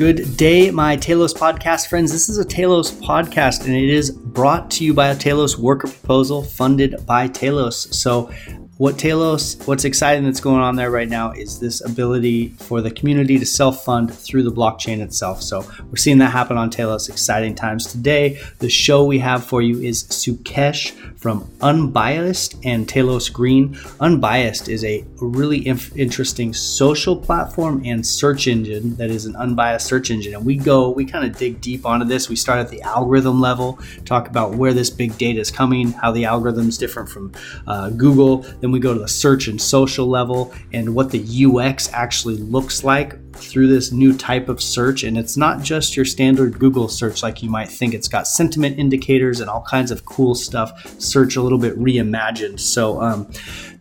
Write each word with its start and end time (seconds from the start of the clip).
Good 0.00 0.38
day, 0.38 0.70
my 0.70 0.96
Telos 0.96 1.34
podcast 1.34 1.88
friends. 1.88 2.10
This 2.10 2.30
is 2.30 2.38
a 2.38 2.44
Telos 2.46 2.90
podcast, 2.90 3.66
and 3.66 3.76
it 3.76 3.90
is 3.90 4.10
brought 4.10 4.70
to 4.70 4.82
you 4.82 4.94
by 4.94 5.08
a 5.08 5.14
Telos 5.14 5.58
worker 5.58 5.88
proposal 5.88 6.42
funded 6.42 7.04
by 7.04 7.28
Telos. 7.28 7.94
So, 7.94 8.30
what 8.78 8.98
Telos, 8.98 9.58
what's 9.66 9.84
exciting 9.84 10.24
that's 10.24 10.40
going 10.40 10.62
on 10.62 10.76
there 10.76 10.90
right 10.90 11.10
now 11.10 11.32
is 11.32 11.60
this 11.60 11.84
ability 11.84 12.48
for 12.60 12.80
the 12.80 12.90
community 12.90 13.38
to 13.38 13.44
self 13.44 13.84
fund 13.84 14.10
through 14.10 14.42
the 14.42 14.50
blockchain 14.50 15.02
itself. 15.02 15.42
So 15.42 15.70
we're 15.90 15.96
seeing 15.96 16.16
that 16.16 16.32
happen 16.32 16.56
on 16.56 16.70
Telos. 16.70 17.10
Exciting 17.10 17.54
times 17.54 17.84
today. 17.84 18.40
The 18.60 18.70
show 18.70 19.04
we 19.04 19.18
have 19.18 19.44
for 19.44 19.60
you 19.60 19.82
is 19.82 20.04
Sukesh 20.04 20.92
from 21.20 21.46
Unbiased 21.60 22.56
and 22.64 22.88
Telos 22.88 23.28
Green. 23.28 23.78
Unbiased 24.00 24.70
is 24.70 24.82
a 24.84 25.04
really 25.20 25.66
inf- 25.66 25.94
interesting 25.94 26.54
social 26.54 27.14
platform 27.14 27.82
and 27.84 28.06
search 28.06 28.46
engine 28.46 28.96
that 28.96 29.10
is 29.10 29.26
an 29.26 29.36
unbiased 29.36 29.86
search 29.86 30.10
engine. 30.10 30.34
And 30.34 30.46
we 30.46 30.56
go, 30.56 30.88
we 30.88 31.04
kind 31.04 31.26
of 31.26 31.36
dig 31.36 31.60
deep 31.60 31.84
onto 31.84 32.06
this. 32.06 32.30
We 32.30 32.36
start 32.36 32.58
at 32.58 32.70
the 32.70 32.80
algorithm 32.80 33.38
level, 33.38 33.78
talk 34.06 34.28
about 34.28 34.54
where 34.54 34.72
this 34.72 34.88
big 34.88 35.18
data 35.18 35.40
is 35.40 35.50
coming, 35.50 35.92
how 35.92 36.10
the 36.10 36.24
algorithm 36.24 36.70
is 36.70 36.78
different 36.78 37.10
from 37.10 37.32
uh, 37.66 37.90
Google. 37.90 38.38
Then 38.60 38.70
then 38.70 38.74
we 38.74 38.78
go 38.78 38.94
to 38.94 39.00
the 39.00 39.08
search 39.08 39.48
and 39.48 39.60
social 39.60 40.06
level 40.06 40.54
and 40.72 40.94
what 40.94 41.10
the 41.10 41.44
UX 41.44 41.92
actually 41.92 42.36
looks 42.36 42.84
like 42.84 43.18
through 43.32 43.68
this 43.68 43.92
new 43.92 44.16
type 44.16 44.48
of 44.48 44.62
search. 44.62 45.02
And 45.02 45.16
it's 45.16 45.36
not 45.36 45.62
just 45.62 45.96
your 45.96 46.04
standard 46.04 46.58
Google 46.58 46.88
search 46.88 47.22
like 47.22 47.42
you 47.42 47.50
might 47.50 47.68
think. 47.68 47.94
It's 47.94 48.08
got 48.08 48.26
sentiment 48.26 48.78
indicators 48.78 49.40
and 49.40 49.48
all 49.48 49.62
kinds 49.62 49.90
of 49.90 50.04
cool 50.04 50.34
stuff. 50.34 51.00
Search 51.00 51.36
a 51.36 51.42
little 51.42 51.58
bit 51.58 51.78
reimagined. 51.78 52.60
So, 52.60 53.00
um, 53.00 53.30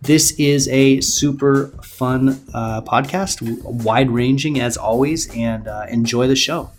this 0.02 0.32
is 0.40 0.70
a 0.70 1.02
super 1.02 1.68
fun 1.84 2.40
uh, 2.54 2.82
podcast, 2.82 3.42
wide 3.64 4.10
ranging 4.10 4.62
as 4.62 4.78
always, 4.78 5.30
and 5.36 5.68
uh, 5.68 5.88
enjoy 5.90 6.28
the 6.28 6.38
show. 6.38 6.72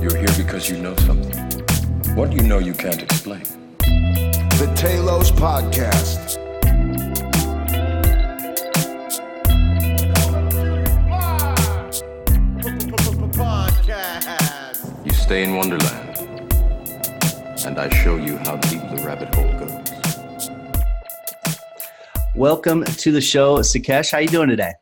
You're 0.00 0.16
here 0.16 0.36
because 0.36 0.70
you 0.70 0.78
know 0.78 0.94
something. 0.98 1.32
What 2.14 2.32
you 2.32 2.42
know 2.42 2.58
you 2.58 2.74
can't 2.74 3.02
explain 3.02 3.42
the 4.62 4.72
Telos 4.76 5.32
Podcast. 5.32 6.41
Stay 15.32 15.44
in 15.44 15.56
Wonderland, 15.56 16.18
and 17.64 17.78
I 17.78 17.88
show 18.02 18.16
you 18.16 18.36
how 18.36 18.56
deep 18.56 18.82
the 18.90 19.02
rabbit 19.02 19.34
hole 19.34 19.50
goes. 19.54 20.50
Welcome 22.36 22.84
to 22.84 23.10
the 23.10 23.22
show, 23.22 23.60
Sukesh. 23.60 24.12
How 24.12 24.18
you 24.18 24.28
doing 24.28 24.50
today? 24.50 24.74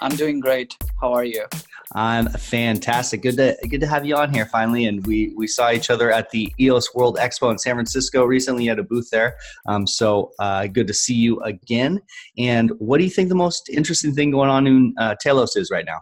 I'm 0.00 0.14
doing 0.14 0.38
great. 0.38 0.76
How 1.00 1.12
are 1.12 1.24
you? 1.24 1.46
I'm 1.92 2.28
fantastic. 2.28 3.22
Good 3.22 3.36
to 3.38 3.56
good 3.68 3.80
to 3.80 3.88
have 3.88 4.06
you 4.06 4.14
on 4.14 4.32
here 4.32 4.46
finally. 4.46 4.84
And 4.84 5.04
we 5.08 5.34
we 5.36 5.48
saw 5.48 5.72
each 5.72 5.90
other 5.90 6.12
at 6.12 6.30
the 6.30 6.54
EOS 6.60 6.94
World 6.94 7.16
Expo 7.16 7.50
in 7.50 7.58
San 7.58 7.74
Francisco 7.74 8.24
recently. 8.24 8.62
You 8.62 8.70
had 8.70 8.78
a 8.78 8.84
booth 8.84 9.10
there, 9.10 9.34
um, 9.66 9.88
so 9.88 10.30
uh, 10.38 10.68
good 10.68 10.86
to 10.86 10.94
see 10.94 11.16
you 11.16 11.40
again. 11.40 12.00
And 12.38 12.70
what 12.78 12.98
do 12.98 13.02
you 13.02 13.10
think 13.10 13.28
the 13.28 13.34
most 13.34 13.68
interesting 13.68 14.14
thing 14.14 14.30
going 14.30 14.50
on 14.50 14.68
in 14.68 14.94
uh, 15.00 15.16
Telos 15.20 15.56
is 15.56 15.72
right 15.72 15.84
now? 15.84 15.98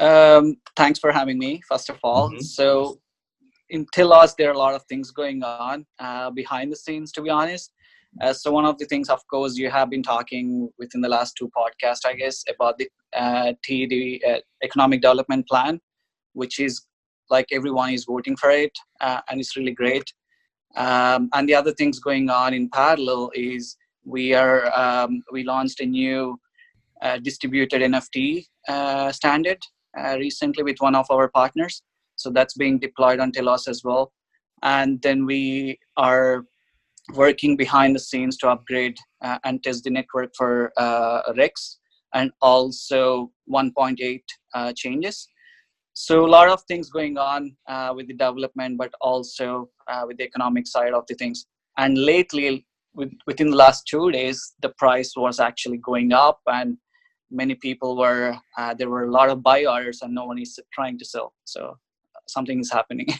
Um, 0.00 0.56
thanks 0.76 0.98
for 0.98 1.12
having 1.12 1.38
me. 1.38 1.60
First 1.68 1.90
of 1.90 1.98
all, 2.02 2.30
mm-hmm. 2.30 2.40
so 2.40 2.98
in 3.68 3.86
Telos 3.92 4.34
there 4.34 4.48
are 4.48 4.54
a 4.54 4.58
lot 4.58 4.74
of 4.74 4.82
things 4.84 5.10
going 5.10 5.42
on 5.42 5.86
uh, 5.98 6.30
behind 6.30 6.72
the 6.72 6.76
scenes. 6.76 7.12
To 7.12 7.22
be 7.22 7.28
honest, 7.28 7.70
uh, 8.22 8.32
so 8.32 8.50
one 8.50 8.64
of 8.64 8.78
the 8.78 8.86
things, 8.86 9.10
of 9.10 9.20
course, 9.28 9.56
you 9.56 9.70
have 9.70 9.90
been 9.90 10.02
talking 10.02 10.70
within 10.78 11.02
the 11.02 11.08
last 11.08 11.34
two 11.36 11.50
podcasts, 11.56 12.06
I 12.06 12.14
guess, 12.14 12.42
about 12.48 12.78
the 12.78 12.88
uh, 13.14 13.52
TD 13.68 14.20
uh, 14.26 14.40
Economic 14.64 15.02
Development 15.02 15.46
Plan, 15.46 15.78
which 16.32 16.58
is 16.58 16.86
like 17.28 17.46
everyone 17.52 17.90
is 17.92 18.06
voting 18.06 18.36
for 18.36 18.50
it, 18.50 18.72
uh, 19.02 19.20
and 19.28 19.38
it's 19.38 19.54
really 19.54 19.72
great. 19.72 20.04
Um, 20.76 21.28
and 21.34 21.46
the 21.46 21.54
other 21.54 21.72
things 21.72 21.98
going 22.00 22.30
on 22.30 22.54
in 22.54 22.70
parallel 22.70 23.30
is 23.34 23.76
we 24.04 24.32
are 24.32 24.72
um, 24.78 25.22
we 25.30 25.44
launched 25.44 25.80
a 25.80 25.86
new 25.86 26.40
uh, 27.02 27.18
distributed 27.18 27.82
NFT 27.82 28.46
uh, 28.66 29.12
standard 29.12 29.58
recently 30.18 30.62
with 30.62 30.78
one 30.78 30.94
of 30.94 31.06
our 31.10 31.28
partners. 31.28 31.82
So 32.16 32.30
that's 32.30 32.54
being 32.54 32.78
deployed 32.78 33.20
on 33.20 33.32
Telos 33.32 33.66
as 33.66 33.82
well. 33.82 34.12
And 34.62 35.00
then 35.02 35.24
we 35.24 35.78
are 35.96 36.44
working 37.14 37.56
behind 37.56 37.96
the 37.96 38.00
scenes 38.00 38.36
to 38.38 38.48
upgrade 38.48 38.96
uh, 39.22 39.38
and 39.44 39.62
test 39.62 39.84
the 39.84 39.90
network 39.90 40.30
for 40.36 40.72
uh, 40.76 41.22
REX 41.36 41.78
and 42.14 42.30
also 42.42 43.30
1.8 43.50 44.20
uh, 44.54 44.72
changes. 44.76 45.28
So 45.94 46.24
a 46.24 46.28
lot 46.28 46.48
of 46.48 46.62
things 46.64 46.88
going 46.90 47.18
on 47.18 47.56
uh, 47.68 47.92
with 47.94 48.08
the 48.08 48.14
development, 48.14 48.78
but 48.78 48.92
also 49.00 49.68
uh, 49.88 50.04
with 50.06 50.18
the 50.18 50.24
economic 50.24 50.66
side 50.66 50.92
of 50.92 51.04
the 51.08 51.14
things. 51.14 51.46
And 51.76 51.98
lately, 51.98 52.66
with, 52.94 53.12
within 53.26 53.50
the 53.50 53.56
last 53.56 53.86
two 53.86 54.10
days, 54.10 54.54
the 54.62 54.70
price 54.70 55.12
was 55.16 55.40
actually 55.40 55.78
going 55.78 56.12
up, 56.12 56.40
and 56.46 56.76
many 57.30 57.54
people 57.54 57.96
were 57.96 58.36
uh, 58.58 58.74
there 58.74 58.88
were 58.88 59.04
a 59.04 59.10
lot 59.10 59.30
of 59.30 59.42
buy 59.42 59.64
orders, 59.64 60.02
and 60.02 60.14
no 60.14 60.24
one 60.24 60.38
is 60.38 60.58
trying 60.72 60.98
to 60.98 61.04
sell. 61.04 61.34
So 61.44 61.76
something 62.26 62.60
is 62.60 62.70
happening. 62.72 63.08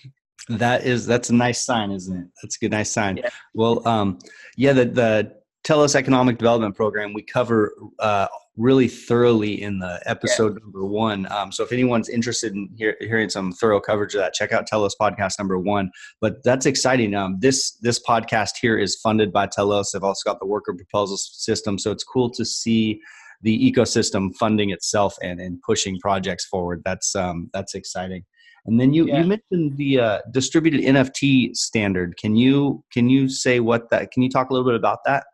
That 0.49 0.85
is 0.85 1.07
that's 1.07 1.31
a 1.31 1.35
nice 1.35 1.61
sign, 1.61 1.93
isn't 1.93 2.17
it? 2.17 2.27
That's 2.43 2.57
a 2.57 2.59
good 2.59 2.73
nice 2.73 2.91
sign. 2.91 3.19
Yeah. 3.19 3.29
Well, 3.55 3.87
um, 3.87 4.19
yeah, 4.57 4.73
the 4.73 4.87
the 4.87 5.33
Telos 5.63 5.95
Economic 5.95 6.39
Development 6.39 6.75
Program 6.75 7.13
we 7.13 7.23
cover 7.23 7.75
uh, 7.99 8.27
really 8.57 8.89
thoroughly 8.89 9.63
in 9.63 9.79
the 9.79 10.01
episode 10.07 10.53
yeah. 10.53 10.59
number 10.61 10.85
one. 10.85 11.31
Um, 11.31 11.53
so 11.53 11.63
if 11.63 11.73
anyone's 11.73 12.09
interested 12.09 12.53
in 12.55 12.69
hear, 12.77 12.97
hearing 13.01 13.29
some 13.29 13.53
thorough 13.53 13.81
coverage 13.81 14.15
of 14.15 14.21
that, 14.21 14.35
check 14.35 14.53
out 14.53 14.67
Telos 14.67 14.97
podcast 15.01 15.39
number 15.39 15.59
one. 15.59 15.91
But 16.21 16.43
that's 16.43 16.67
exciting. 16.67 17.15
Um, 17.15 17.37
this 17.41 17.73
this 17.83 18.01
podcast 18.03 18.53
here 18.61 18.79
is 18.79 18.97
funded 18.97 19.33
by 19.33 19.47
Telos. 19.47 19.93
They've 19.93 20.03
also 20.03 20.29
got 20.29 20.41
the 20.41 20.47
worker 20.47 20.75
proposal 20.75 21.17
system, 21.17 21.79
so 21.79 21.91
it's 21.91 22.05
cool 22.05 22.31
to 22.31 22.45
see 22.45 23.01
the 23.43 23.73
ecosystem 23.73 24.35
funding 24.37 24.71
itself 24.71 25.17
and, 25.23 25.41
and 25.41 25.61
pushing 25.63 25.99
projects 25.99 26.47
forward. 26.47 26.83
That's 26.85 27.15
um, 27.17 27.51
that's 27.53 27.75
exciting. 27.75 28.25
And 28.67 28.79
then 28.79 28.93
you, 28.93 29.07
yeah. 29.07 29.21
you 29.21 29.27
mentioned 29.27 29.77
the 29.79 30.01
uh, 30.01 30.19
distributed 30.33 30.83
NFT 30.83 31.57
standard. 31.57 32.17
Can 32.19 32.37
you 32.37 32.85
can 32.93 33.09
you 33.09 33.29
say 33.29 33.61
what 33.61 33.91
that? 33.91 34.11
Can 34.11 34.23
you 34.23 34.29
talk 34.29 34.51
a 34.51 34.53
little 34.53 34.69
bit 34.69 34.77
about 34.77 34.99
that? 35.07 35.25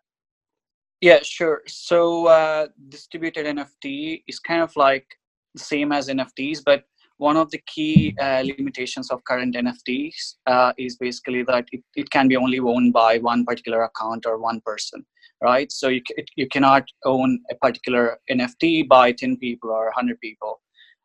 Yeah, 1.00 1.18
sure. 1.22 1.62
So 1.66 2.26
uh, 2.26 2.68
distributed 2.88 3.46
NFT 3.46 4.22
is 4.26 4.38
kind 4.38 4.62
of 4.62 4.74
like 4.76 5.06
the 5.54 5.60
same 5.60 5.92
as 5.92 6.08
NFTs, 6.08 6.60
but 6.64 6.84
one 7.18 7.36
of 7.36 7.50
the 7.50 7.60
key 7.66 8.14
uh, 8.20 8.42
limitations 8.44 9.10
of 9.10 9.24
current 9.24 9.54
NFTs 9.54 10.34
uh, 10.46 10.72
is 10.78 10.96
basically 10.96 11.42
that 11.44 11.66
it, 11.72 11.82
it 11.94 12.10
can 12.10 12.28
be 12.28 12.36
only 12.36 12.58
owned 12.58 12.92
by 12.92 13.18
one 13.18 13.44
particular 13.44 13.84
account 13.84 14.26
or 14.26 14.38
one 14.38 14.60
person, 14.64 15.04
right? 15.50 15.70
So 15.80 15.86
you, 15.88 16.02
you 16.40 16.48
cannot 16.54 16.84
own 17.04 17.30
a 17.52 17.54
particular 17.66 18.04
NFT 18.36 18.88
by 18.88 19.12
10 19.12 19.36
people 19.36 19.70
or 19.70 19.84
100 19.86 20.20
people. 20.20 20.60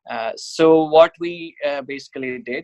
Uh, 0.09 0.31
so 0.35 0.65
what 0.95 1.11
we 1.19 1.55
uh, 1.67 1.81
basically 1.93 2.39
did, 2.39 2.63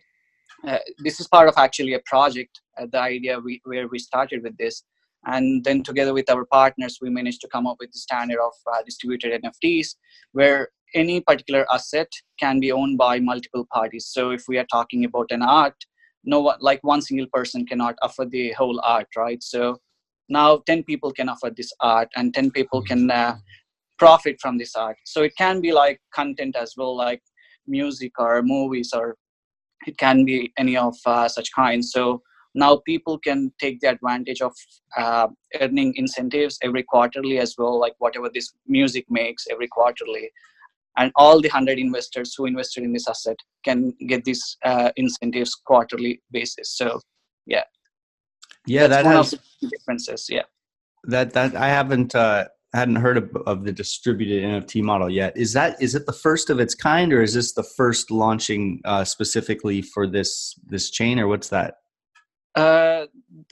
uh, 0.68 0.80
this 1.06 1.20
is 1.20 1.28
part 1.28 1.48
of 1.48 1.56
actually 1.58 1.94
a 1.94 2.04
project, 2.14 2.54
uh, 2.80 2.88
the 2.92 3.00
idea 3.00 3.40
we, 3.40 3.62
where 3.66 3.88
we 3.88 4.00
started 4.00 4.42
with 4.44 4.58
this. 4.58 4.84
And 5.26 5.64
then 5.64 5.84
together 5.84 6.14
with 6.14 6.30
our 6.30 6.46
partners, 6.46 6.98
we 7.02 7.10
managed 7.10 7.42
to 7.42 7.50
come 7.54 7.68
up 7.68 7.78
with 7.80 7.92
the 7.92 8.00
standard 8.00 8.40
of 8.48 8.54
uh, 8.72 8.82
distributed 8.90 9.30
NFTs, 9.44 9.90
where 10.32 10.70
any 10.96 11.22
particular 11.22 11.64
asset 11.72 12.12
can 12.40 12.60
be 12.60 12.72
owned 12.72 12.98
by 12.98 13.20
multiple 13.20 13.66
parties. 13.72 14.06
So 14.16 14.32
if 14.32 14.44
we 14.48 14.58
are 14.58 14.68
talking 14.72 15.06
about 15.06 15.32
an 15.32 15.42
art, 15.42 15.76
no 16.24 16.40
one, 16.42 16.58
like 16.60 16.82
one 16.84 17.02
single 17.02 17.28
person 17.38 17.66
cannot 17.66 17.96
offer 18.02 18.26
the 18.26 18.52
whole 18.54 18.80
art, 18.84 19.08
right? 19.16 19.42
So 19.44 19.78
now 20.30 20.58
10 20.66 20.84
people 20.84 21.12
can 21.12 21.30
offer 21.30 21.52
this 21.56 21.72
art 21.80 22.10
and 22.16 22.34
10 22.34 22.52
people 22.52 22.82
can 22.82 23.10
uh, 23.10 23.38
profit 23.98 24.38
from 24.42 24.58
this 24.58 24.76
art. 24.76 24.98
So 25.06 25.24
it 25.24 25.34
can 25.38 25.62
be 25.62 25.72
like 25.72 26.00
content 26.14 26.56
as 26.56 26.74
well 26.78 26.96
like 26.96 27.22
music 27.68 28.14
or 28.20 28.42
movies 28.44 28.92
or 28.94 29.16
it 29.86 29.98
can 29.98 30.26
be 30.26 30.52
any 30.58 30.78
of 30.78 30.96
uh, 31.06 31.28
such 31.28 31.52
kinds 31.54 31.92
so 31.92 32.22
now 32.58 32.78
people 32.86 33.20
can 33.20 33.52
take 33.60 33.80
the 33.82 33.90
advantage 33.90 34.42
of 34.42 34.54
uh, 34.98 35.28
earning 35.62 35.94
incentives 35.96 36.58
every 36.64 36.82
quarterly 36.82 37.38
as 37.38 37.56
well 37.58 37.80
like 37.80 37.94
whatever 38.00 38.30
this 38.34 38.52
music 38.68 39.06
makes 39.10 39.46
every 39.52 39.68
quarterly. 39.68 40.32
And 40.98 41.12
all 41.16 41.40
the 41.40 41.50
100 41.50 41.78
investors 41.78 42.34
who 42.36 42.48
invested 42.48 42.84
in 42.84 42.94
this 42.94 43.08
asset 43.08 43.38
can 43.64 43.94
get 44.08 44.26
these 44.26 44.58
uh, 44.66 44.90
incentives 44.96 45.54
quarterly 45.54 46.20
basis. 46.32 46.76
So 46.76 47.00
yeah 47.46 47.64
yeah 48.68 48.88
That's 48.88 49.04
that 49.04 49.16
has 49.16 49.36
differences 49.72 50.28
yeah 50.30 50.44
that 51.06 51.34
that 51.34 51.56
i 51.56 51.68
haven't 51.68 52.16
uh 52.16 52.46
hadn't 52.74 52.98
heard 52.98 53.18
of, 53.18 53.36
of, 53.48 53.64
the 53.64 53.72
distributed 53.72 54.44
NFT 54.44 54.84
model 54.84 55.10
yet. 55.10 55.36
Is 55.38 55.54
that 55.54 55.82
is 55.82 55.96
it 55.96 56.06
the 56.06 56.14
first 56.14 56.50
of 56.50 56.60
its 56.60 56.76
kind, 56.76 57.14
or 57.14 57.22
is 57.22 57.34
this 57.34 57.54
the 57.54 57.64
first 57.64 58.12
launching 58.12 58.82
uh, 58.86 59.04
specifically 59.04 59.82
for 59.82 60.06
this 60.06 60.54
this 60.68 60.90
chain, 60.90 61.18
or 61.18 61.28
what's 61.28 61.50
that? 61.50 61.76
Uh, 62.56 63.06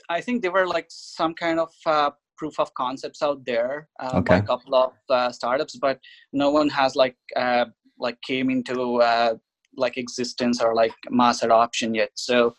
I 0.08 0.20
think 0.20 0.42
there 0.42 0.52
were 0.52 0.66
like 0.66 0.86
some 0.90 1.34
kind 1.34 1.58
of 1.60 1.72
uh, 1.86 2.10
proof 2.36 2.58
of 2.60 2.72
concepts 2.74 3.22
out 3.22 3.44
there 3.44 3.88
uh, 4.00 4.10
okay. 4.14 4.34
by 4.34 4.36
a 4.36 4.42
couple 4.42 4.74
of 4.74 4.92
uh, 5.08 5.32
startups, 5.32 5.76
but 5.76 5.98
no 6.32 6.50
one 6.50 6.68
has 6.68 6.94
like 6.94 7.16
uh, 7.36 7.66
like 7.98 8.20
came 8.22 8.50
into 8.50 8.96
uh, 8.96 9.34
like 9.76 9.96
existence 9.96 10.60
or 10.60 10.74
like 10.74 10.94
mass 11.10 11.42
adoption 11.42 11.94
yet. 11.94 12.10
So, 12.14 12.54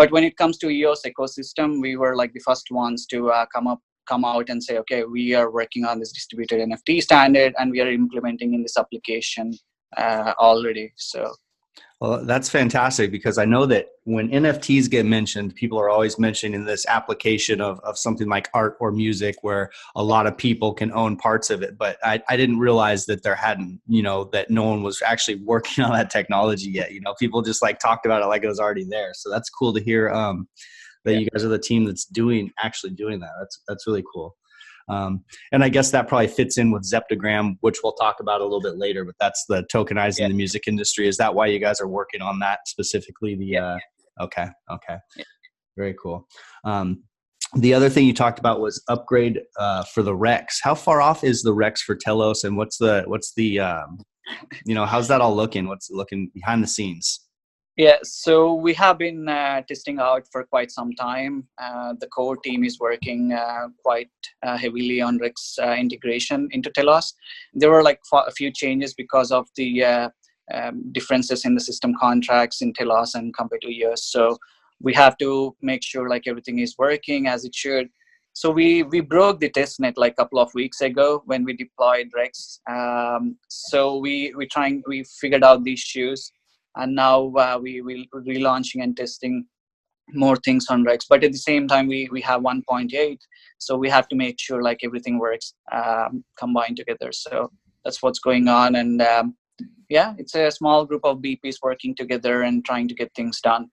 but 0.00 0.10
when 0.12 0.24
it 0.24 0.38
comes 0.38 0.56
to 0.56 0.70
EOS 0.70 1.02
ecosystem, 1.04 1.78
we 1.78 1.94
were 1.94 2.16
like 2.16 2.32
the 2.32 2.40
first 2.40 2.70
ones 2.70 3.04
to 3.04 3.30
uh, 3.30 3.44
come 3.54 3.66
up 3.66 3.80
come 4.06 4.24
out 4.24 4.48
and 4.48 4.64
say, 4.64 4.78
okay, 4.78 5.04
we 5.04 5.34
are 5.34 5.50
working 5.52 5.84
on 5.84 5.98
this 5.98 6.10
distributed 6.10 6.58
NFT 6.66 7.02
standard 7.02 7.52
and 7.58 7.70
we 7.70 7.82
are 7.82 7.92
implementing 7.92 8.54
in 8.54 8.62
this 8.62 8.78
application 8.78 9.52
uh, 9.98 10.32
already. 10.38 10.90
So 10.96 11.30
well, 12.00 12.24
that's 12.24 12.48
fantastic 12.48 13.10
because 13.10 13.36
I 13.36 13.44
know 13.44 13.66
that 13.66 13.88
when 14.04 14.30
NFTs 14.30 14.88
get 14.88 15.04
mentioned, 15.04 15.54
people 15.54 15.78
are 15.78 15.90
always 15.90 16.18
mentioning 16.18 16.64
this 16.64 16.86
application 16.86 17.60
of, 17.60 17.78
of 17.80 17.98
something 17.98 18.26
like 18.26 18.48
art 18.54 18.78
or 18.80 18.90
music 18.90 19.36
where 19.42 19.70
a 19.94 20.02
lot 20.02 20.26
of 20.26 20.34
people 20.34 20.72
can 20.72 20.90
own 20.92 21.18
parts 21.18 21.50
of 21.50 21.62
it. 21.62 21.76
But 21.76 21.98
I, 22.02 22.22
I 22.30 22.38
didn't 22.38 22.58
realize 22.58 23.04
that 23.04 23.22
there 23.22 23.34
hadn't, 23.34 23.82
you 23.86 24.02
know, 24.02 24.24
that 24.32 24.48
no 24.50 24.64
one 24.64 24.82
was 24.82 25.02
actually 25.02 25.34
working 25.44 25.84
on 25.84 25.92
that 25.92 26.08
technology 26.08 26.70
yet. 26.70 26.92
You 26.92 27.02
know, 27.02 27.14
people 27.18 27.42
just 27.42 27.60
like 27.60 27.78
talked 27.78 28.06
about 28.06 28.22
it 28.22 28.26
like 28.26 28.44
it 28.44 28.48
was 28.48 28.60
already 28.60 28.84
there. 28.84 29.10
So 29.12 29.28
that's 29.28 29.50
cool 29.50 29.74
to 29.74 29.80
hear 29.80 30.08
um, 30.08 30.48
that 31.04 31.12
yeah. 31.12 31.18
you 31.18 31.26
guys 31.26 31.44
are 31.44 31.48
the 31.48 31.58
team 31.58 31.84
that's 31.84 32.06
doing 32.06 32.50
actually 32.62 32.92
doing 32.92 33.20
that. 33.20 33.32
That's 33.38 33.60
that's 33.68 33.86
really 33.86 34.04
cool. 34.10 34.36
Um, 34.90 35.24
and 35.52 35.62
I 35.62 35.68
guess 35.68 35.90
that 35.92 36.08
probably 36.08 36.28
fits 36.28 36.58
in 36.58 36.70
with 36.70 36.82
Zeptagram, 36.82 37.56
which 37.60 37.78
we'll 37.82 37.92
talk 37.92 38.20
about 38.20 38.40
a 38.40 38.44
little 38.44 38.60
bit 38.60 38.76
later. 38.76 39.04
But 39.04 39.14
that's 39.20 39.44
the 39.48 39.64
tokenizing 39.72 40.20
yeah. 40.20 40.28
the 40.28 40.34
music 40.34 40.64
industry. 40.66 41.08
Is 41.08 41.16
that 41.18 41.34
why 41.34 41.46
you 41.46 41.58
guys 41.58 41.80
are 41.80 41.88
working 41.88 42.22
on 42.22 42.38
that 42.40 42.60
specifically? 42.66 43.36
The 43.36 43.46
yeah. 43.46 43.64
uh, 43.64 44.24
okay, 44.24 44.48
okay, 44.70 44.96
yeah. 45.16 45.24
very 45.76 45.94
cool. 46.00 46.26
Um, 46.64 47.04
the 47.56 47.74
other 47.74 47.88
thing 47.88 48.06
you 48.06 48.14
talked 48.14 48.38
about 48.38 48.60
was 48.60 48.82
upgrade 48.88 49.40
uh, 49.58 49.84
for 49.84 50.02
the 50.02 50.14
Rex. 50.14 50.60
How 50.62 50.74
far 50.74 51.00
off 51.00 51.24
is 51.24 51.42
the 51.42 51.52
Rex 51.52 51.82
for 51.82 51.96
Telos, 51.96 52.44
and 52.44 52.56
what's 52.56 52.78
the 52.78 53.04
what's 53.06 53.34
the 53.34 53.60
um, 53.60 53.98
you 54.64 54.74
know 54.74 54.86
how's 54.86 55.08
that 55.08 55.20
all 55.20 55.34
looking? 55.34 55.66
What's 55.66 55.90
looking 55.90 56.30
behind 56.34 56.62
the 56.62 56.68
scenes? 56.68 57.26
Yeah, 57.76 57.98
so 58.02 58.54
we 58.54 58.74
have 58.74 58.98
been 58.98 59.28
uh, 59.28 59.62
testing 59.62 60.00
out 60.00 60.26
for 60.30 60.44
quite 60.44 60.70
some 60.70 60.92
time. 60.92 61.46
Uh, 61.56 61.94
the 61.98 62.08
core 62.08 62.36
team 62.36 62.64
is 62.64 62.80
working 62.80 63.32
uh, 63.32 63.68
quite 63.82 64.10
uh, 64.42 64.56
heavily 64.58 65.00
on 65.00 65.18
Rex 65.18 65.56
uh, 65.62 65.72
integration 65.72 66.48
into 66.50 66.70
Telos. 66.70 67.14
There 67.54 67.70
were 67.70 67.82
like 67.82 68.00
a 68.12 68.32
few 68.32 68.50
changes 68.52 68.92
because 68.92 69.30
of 69.30 69.48
the 69.56 69.84
uh, 69.84 70.08
um, 70.52 70.92
differences 70.92 71.44
in 71.44 71.54
the 71.54 71.60
system 71.60 71.94
contracts 71.98 72.60
in 72.60 72.72
Telos 72.72 73.14
and 73.14 73.34
compared 73.34 73.62
to 73.62 73.68
EOS. 73.68 74.04
So 74.04 74.36
we 74.80 74.92
have 74.94 75.16
to 75.18 75.56
make 75.62 75.82
sure 75.82 76.08
like 76.08 76.26
everything 76.26 76.58
is 76.58 76.74
working 76.76 77.28
as 77.28 77.44
it 77.44 77.54
should. 77.54 77.88
So 78.32 78.50
we 78.50 78.82
we 78.84 79.00
broke 79.00 79.40
the 79.40 79.50
testnet 79.50 79.94
like 79.96 80.12
a 80.12 80.16
couple 80.16 80.38
of 80.38 80.54
weeks 80.54 80.80
ago 80.80 81.22
when 81.26 81.44
we 81.44 81.52
deployed 81.54 82.10
Rex. 82.14 82.60
Um, 82.68 83.36
so 83.48 83.98
we 83.98 84.32
we 84.36 84.46
trying 84.46 84.82
we 84.86 85.04
figured 85.04 85.44
out 85.44 85.64
the 85.64 85.72
issues 85.72 86.30
and 86.76 86.94
now 86.94 87.32
uh, 87.34 87.58
we 87.60 87.80
will 87.80 88.04
relaunching 88.14 88.82
and 88.82 88.96
testing 88.96 89.46
more 90.12 90.36
things 90.36 90.66
on 90.68 90.84
Rex. 90.84 91.06
But 91.08 91.24
at 91.24 91.32
the 91.32 91.38
same 91.38 91.68
time, 91.68 91.86
we 91.86 92.08
we 92.10 92.20
have 92.22 92.42
1.8, 92.42 93.18
so 93.58 93.76
we 93.76 93.88
have 93.88 94.08
to 94.08 94.16
make 94.16 94.40
sure 94.40 94.62
like 94.62 94.80
everything 94.82 95.18
works 95.18 95.54
um, 95.72 96.24
combined 96.38 96.76
together. 96.76 97.12
So 97.12 97.50
that's 97.84 98.02
what's 98.02 98.18
going 98.18 98.48
on, 98.48 98.76
and 98.76 99.00
um, 99.02 99.36
yeah, 99.88 100.14
it's 100.18 100.34
a 100.34 100.50
small 100.50 100.84
group 100.86 101.04
of 101.04 101.18
BPs 101.18 101.56
working 101.62 101.94
together 101.94 102.42
and 102.42 102.64
trying 102.64 102.88
to 102.88 102.94
get 102.94 103.12
things 103.14 103.40
done. 103.40 103.70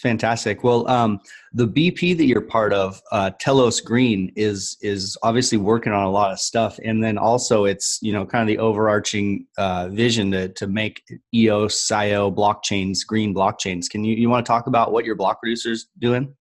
It's 0.00 0.08
fantastic. 0.08 0.64
Well, 0.64 0.88
um, 0.88 1.20
the 1.52 1.68
BP 1.68 2.16
that 2.16 2.24
you're 2.24 2.40
part 2.40 2.72
of, 2.72 3.02
uh, 3.12 3.32
Telos 3.38 3.82
Green, 3.82 4.32
is 4.34 4.78
is 4.80 5.18
obviously 5.22 5.58
working 5.58 5.92
on 5.92 6.04
a 6.04 6.10
lot 6.10 6.32
of 6.32 6.40
stuff, 6.40 6.78
and 6.82 7.04
then 7.04 7.18
also 7.18 7.66
it's 7.66 7.98
you 8.00 8.14
know 8.14 8.24
kind 8.24 8.40
of 8.40 8.48
the 8.48 8.56
overarching 8.56 9.46
uh, 9.58 9.90
vision 9.90 10.30
to 10.30 10.48
to 10.48 10.66
make 10.66 11.02
EOS 11.34 11.90
IO 11.90 12.30
blockchains 12.30 13.06
green 13.06 13.34
blockchains. 13.34 13.90
Can 13.90 14.02
you 14.02 14.16
you 14.16 14.30
want 14.30 14.46
to 14.46 14.48
talk 14.48 14.68
about 14.68 14.90
what 14.90 15.04
your 15.04 15.16
block 15.16 15.42
producers 15.42 15.88
doing? 15.98 16.34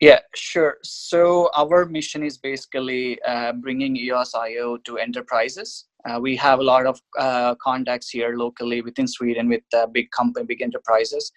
Yeah, 0.00 0.18
sure. 0.34 0.78
So 0.82 1.50
our 1.54 1.86
mission 1.86 2.24
is 2.24 2.36
basically 2.36 3.22
uh, 3.22 3.52
bringing 3.52 3.94
EOS 3.96 4.34
IO 4.34 4.76
to 4.78 4.98
enterprises. 4.98 5.86
Uh, 6.04 6.18
we 6.20 6.34
have 6.34 6.58
a 6.58 6.64
lot 6.64 6.86
of 6.86 7.00
uh, 7.16 7.54
contacts 7.62 8.08
here 8.10 8.36
locally 8.36 8.82
within 8.82 9.06
Sweden 9.06 9.48
with 9.48 9.62
uh, 9.72 9.86
big 9.86 10.10
company, 10.10 10.46
big 10.46 10.62
enterprises. 10.62 11.30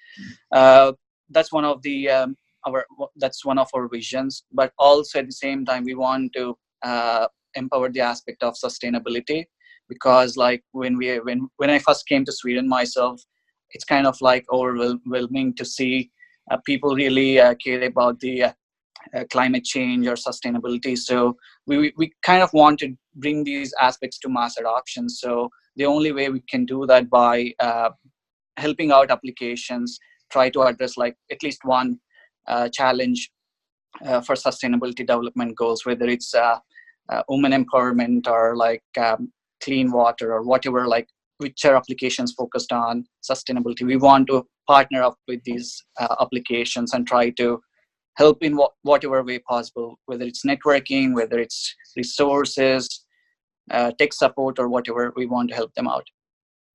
Uh, 0.51 0.93
that's 1.31 1.51
one 1.51 1.65
of 1.65 1.81
the 1.81 2.09
um, 2.09 2.35
our 2.67 2.85
that's 3.17 3.43
one 3.43 3.57
of 3.57 3.69
our 3.73 3.87
visions 3.87 4.43
but 4.51 4.71
also 4.77 5.19
at 5.19 5.25
the 5.25 5.31
same 5.45 5.65
time 5.65 5.83
we 5.83 5.95
want 5.95 6.31
to 6.33 6.55
uh, 6.83 7.27
empower 7.55 7.89
the 7.89 7.99
aspect 7.99 8.43
of 8.43 8.53
sustainability 8.53 9.45
because 9.89 10.37
like 10.37 10.63
when 10.71 10.97
we 10.97 11.19
when 11.19 11.47
when 11.57 11.69
i 11.69 11.79
first 11.79 12.07
came 12.07 12.23
to 12.23 12.31
sweden 12.31 12.67
myself 12.67 13.21
it's 13.71 13.85
kind 13.85 14.05
of 14.05 14.19
like 14.21 14.45
overwhelming 14.51 15.53
to 15.55 15.65
see 15.65 16.11
uh, 16.51 16.57
people 16.65 16.95
really 16.95 17.39
uh, 17.39 17.55
care 17.55 17.83
about 17.83 18.19
the 18.19 18.43
uh, 18.43 18.51
uh, 19.15 19.23
climate 19.31 19.63
change 19.63 20.07
or 20.07 20.13
sustainability. 20.13 20.97
So 20.97 21.35
we 21.65 21.93
we 21.97 22.11
kind 22.23 22.43
of 22.43 22.53
want 22.53 22.79
to 22.79 22.95
bring 23.15 23.43
these 23.43 23.73
aspects 23.79 24.19
to 24.19 24.29
mass 24.29 24.57
adoption. 24.57 25.09
So 25.09 25.49
the 25.75 25.85
only 25.85 26.11
way 26.11 26.29
we 26.29 26.41
can 26.49 26.65
do 26.65 26.85
that 26.87 27.09
by 27.09 27.53
uh, 27.59 27.89
helping 28.57 28.91
out 28.91 29.11
applications 29.11 29.99
try 30.31 30.49
to 30.49 30.61
address 30.63 30.97
like 30.97 31.15
at 31.31 31.43
least 31.43 31.59
one 31.63 31.99
uh, 32.47 32.69
challenge 32.69 33.31
uh, 34.05 34.21
for 34.21 34.35
sustainability 34.35 35.05
development 35.05 35.55
goals, 35.55 35.85
whether 35.85 36.07
it's 36.07 36.33
uh, 36.33 36.57
uh 37.09 37.23
women 37.27 37.51
empowerment 37.51 38.27
or 38.27 38.55
like 38.55 38.83
um, 38.99 39.31
clean 39.63 39.91
water 39.91 40.33
or 40.33 40.43
whatever, 40.43 40.87
like 40.87 41.07
which 41.37 41.65
are 41.65 41.75
applications 41.75 42.33
focused 42.33 42.71
on 42.71 43.03
sustainability. 43.29 43.85
We 43.85 43.97
want 43.97 44.27
to 44.27 44.45
partner 44.67 45.03
up 45.03 45.17
with 45.27 45.43
these 45.43 45.83
uh, 45.99 46.15
applications 46.19 46.93
and 46.93 47.05
try 47.05 47.31
to 47.31 47.61
help 48.15 48.43
in 48.43 48.57
wh- 48.57 48.73
whatever 48.85 49.23
way 49.23 49.39
possible, 49.39 49.99
whether 50.05 50.25
it's 50.25 50.45
networking, 50.45 51.13
whether 51.13 51.39
it's 51.39 51.75
resources, 51.97 53.05
tech 53.99 54.13
support, 54.13 54.59
or 54.59 54.67
whatever. 54.69 55.11
We 55.15 55.25
want 55.25 55.49
to 55.49 55.55
help 55.55 55.73
them 55.73 55.87
out. 55.87 56.05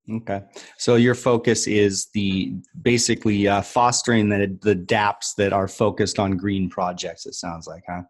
Okay, 0.09 0.43
so 0.79 0.95
your 0.95 1.17
focus 1.17 1.67
is 1.67 2.07
the 2.15 2.55
basically 2.83 3.49
uh, 3.49 3.61
fostering 3.61 4.29
the 4.29 4.57
the 4.63 4.77
DApps 4.77 5.35
that 5.37 5.53
are 5.53 5.67
focused 5.67 6.19
on 6.19 6.37
green 6.37 6.71
projects. 6.71 7.27
It 7.27 7.35
sounds 7.35 7.67
like, 7.67 7.83
huh? 7.89 8.03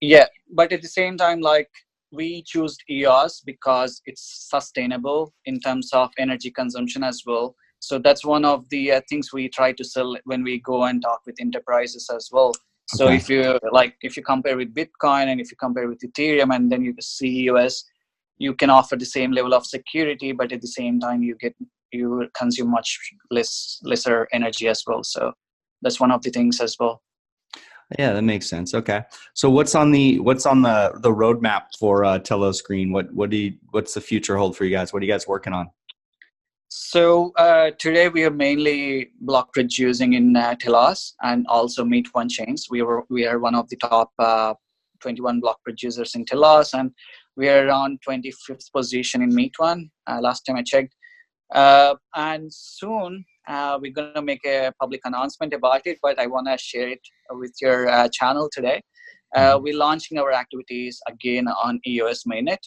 Yeah, 0.00 0.26
but 0.52 0.72
at 0.72 0.82
the 0.82 0.88
same 0.88 1.16
time, 1.16 1.40
like 1.40 1.70
we 2.12 2.42
choose 2.42 2.76
EOS 2.90 3.42
because 3.44 4.02
it's 4.06 4.48
sustainable 4.50 5.32
in 5.44 5.60
terms 5.60 5.90
of 5.92 6.10
energy 6.18 6.50
consumption 6.50 7.04
as 7.04 7.22
well. 7.26 7.54
So 7.78 7.98
that's 7.98 8.24
one 8.24 8.44
of 8.44 8.68
the 8.68 8.92
uh, 8.92 9.00
things 9.08 9.32
we 9.32 9.48
try 9.48 9.72
to 9.72 9.84
sell 9.84 10.16
when 10.24 10.42
we 10.42 10.60
go 10.60 10.84
and 10.84 11.00
talk 11.00 11.20
with 11.26 11.36
enterprises 11.40 12.10
as 12.14 12.28
well. 12.30 12.52
So 12.88 13.06
okay. 13.06 13.16
if 13.16 13.30
you 13.30 13.58
like, 13.72 13.94
if 14.02 14.16
you 14.16 14.22
compare 14.22 14.56
with 14.56 14.74
Bitcoin 14.74 15.26
and 15.26 15.40
if 15.40 15.50
you 15.50 15.56
compare 15.56 15.88
with 15.88 16.00
Ethereum, 16.00 16.54
and 16.54 16.70
then 16.70 16.82
you 16.82 16.94
see 17.00 17.44
EOS, 17.44 17.84
you 18.40 18.54
can 18.54 18.70
offer 18.70 18.96
the 18.96 19.04
same 19.04 19.30
level 19.30 19.54
of 19.54 19.64
security 19.66 20.32
but 20.32 20.50
at 20.50 20.60
the 20.60 20.72
same 20.80 20.98
time 20.98 21.22
you 21.22 21.36
get 21.36 21.54
you 21.92 22.28
consume 22.34 22.70
much 22.70 22.98
less 23.30 23.80
lesser 23.82 24.28
energy 24.32 24.68
as 24.68 24.82
well. 24.86 25.02
So 25.04 25.32
that's 25.82 26.00
one 26.00 26.10
of 26.10 26.22
the 26.22 26.30
things 26.30 26.60
as 26.60 26.76
well. 26.80 27.02
Yeah 27.98 28.12
that 28.12 28.22
makes 28.22 28.48
sense. 28.48 28.74
Okay. 28.74 29.02
So 29.34 29.50
what's 29.50 29.74
on 29.74 29.90
the 29.90 30.18
what's 30.20 30.46
on 30.46 30.62
the 30.62 30.92
the 31.02 31.10
roadmap 31.10 31.64
for 31.78 32.04
uh, 32.04 32.18
telos 32.18 32.62
green? 32.62 32.92
What 32.92 33.12
what 33.12 33.30
do 33.30 33.36
you 33.36 33.54
what's 33.70 33.94
the 33.94 34.00
future 34.00 34.36
hold 34.36 34.56
for 34.56 34.64
you 34.64 34.74
guys? 34.76 34.92
What 34.92 35.02
are 35.02 35.06
you 35.06 35.12
guys 35.12 35.28
working 35.28 35.52
on? 35.52 35.70
So 36.68 37.32
uh, 37.36 37.72
today 37.78 38.08
we 38.08 38.22
are 38.24 38.30
mainly 38.30 39.10
block 39.20 39.52
producing 39.52 40.12
in 40.12 40.36
uh, 40.36 40.54
telos 40.54 41.14
and 41.20 41.44
also 41.48 41.84
meet 41.84 42.06
one 42.12 42.28
chains. 42.28 42.68
We 42.70 42.82
were 42.82 43.02
we 43.10 43.26
are 43.26 43.40
one 43.40 43.56
of 43.56 43.68
the 43.68 43.76
top 43.76 44.12
uh, 44.20 44.54
21 45.00 45.40
block 45.40 45.58
producers 45.64 46.14
in 46.14 46.24
telos 46.24 46.72
and 46.74 46.92
we 47.40 47.48
are 47.48 47.70
on 47.70 47.98
25th 48.06 48.70
position 48.70 49.22
in 49.22 49.34
Meet 49.34 49.54
One 49.56 49.90
uh, 50.06 50.20
last 50.20 50.42
time 50.42 50.56
I 50.56 50.62
checked. 50.62 50.94
Uh, 51.54 51.94
and 52.14 52.52
soon 52.52 53.24
uh, 53.48 53.78
we're 53.80 53.92
going 53.92 54.12
to 54.14 54.20
make 54.20 54.44
a 54.44 54.72
public 54.78 55.00
announcement 55.06 55.54
about 55.54 55.86
it, 55.86 55.98
but 56.02 56.18
I 56.18 56.26
want 56.26 56.48
to 56.48 56.58
share 56.58 56.88
it 56.88 57.00
with 57.30 57.54
your 57.62 57.88
uh, 57.88 58.08
channel 58.12 58.50
today. 58.52 58.82
Uh, 59.34 59.54
mm-hmm. 59.54 59.62
we're 59.62 59.82
launching 59.86 60.18
our 60.18 60.32
activities 60.32 61.00
again 61.08 61.48
on 61.48 61.80
EOS 61.86 62.24
mainnet. 62.30 62.62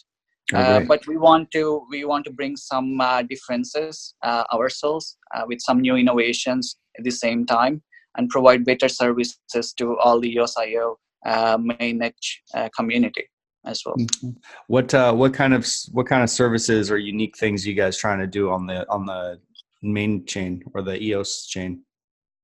Uh, 0.52 0.80
but 0.80 1.06
we 1.06 1.16
want 1.16 1.50
to 1.52 1.86
we 1.88 2.04
want 2.04 2.22
to 2.26 2.30
bring 2.30 2.54
some 2.54 3.00
differences 3.30 4.14
ourselves 4.52 5.16
with 5.46 5.58
some 5.60 5.80
new 5.80 5.96
innovations 5.96 6.76
at 6.98 7.04
the 7.04 7.10
same 7.10 7.46
time 7.46 7.82
and 8.18 8.28
provide 8.28 8.62
better 8.62 8.88
services 8.88 9.72
to 9.78 9.96
all 10.00 10.20
the 10.20 10.36
EOSIO 10.36 10.96
mainnet 11.70 12.12
community 12.76 13.24
as 13.66 13.82
well. 13.84 13.96
Mm-hmm. 13.96 14.30
What 14.68 14.94
uh, 14.94 15.12
what 15.12 15.34
kind 15.34 15.54
of 15.54 15.66
what 15.92 16.06
kind 16.06 16.22
of 16.22 16.30
services 16.30 16.90
or 16.90 16.98
unique 16.98 17.36
things 17.36 17.66
you 17.66 17.74
guys 17.74 17.96
trying 17.96 18.18
to 18.18 18.26
do 18.26 18.50
on 18.50 18.66
the 18.66 18.88
on 18.90 19.06
the 19.06 19.40
main 19.82 20.24
chain 20.26 20.62
or 20.74 20.82
the 20.82 21.00
EOS 21.02 21.46
chain? 21.46 21.82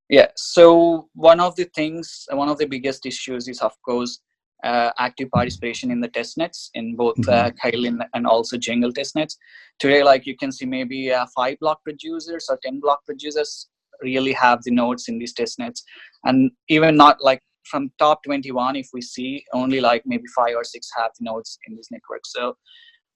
Yeah. 0.09 0.29
So 0.37 1.09
one 1.15 1.41
of 1.41 1.55
the 1.57 1.65
things, 1.75 2.27
one 2.33 2.49
of 2.49 2.59
the 2.59 2.67
biggest 2.67 3.07
issues 3.07 3.49
is 3.49 3.61
of 3.61 3.73
course 3.83 4.21
uh, 4.65 4.91
active 4.99 5.31
participation 5.31 5.91
in 5.91 6.01
the 6.01 6.09
testnets 6.09 6.69
in 6.75 6.97
both 6.97 7.17
uh, 7.29 7.51
Kylin 7.63 8.05
and 8.15 8.27
also 8.27 8.59
Jungle 8.59 8.93
testnets. 8.93 9.37
Today, 9.79 10.03
like 10.03 10.27
you 10.27 10.37
can 10.37 10.53
see, 10.53 10.67
maybe 10.67 11.13
uh, 11.13 11.27
five 11.35 11.59
block 11.61 11.83
producers 11.85 12.47
or 12.51 12.59
ten 12.63 12.81
block 12.81 13.05
producers 13.07 13.69
really 14.03 14.33
have 14.33 14.63
the 14.65 14.71
nodes 14.71 15.09
in 15.09 15.19
these 15.19 15.35
testnets, 15.35 15.83
and 16.25 16.51
even 16.69 16.97
not 16.97 17.23
like 17.23 17.41
from 17.65 17.91
top 17.99 18.23
21, 18.25 18.77
if 18.77 18.89
we 18.93 19.01
see 19.01 19.45
only 19.53 19.81
like 19.81 20.03
maybe 20.07 20.27
five 20.35 20.55
or 20.57 20.65
six 20.65 20.91
the 20.97 21.11
nodes 21.21 21.59
in 21.67 21.77
this 21.77 21.91
network. 21.91 22.23
So 22.25 22.57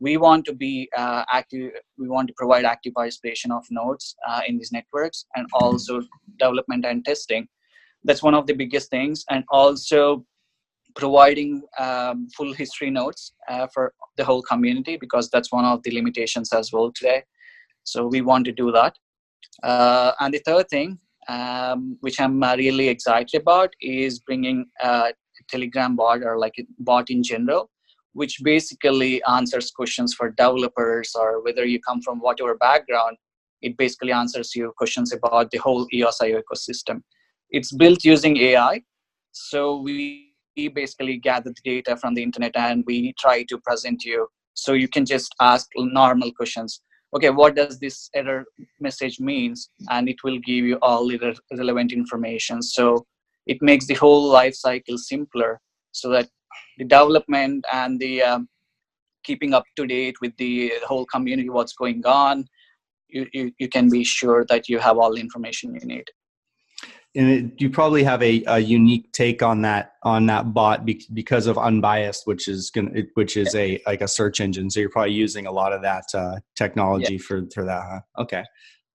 we 0.01 0.17
want 0.17 0.45
to 0.47 0.53
be 0.53 0.89
uh, 0.97 1.25
active. 1.31 1.73
We 1.99 2.09
want 2.09 2.29
to 2.29 2.35
provide 2.37 2.65
active 2.65 2.95
participation 2.95 3.53
of 3.53 3.65
nodes 3.71 4.17
uh, 4.29 4.43
in 4.47 4.59
these 4.59 4.73
networks, 4.73 5.27
and 5.37 5.47
also 5.55 6.03
development 6.39 6.85
and 6.85 7.05
testing. 7.05 7.49
That's 8.03 8.23
one 8.23 8.35
of 8.35 8.47
the 8.47 8.55
biggest 8.55 8.91
things, 8.91 9.25
and 9.31 9.45
also 9.51 10.25
providing 10.95 11.63
um, 11.79 12.29
full 12.37 12.53
history 12.53 12.91
nodes 12.91 13.33
uh, 13.49 13.67
for 13.73 13.93
the 14.17 14.25
whole 14.25 14.43
community 14.43 14.97
because 14.97 15.29
that's 15.31 15.51
one 15.51 15.65
of 15.65 15.83
the 15.83 15.91
limitations 15.91 16.53
as 16.53 16.73
well 16.73 16.93
today. 16.93 17.23
So 17.83 18.07
we 18.07 18.21
want 18.21 18.45
to 18.47 18.53
do 18.53 18.71
that. 18.73 18.97
Uh, 19.63 20.13
and 20.21 20.33
the 20.35 20.43
third 20.45 20.69
thing, 20.69 20.99
um, 21.29 21.97
which 22.01 22.21
I'm 22.21 22.43
uh, 22.43 22.57
really 22.57 22.89
excited 22.89 23.41
about, 23.41 23.73
is 23.81 24.19
bringing 24.21 24.67
a 24.83 25.13
Telegram 25.49 25.97
bot 25.97 26.23
or 26.23 26.39
like 26.39 26.55
a 26.59 26.65
bot 26.79 27.11
in 27.11 27.23
general, 27.23 27.71
which 28.13 28.41
basically 28.43 29.23
answers 29.25 29.71
questions 29.71 30.15
for 30.15 30.31
developers 30.31 31.15
or 31.15 31.43
whether 31.43 31.65
you 31.65 31.81
come 31.81 32.01
from 32.03 32.21
whatever 32.21 32.55
background. 32.57 33.17
It 33.63 33.77
basically 33.77 34.13
answers 34.13 34.55
you 34.55 34.73
questions 34.77 35.13
about 35.13 35.51
the 35.51 35.59
whole 35.59 35.87
EOSIO 35.95 36.43
ecosystem. 36.43 37.03
It's 37.51 37.73
built 37.73 38.05
using 38.05 38.37
AI, 38.37 38.83
so 39.33 39.81
we 39.81 40.35
basically 40.75 41.17
gather 41.17 41.51
the 41.51 41.63
data 41.65 41.97
from 41.97 42.15
the 42.15 42.23
internet 42.23 42.53
and 42.55 42.85
we 42.87 43.13
try 43.19 43.43
to 43.45 43.59
present 43.59 44.05
you 44.05 44.29
so 44.55 44.73
you 44.73 44.89
can 44.89 45.05
just 45.05 45.35
ask 45.41 45.69
normal 45.77 46.33
questions 46.33 46.81
okay 47.15 47.31
what 47.31 47.55
does 47.55 47.79
this 47.79 48.11
error 48.15 48.45
message 48.81 49.21
means? 49.21 49.71
And 49.91 50.09
it 50.09 50.17
will 50.25 50.39
give 50.39 50.65
you 50.65 50.79
all 50.83 51.07
the 51.07 51.37
relevant 51.57 51.93
information. 51.93 52.63
So 52.63 53.07
it 53.47 53.59
makes 53.61 53.87
the 53.87 53.95
whole 53.95 54.29
life 54.29 54.55
cycle 54.55 54.99
simpler 54.99 55.61
so 55.93 56.09
that 56.11 56.29
the 56.79 56.85
development 56.85 57.65
and 57.73 58.01
the 58.01 58.23
um, 58.23 58.49
keeping 59.25 59.55
up 59.55 59.65
to 59.77 59.87
date 59.87 60.17
with 60.21 60.37
the 60.37 60.73
whole 60.87 61.07
community 61.07 61.49
what's 61.49 61.73
going 61.73 62.03
on 62.05 62.47
you, 63.09 63.27
you, 63.33 63.53
you 63.59 63.69
can 63.69 63.89
be 63.89 64.05
sure 64.05 64.45
that 64.49 64.69
you 64.69 64.79
have 64.79 64.99
all 64.99 65.15
the 65.15 65.21
information 65.21 65.75
you 65.75 65.87
need 65.87 66.05
and 67.17 67.31
it, 67.31 67.61
you 67.61 67.71
probably 67.71 68.03
have 68.03 68.23
a, 68.23 68.43
a 68.47 68.59
unique 68.59 69.13
take 69.13 69.43
on 69.43 69.63
that 69.63 69.93
on 70.03 70.27
that 70.27 70.53
bot 70.53 70.85
be, 70.85 71.05
because 71.13 71.47
of 71.47 71.57
unbiased 71.59 72.27
which 72.27 72.49
is 72.49 72.71
going 72.71 72.93
to 72.93 73.07
which 73.15 73.37
is 73.37 73.55
a 73.55 73.81
like 73.87 74.01
a 74.01 74.09
search 74.09 74.41
engine. 74.41 74.71
So 74.71 74.81
you're 74.81 74.91
probably 74.91 75.13
using 75.13 75.47
a 75.47 75.53
lot 75.53 75.73
of 75.73 75.83
that 75.83 76.05
uh, 76.15 76.37
technology 76.57 77.19
for 77.19 77.45
for 77.55 77.65
that 77.65 77.83
huh? 77.89 78.23
okay. 78.23 78.45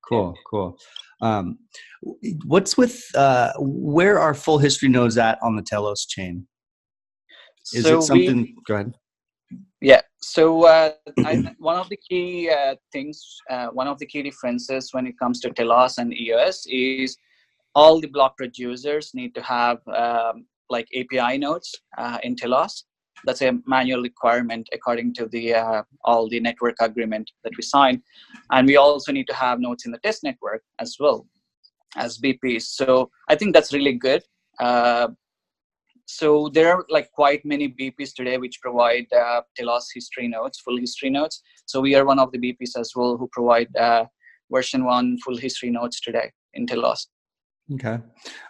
Cool 0.08 0.34
cool. 0.50 0.78
Um, 1.22 1.60
what's 2.46 2.78
with 2.78 3.04
uh, 3.16 3.52
where 3.60 4.20
are 4.20 4.34
full 4.34 4.58
history 4.58 4.90
nodes 4.90 5.18
at 5.18 5.38
on 5.44 5.56
the 5.56 5.62
telos 5.62 6.06
chain? 6.06 6.48
Is 7.74 7.84
So 7.84 7.94
it 7.94 7.96
we- 7.98 8.02
something 8.02 8.56
go 8.68 8.74
ahead. 8.76 8.94
Yeah. 9.82 10.02
So 10.22 10.66
uh, 10.66 10.92
I, 11.26 11.56
one 11.58 11.78
of 11.78 11.88
the 11.90 11.98
key 11.98 12.50
uh, 12.50 12.76
things, 12.92 13.24
uh, 13.50 13.68
one 13.68 13.88
of 13.88 13.98
the 14.00 14.06
key 14.06 14.22
differences 14.22 14.90
when 14.94 15.08
it 15.08 15.18
comes 15.18 15.40
to 15.42 15.50
Telos 15.52 15.98
and 15.98 16.14
EOS 16.14 16.66
is 16.68 17.16
all 17.80 18.02
the 18.02 18.12
block 18.16 18.36
producers 18.36 19.12
need 19.14 19.34
to 19.34 19.42
have 19.42 19.78
um, 20.04 20.46
like 20.70 20.88
API 21.00 21.38
nodes 21.38 21.70
uh, 21.98 22.18
in 22.24 22.36
Telos. 22.36 22.84
That's 23.26 23.42
a 23.42 23.54
manual 23.66 24.02
requirement 24.02 24.68
according 24.74 25.14
to 25.16 25.28
the 25.28 25.46
uh, 25.54 25.84
all 26.04 26.30
the 26.30 26.40
network 26.48 26.76
agreement 26.82 27.28
that 27.44 27.54
we 27.58 27.64
sign, 27.76 28.02
and 28.52 28.68
we 28.72 28.76
also 28.78 29.12
need 29.12 29.28
to 29.32 29.38
have 29.46 29.60
nodes 29.60 29.86
in 29.86 29.92
the 29.92 30.02
test 30.08 30.24
network 30.24 30.62
as 30.80 30.96
well 31.00 31.20
as 31.96 32.20
BPs. 32.24 32.64
So 32.80 33.10
I 33.32 33.36
think 33.36 33.54
that's 33.54 33.74
really 33.78 33.98
good. 34.10 34.24
Uh, 34.60 35.08
so 36.06 36.50
there 36.56 36.70
are 36.74 36.86
like 36.90 37.10
quite 37.12 37.42
many 37.54 37.68
BPs 37.80 38.14
today 38.20 38.38
which 38.38 38.62
provide 38.62 39.08
uh, 39.14 39.42
Telos 39.56 39.88
history 39.94 40.28
nodes, 40.28 40.60
full 40.60 40.78
history 40.78 41.12
nodes. 41.18 41.42
So 41.66 41.80
we 41.82 41.96
are 41.96 42.06
one 42.06 42.20
of 42.20 42.32
the 42.34 42.40
BPs 42.46 42.74
as 42.82 42.92
well 42.96 43.16
who 43.18 43.30
provide 43.32 43.74
uh, 43.76 44.06
version 44.52 44.84
one 44.86 45.18
full 45.24 45.38
history 45.38 45.72
nodes 45.78 46.00
today 46.02 46.32
in 46.56 46.66
Telos. 46.66 47.08
Okay. 47.74 48.00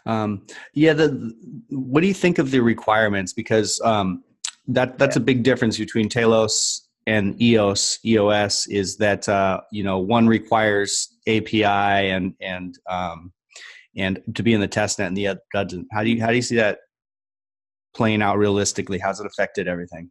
Um, 0.06 0.46
yeah. 0.74 0.94
The 0.94 1.34
what 1.70 2.02
do 2.02 2.08
you 2.08 2.14
think 2.14 2.40
of 2.40 2.52
the 2.52 2.60
requirements? 2.62 3.34
Because 3.34 3.80
um, 3.84 4.24
that 4.68 4.98
that's 4.98 5.16
a 5.16 5.20
big 5.20 5.44
difference 5.44 5.78
between 5.78 6.08
Telos 6.10 6.88
and 7.08 7.42
EOS. 7.42 8.00
EOS 8.06 8.68
is 8.68 8.98
that 8.98 9.28
uh, 9.28 9.62
you 9.72 9.84
know 9.84 10.00
one 10.00 10.28
requires 10.28 11.16
API 11.28 11.64
and 11.66 12.34
and 12.40 12.78
um, 12.90 13.34
and 13.98 14.22
to 14.36 14.44
be 14.44 14.54
in 14.54 14.62
the 14.62 14.68
test 14.68 15.00
net, 15.00 15.08
and 15.08 15.18
the 15.18 15.28
other 15.28 15.42
doesn't. 15.54 15.88
How 15.92 16.04
do 16.04 16.10
you 16.10 16.22
how 16.22 16.30
do 16.30 16.36
you 16.36 16.42
see 16.42 16.56
that 16.56 16.80
playing 17.96 18.22
out 18.22 18.38
realistically? 18.38 19.00
How's 19.00 19.20
it 19.20 19.26
affected 19.26 19.68
everything? 19.68 20.10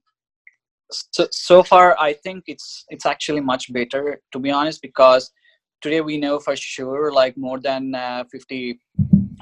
So 0.90 1.28
so 1.30 1.62
far, 1.62 1.96
I 1.98 2.12
think 2.12 2.44
it's 2.46 2.84
it's 2.88 3.06
actually 3.06 3.40
much 3.40 3.72
better 3.72 4.20
to 4.32 4.38
be 4.38 4.50
honest 4.50 4.82
because 4.82 5.30
today 5.80 6.00
we 6.00 6.18
know 6.18 6.38
for 6.38 6.56
sure 6.56 7.12
like 7.12 7.36
more 7.36 7.60
than 7.60 7.94
uh, 7.94 8.24
50 8.30 8.80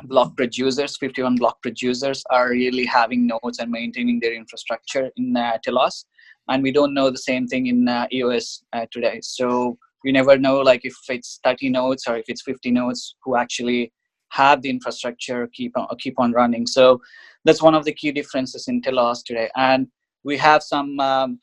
block 0.05 0.37
producers 0.37 0.97
51 0.97 1.37
block 1.37 1.61
producers 1.62 2.23
are 2.31 2.50
really 2.50 2.85
having 2.85 3.26
nodes 3.26 3.59
and 3.59 3.71
maintaining 3.71 4.21
their 4.21 4.35
infrastructure 4.35 5.11
in 5.16 5.37
uh, 5.37 5.59
telos. 5.64 6.05
And 6.49 6.62
we 6.62 6.71
don't 6.71 6.95
know 6.95 7.11
the 7.11 7.19
same 7.19 7.47
thing 7.47 7.66
in 7.66 7.88
uh, 7.88 8.07
eos 8.12 8.62
uh, 8.73 8.87
today. 8.93 9.21
So 9.23 9.78
you 10.05 10.12
never 10.12 10.38
know 10.38 10.61
like 10.61 10.85
if 10.85 10.95
it's 11.09 11.40
30 11.43 11.71
nodes 11.71 12.05
or 12.07 12.16
if 12.19 12.26
it's 12.28 12.43
50 12.43 12.71
nodes 12.71 13.16
who 13.25 13.37
actually 13.37 13.93
have 14.31 14.62
the 14.62 14.71
infrastructure 14.71 15.49
keep 15.52 15.76
on 15.76 15.88
keep 15.99 16.19
on 16.19 16.33
running. 16.33 16.66
So 16.66 17.00
that's 17.45 17.62
one 17.62 17.75
of 17.75 17.85
the 17.85 17.93
key 17.93 18.12
differences 18.12 18.69
in 18.69 18.83
telos 18.83 19.23
today. 19.23 19.49
And 19.57 19.88
we 20.23 20.37
have 20.37 20.62
some 20.62 21.00
um, 21.00 21.40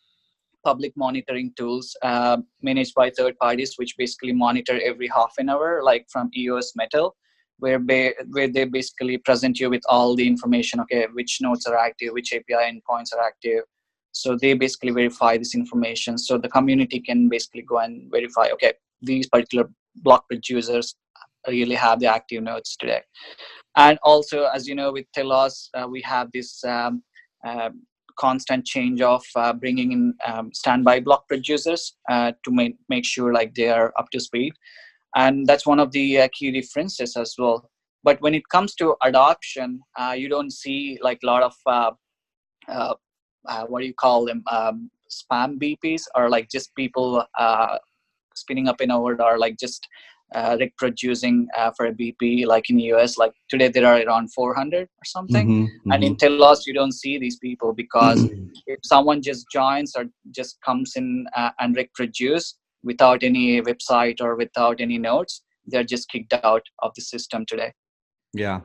public 0.64 0.94
monitoring 0.96 1.54
tools 1.58 1.96
uh, 2.02 2.38
managed 2.62 2.94
by 2.96 3.10
third 3.10 3.38
parties, 3.38 3.76
which 3.78 3.96
basically 3.98 4.34
monitor 4.34 4.80
every 4.84 5.08
half 5.08 5.34
an 5.38 5.50
hour, 5.50 5.82
like 5.84 6.06
from 6.10 6.30
EOS 6.36 6.74
Metal, 6.76 7.16
where, 7.60 7.80
ba- 7.80 8.14
where 8.32 8.48
they 8.48 8.66
basically 8.66 9.18
present 9.18 9.60
you 9.60 9.70
with 9.70 9.82
all 9.88 10.16
the 10.16 10.28
information. 10.28 10.80
Okay, 10.82 11.08
which 11.14 11.40
nodes 11.42 11.66
are 11.66 11.78
active, 11.78 12.14
which 12.14 12.34
API 12.34 12.54
endpoints 12.54 13.14
are 13.14 13.22
active. 13.22 13.64
So 14.12 14.38
they 14.40 14.54
basically 14.54 14.92
verify 14.92 15.38
this 15.38 15.56
information. 15.56 16.18
So 16.18 16.38
the 16.38 16.50
community 16.50 17.00
can 17.00 17.30
basically 17.30 17.64
go 17.64 17.80
and 17.80 18.12
verify. 18.12 18.50
Okay, 18.54 18.74
these 19.02 19.28
particular 19.28 19.70
block 19.98 20.28
producers 20.28 20.96
really 21.48 21.76
have 21.76 22.00
the 22.00 22.08
active 22.08 22.44
nodes 22.44 22.76
today. 22.78 23.02
And 23.76 23.98
also, 24.04 24.46
as 24.46 24.68
you 24.68 24.76
know, 24.76 24.92
with 24.92 25.06
Telos, 25.14 25.70
uh, 25.74 25.88
we 25.88 26.02
have 26.02 26.30
this. 26.32 26.64
Um, 26.64 27.04
um, 27.46 27.82
constant 28.18 28.66
change 28.66 29.02
of 29.02 29.24
uh, 29.36 29.54
bringing 29.54 29.92
in 29.92 30.14
um, 30.26 30.52
standby 30.54 31.00
block 31.02 31.28
producers 31.28 31.96
uh, 32.10 32.32
to 32.44 32.52
make, 32.52 32.76
make 32.90 33.06
sure 33.06 33.34
like 33.34 33.54
they 33.56 33.70
are 33.70 33.94
up 33.98 34.10
to 34.12 34.20
speed. 34.20 34.54
And 35.16 35.46
that's 35.46 35.66
one 35.66 35.80
of 35.80 35.92
the 35.92 36.22
uh, 36.22 36.28
key 36.34 36.52
differences 36.52 37.16
as 37.16 37.36
well. 37.38 37.70
But 38.04 38.20
when 38.22 38.34
it 38.34 38.48
comes 38.50 38.76
to 38.76 38.96
adoption 39.02 39.82
uh, 39.98 40.14
you 40.18 40.28
don't 40.30 40.52
see 40.52 41.00
like 41.02 41.20
a 41.24 41.26
lot 41.26 41.44
of 41.44 41.56
uh, 41.66 41.92
uh, 43.48 43.66
what 43.66 43.82
do 43.82 43.86
you 43.86 43.94
call 43.94 44.26
them 44.26 44.44
um, 44.50 44.90
spam 45.12 45.60
bps 45.60 46.04
or 46.16 46.30
like 46.30 46.50
just 46.50 46.74
people 46.76 47.24
spinning 48.36 48.68
up 48.68 48.82
in 48.82 48.92
over 48.92 49.22
or 49.22 49.38
like 49.38 49.58
just 49.58 49.88
uh, 50.34 50.58
reproducing 50.60 51.48
uh, 51.58 51.72
for 51.76 51.88
a 51.88 51.94
BP 51.94 52.46
like 52.46 52.70
in 52.70 52.78
the 52.78 52.94
US. 52.94 53.18
Like 53.18 53.34
today 53.50 53.70
there 53.70 53.86
are 53.86 54.02
around 54.02 54.34
400 54.34 54.84
or 54.84 54.88
something. 55.06 55.48
Mm-hmm, 55.48 55.92
And 55.92 56.04
in 56.04 56.16
Telos 56.18 56.66
you 56.66 56.74
don't 56.74 56.94
see 56.94 57.18
these 57.18 57.38
people 57.38 57.74
because 57.74 58.28
if 58.68 58.80
someone 58.84 59.22
just 59.22 59.46
joins 59.52 59.96
or 59.96 60.06
just 60.32 60.58
comes 60.62 60.94
in 60.96 61.26
uh, 61.36 61.52
and 61.60 61.76
reproduce 61.76 62.56
without 62.84 63.24
any 63.24 63.62
website 63.62 64.22
or 64.22 64.36
without 64.36 64.82
any 64.82 64.98
notes, 64.98 65.44
they're 65.68 65.84
just 65.84 66.10
kicked 66.10 66.34
out 66.44 66.64
of 66.80 66.92
the 66.96 67.02
system 67.02 67.46
today. 67.48 67.72
Yeah, 68.34 68.62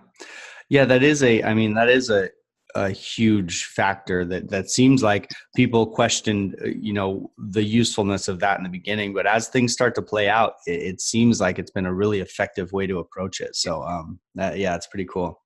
yeah, 0.69 0.85
that 0.87 1.03
is 1.03 1.23
a. 1.23 1.43
I 1.43 1.55
mean, 1.55 1.75
that 1.75 1.89
is 1.89 2.11
a 2.11 2.31
a 2.75 2.91
huge 2.91 3.65
factor 3.65 4.25
that 4.25 4.51
that 4.51 4.71
seems 4.71 5.03
like 5.03 5.31
people 5.57 5.87
questioned 5.87 6.55
you 6.81 6.93
know 6.93 7.31
the 7.51 7.63
usefulness 7.63 8.29
of 8.29 8.41
that 8.41 8.59
in 8.59 8.63
the 8.63 8.69
beginning 8.69 9.15
but 9.15 9.27
as 9.27 9.49
things 9.49 9.73
start 9.73 9.95
to 9.95 10.03
play 10.03 10.29
out 10.29 10.55
it, 10.67 10.83
it 10.83 11.01
seems 11.01 11.41
like 11.41 11.59
it's 11.59 11.71
been 11.71 11.87
a 11.87 11.95
really 11.95 12.21
effective 12.21 12.73
way 12.73 12.87
to 12.87 12.99
approach 12.99 13.41
it. 13.41 13.57
So 13.57 13.83
um 13.83 14.19
that, 14.35 14.59
yeah 14.59 14.75
it's 14.75 14.87
pretty 14.87 15.07
cool. 15.07 15.41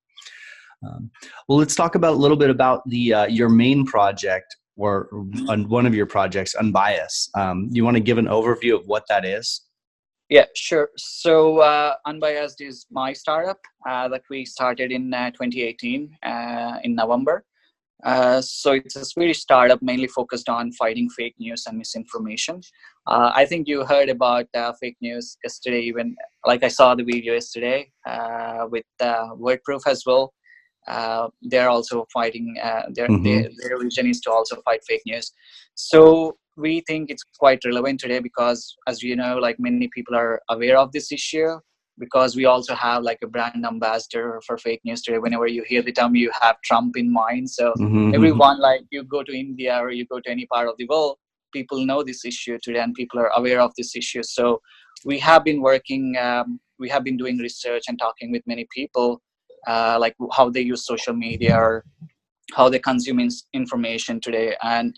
Um, 0.85 1.11
well 1.49 1.59
let's 1.59 1.77
talk 1.77 1.95
about 1.95 2.15
a 2.15 2.17
little 2.17 2.37
bit 2.37 2.51
about 2.51 2.83
the 2.89 3.15
uh, 3.15 3.27
your 3.27 3.49
main 3.49 3.87
project 3.87 4.57
or 4.77 5.09
on 5.49 5.69
one 5.69 5.87
of 5.87 5.95
your 5.95 6.07
projects 6.07 6.55
unbiased. 6.55 7.31
Um, 7.37 7.69
you 7.71 7.85
want 7.85 7.97
to 7.97 8.03
give 8.03 8.19
an 8.19 8.27
overview 8.27 8.75
of 8.75 8.87
what 8.87 9.05
that 9.09 9.25
is 9.25 9.63
yeah, 10.33 10.47
sure. 10.55 10.89
So 10.97 11.59
uh, 11.59 11.95
Unbiased 12.07 12.63
is 12.63 12.87
my 12.91 13.13
startup 13.13 13.61
uh, 13.87 14.09
that 14.09 14.23
we 14.31 14.47
started 14.47 14.91
in 14.91 15.13
uh, 15.13 15.31
2018 15.33 16.17
uh, 16.23 16.79
in 16.85 16.95
November. 16.95 17.45
Uh, 18.03 18.41
so 18.41 18.73
it's 18.73 18.97
a 18.97 19.05
Swedish 19.05 19.41
startup 19.41 19.81
mainly 19.83 20.09
focused 20.09 20.49
on 20.49 20.73
fighting 20.73 21.11
fake 21.11 21.35
news 21.39 21.65
and 21.67 21.77
misinformation. 21.77 22.63
Uh, 23.07 23.31
I 23.35 23.45
think 23.45 23.69
you 23.69 23.85
heard 23.85 24.09
about 24.09 24.47
uh, 24.55 24.73
fake 24.81 24.97
news 25.03 25.37
yesterday, 25.45 25.83
even 25.83 26.17
like 26.47 26.65
I 26.65 26.69
saw 26.69 26.95
the 26.95 27.05
video 27.05 27.35
yesterday 27.35 27.93
uh, 28.09 28.67
with 28.71 28.87
uh, 29.01 29.35
Wordproof 29.35 29.83
as 29.87 30.03
well. 30.07 30.33
Uh, 30.89 31.29
they're 31.43 31.69
also 31.69 32.07
fighting. 32.11 32.55
their, 32.97 33.09
Mhm. 33.09 33.23
their 33.25 33.51
their 33.63 33.79
vision 33.85 34.07
is 34.07 34.21
to 34.23 34.31
also 34.33 34.55
fight 34.63 34.83
fake 34.89 35.05
news. 35.05 35.31
So 35.75 36.39
we 36.57 36.81
think 36.87 37.11
it's 37.11 37.25
quite 37.39 37.61
relevant 37.65 38.01
today 38.01 38.19
because, 38.19 38.77
as 38.87 39.03
you 39.03 39.17
know, 39.17 39.39
like 39.39 39.57
many 39.59 39.89
people 39.89 40.15
are 40.17 40.41
aware 40.51 40.79
of 40.79 40.93
this 40.93 41.11
issue 41.13 41.59
because 41.99 42.37
we 42.37 42.45
also 42.47 42.75
have 42.75 43.03
like 43.03 43.19
a 43.23 43.27
brand 43.27 43.65
ambassador 43.65 44.41
for 44.47 44.57
fake 44.59 44.81
news 44.85 45.03
today. 45.03 45.19
Whenever 45.19 45.47
you 45.47 45.63
hear 45.67 45.83
the 45.83 45.93
term, 45.93 46.15
you 46.15 46.31
have 46.41 46.57
Trump 46.63 46.97
in 46.97 47.13
mind. 47.13 47.51
So 47.51 47.75
Mhm. 47.77 48.15
everyone 48.15 48.61
like 48.61 48.83
you 48.91 49.03
go 49.05 49.23
to 49.23 49.33
india 49.37 49.79
or 49.83 49.91
you 49.91 50.05
go 50.07 50.21
to 50.21 50.31
any 50.31 50.47
part 50.47 50.69
of 50.69 50.77
the 50.79 50.87
world 50.87 51.17
people 51.53 51.85
know 51.85 52.03
this 52.03 52.25
issue 52.25 52.59
today 52.63 52.81
and 52.81 52.95
people 52.95 53.19
are 53.19 53.31
aware 53.41 53.61
of 53.61 53.73
this 53.77 53.95
issue 53.97 54.23
so 54.23 54.61
we 55.05 55.19
have 55.19 55.45
been 55.45 55.61
working 55.61 56.17
um, 56.19 56.61
we 56.79 56.89
have 56.89 57.05
been 57.05 57.17
doing 57.17 57.39
research 57.39 57.85
and 57.89 57.99
talking 57.99 58.31
with 58.33 58.43
many 58.47 58.67
people 58.75 59.21
uh, 59.67 59.97
like 60.01 60.15
how 60.37 60.49
they 60.51 60.61
use 60.61 60.85
social 60.87 61.15
media 61.15 61.55
or 61.57 61.85
how 62.55 62.69
they 62.69 62.79
consume 62.79 63.21
ins- 63.21 63.47
information 63.53 64.21
today 64.21 64.55
and 64.63 64.95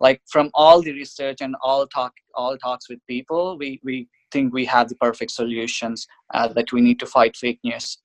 like 0.00 0.20
from 0.30 0.50
all 0.54 0.82
the 0.82 0.92
research 0.92 1.38
and 1.40 1.54
all 1.62 1.86
talk 1.86 2.12
all 2.34 2.56
talks 2.58 2.88
with 2.88 2.98
people 3.08 3.56
we 3.58 3.80
we 3.84 4.08
think 4.32 4.52
we 4.52 4.64
have 4.64 4.88
the 4.88 4.96
perfect 4.96 5.30
solutions 5.30 6.06
uh, 6.34 6.48
that 6.48 6.72
we 6.72 6.80
need 6.80 6.98
to 6.98 7.06
fight 7.06 7.36
fake 7.36 7.60
news 7.64 7.98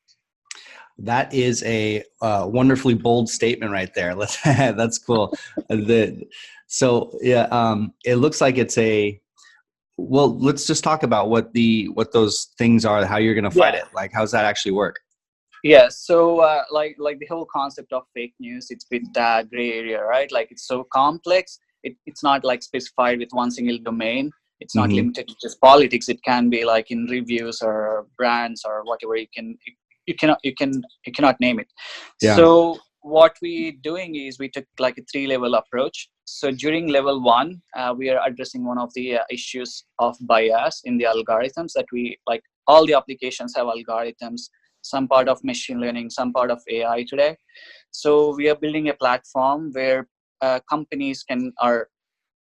That 1.12 1.34
is 1.34 1.64
a 1.64 2.04
uh, 2.22 2.46
wonderfully 2.48 2.94
bold 2.94 3.28
statement 3.30 3.72
right 3.72 3.92
there. 3.96 4.14
Let's, 4.22 4.38
that's 4.44 5.00
cool. 5.00 5.34
the, 5.70 6.24
so 6.68 7.18
yeah, 7.22 7.48
um, 7.52 7.94
it 8.06 8.16
looks 8.18 8.40
like 8.42 8.58
it's 8.58 8.78
a. 8.78 9.20
Well, 9.98 10.38
let's 10.40 10.66
just 10.68 10.84
talk 10.84 11.04
about 11.04 11.30
what 11.30 11.54
the 11.54 11.90
what 11.98 12.12
those 12.12 12.36
things 12.58 12.86
are. 12.86 13.06
How 13.06 13.18
you're 13.18 13.34
going 13.34 13.50
to 13.52 13.58
fight 13.64 13.74
Yeah. 13.74 13.82
it. 13.82 13.88
Like, 13.94 14.12
how's 14.14 14.32
that 14.32 14.46
actually 14.46 14.74
work? 14.74 15.00
yeah 15.64 15.88
so 15.90 16.40
uh, 16.40 16.64
like 16.72 16.96
like 16.98 17.20
the 17.20 17.28
whole 17.28 17.46
concept 17.46 17.94
of 17.94 18.04
fake 18.16 18.34
news 18.40 18.68
it's 18.72 18.86
with 18.92 19.04
that 19.14 19.50
gray 19.52 19.72
area 19.74 20.02
right 20.04 20.32
like 20.32 20.50
it's 20.52 20.66
so 20.68 20.84
complex 20.92 21.60
it, 21.84 21.96
it's 22.06 22.24
not 22.24 22.44
like 22.44 22.62
specified 22.64 23.20
with 23.20 23.30
one 23.32 23.52
single 23.52 23.78
domain 23.90 24.32
it's 24.60 24.76
not 24.76 24.90
Mhm. 24.90 24.96
limited 24.98 25.28
to 25.28 25.36
just 25.42 25.60
politics 25.60 26.10
it 26.10 26.22
can 26.24 26.50
be 26.50 26.64
like 26.64 26.92
in 26.92 27.06
reviews 27.18 27.62
or 27.62 28.08
brands 28.18 28.64
or 28.66 28.84
whatever 28.84 29.16
you 29.16 29.28
can 29.36 29.58
you 30.08 30.16
cannot 30.16 30.40
you 30.44 30.54
can 30.62 30.72
you 31.06 31.14
cannot 31.18 31.40
name 31.40 31.60
it 31.60 31.70
Yeah. 32.22 32.36
so 32.36 32.46
what 33.18 33.36
we 33.42 33.54
doing 33.90 34.16
is 34.16 34.38
we 34.38 34.50
took 34.56 34.68
like 34.86 34.98
a 35.00 35.04
three 35.12 35.26
level 35.34 35.56
approach 35.56 36.10
so 36.26 36.52
during 36.52 36.88
level 36.88 37.20
one 37.22 37.50
uh, 37.76 37.94
we 37.98 38.10
are 38.12 38.22
addressing 38.28 38.64
one 38.72 38.78
of 38.78 38.94
the 38.94 39.06
uh, 39.18 39.24
issues 39.38 39.86
of 39.98 40.16
bias 40.22 40.82
in 40.84 40.98
the 41.00 41.06
algorithms 41.14 41.72
that 41.78 41.88
we 41.92 42.04
like 42.32 42.44
all 42.68 42.86
the 42.86 42.94
applications 42.94 43.56
have 43.56 43.68
algorithms 43.76 44.42
some 44.82 45.08
part 45.08 45.28
of 45.28 45.44
machine 45.44 45.80
learning, 45.80 46.10
some 46.10 46.34
part 46.34 46.52
of 46.52 46.62
AI 46.70 47.04
today. 47.04 47.38
So 47.92 48.36
we 48.36 48.50
are 48.50 48.56
building 48.56 48.90
a 48.90 48.94
platform 48.94 49.70
where 49.74 50.08
uh, 50.42 50.60
companies 50.70 51.24
can 51.24 51.54
or 51.62 51.90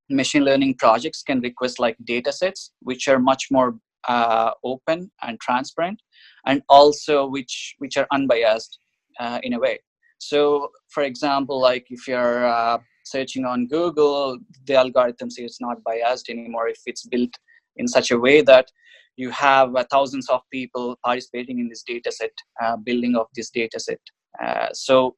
machine 0.08 0.44
learning 0.44 0.74
projects 0.74 1.22
can 1.22 1.40
request 1.40 1.78
like 1.78 1.96
data 2.04 2.32
sets 2.32 2.72
which 2.80 3.06
are 3.08 3.18
much 3.18 3.46
more 3.50 3.78
uh, 4.08 4.50
open 4.64 5.10
and 5.22 5.38
transparent 5.40 6.00
and 6.46 6.62
also 6.68 7.26
which 7.26 7.74
which 7.78 7.96
are 7.96 8.06
unbiased 8.12 8.78
uh, 9.20 9.38
in 9.42 9.52
a 9.52 9.58
way. 9.58 9.78
So 10.18 10.70
for 10.88 11.04
example 11.04 11.60
like 11.60 11.86
if 11.90 12.08
you're 12.08 12.46
uh, 12.46 12.78
searching 13.04 13.44
on 13.44 13.66
google 13.66 14.38
the 14.66 14.74
algorithm 14.74 15.30
says 15.30 15.44
it's 15.44 15.60
not 15.60 15.82
biased 15.82 16.28
anymore 16.28 16.68
if 16.68 16.80
it's 16.86 17.06
built 17.06 17.34
in 17.76 17.88
such 17.88 18.10
a 18.10 18.18
way 18.18 18.40
that 18.42 18.70
you 19.16 19.30
have 19.30 19.74
uh, 19.76 19.84
thousands 19.90 20.28
of 20.28 20.40
people 20.52 20.98
participating 21.04 21.58
in 21.58 21.68
this 21.68 21.82
data 21.82 22.10
set 22.10 22.32
uh, 22.62 22.76
building 22.76 23.16
of 23.16 23.26
this 23.34 23.50
data 23.50 23.78
set. 23.78 24.00
Uh, 24.42 24.68
so 24.72 25.16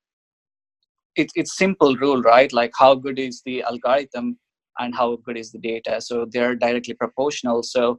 it, 1.17 1.31
it's 1.35 1.57
simple 1.57 1.97
rule 1.97 2.23
right? 2.23 2.53
Like 2.53 2.73
how 2.79 2.95
good 2.95 3.19
is 3.19 3.43
the 3.45 3.63
algorithm 3.63 4.39
and 4.79 4.95
how 4.95 5.17
good 5.25 5.37
is 5.37 5.53
the 5.53 5.59
data? 5.59 6.01
So 6.01 6.27
they're 6.31 6.57
directly 6.57 6.95
proportional. 6.95 7.63
So 7.63 7.99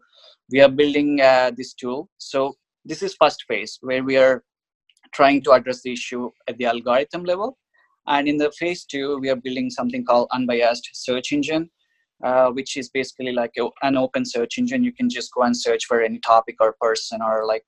we 0.52 0.62
are 0.62 0.70
building 0.70 1.22
uh, 1.22 1.52
this 1.56 1.74
tool. 1.74 2.10
So 2.18 2.56
this 2.86 3.02
is 3.02 3.16
first 3.16 3.44
phase 3.48 3.78
where 3.82 4.04
we 4.04 4.18
are 4.18 4.44
trying 5.14 5.42
to 5.44 5.52
address 5.52 5.82
the 5.84 5.94
issue 5.94 6.30
at 6.48 6.58
the 6.58 6.66
algorithm 6.66 7.24
level. 7.24 7.58
And 8.08 8.28
in 8.28 8.38
the 8.38 8.52
phase 8.52 8.86
two 8.86 9.20
we 9.20 9.30
are 9.30 9.36
building 9.36 9.70
something 9.70 10.06
called 10.06 10.30
unbiased 10.32 10.90
search 10.94 11.32
engine 11.32 11.70
uh, 12.24 12.50
which 12.52 12.78
is 12.78 12.90
basically 12.90 13.34
like 13.34 13.52
a, 13.60 13.68
an 13.82 13.98
open 13.98 14.26
search 14.26 14.58
engine. 14.58 14.84
You 14.84 14.94
can 14.94 15.10
just 15.10 15.32
go 15.34 15.44
and 15.44 15.56
search 15.56 15.86
for 15.86 16.02
any 16.02 16.20
topic 16.20 16.56
or 16.62 16.76
person 16.80 17.22
or 17.22 17.46
like 17.46 17.64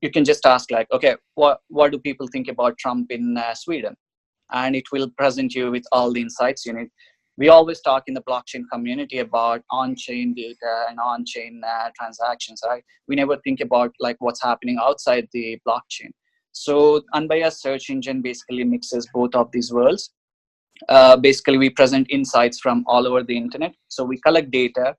you 0.00 0.10
can 0.10 0.24
just 0.24 0.46
ask 0.46 0.70
like 0.70 0.86
okay 0.92 1.16
what 1.34 1.60
what 1.68 1.92
do 1.92 1.98
people 1.98 2.26
think 2.28 2.48
about 2.48 2.78
trump 2.78 3.10
in 3.10 3.36
uh, 3.36 3.54
sweden 3.54 3.94
and 4.52 4.76
it 4.76 4.84
will 4.92 5.10
present 5.16 5.54
you 5.54 5.70
with 5.70 5.84
all 5.92 6.12
the 6.12 6.20
insights 6.20 6.66
you 6.66 6.72
need. 6.72 6.88
We 7.36 7.48
always 7.48 7.80
talk 7.80 8.04
in 8.06 8.14
the 8.14 8.22
blockchain 8.22 8.62
community 8.72 9.18
about 9.18 9.62
on-chain 9.70 10.34
data 10.34 10.86
and 10.88 11.00
on-chain 11.00 11.62
uh, 11.66 11.90
transactions 11.98 12.60
right? 12.66 12.84
We 13.08 13.16
never 13.16 13.36
think 13.38 13.60
about 13.60 13.92
like 13.98 14.16
what's 14.20 14.42
happening 14.42 14.78
outside 14.80 15.26
the 15.32 15.58
blockchain. 15.66 16.10
So 16.52 17.02
unbiased 17.12 17.60
search 17.60 17.90
engine 17.90 18.22
basically 18.22 18.62
mixes 18.62 19.08
both 19.12 19.34
of 19.34 19.50
these 19.50 19.72
worlds. 19.72 20.10
Uh, 20.88 21.16
basically 21.16 21.58
we 21.58 21.70
present 21.70 22.06
insights 22.10 22.60
from 22.60 22.84
all 22.86 23.06
over 23.06 23.24
the 23.24 23.36
internet. 23.36 23.74
So 23.88 24.04
we 24.04 24.20
collect 24.20 24.52
data 24.52 24.94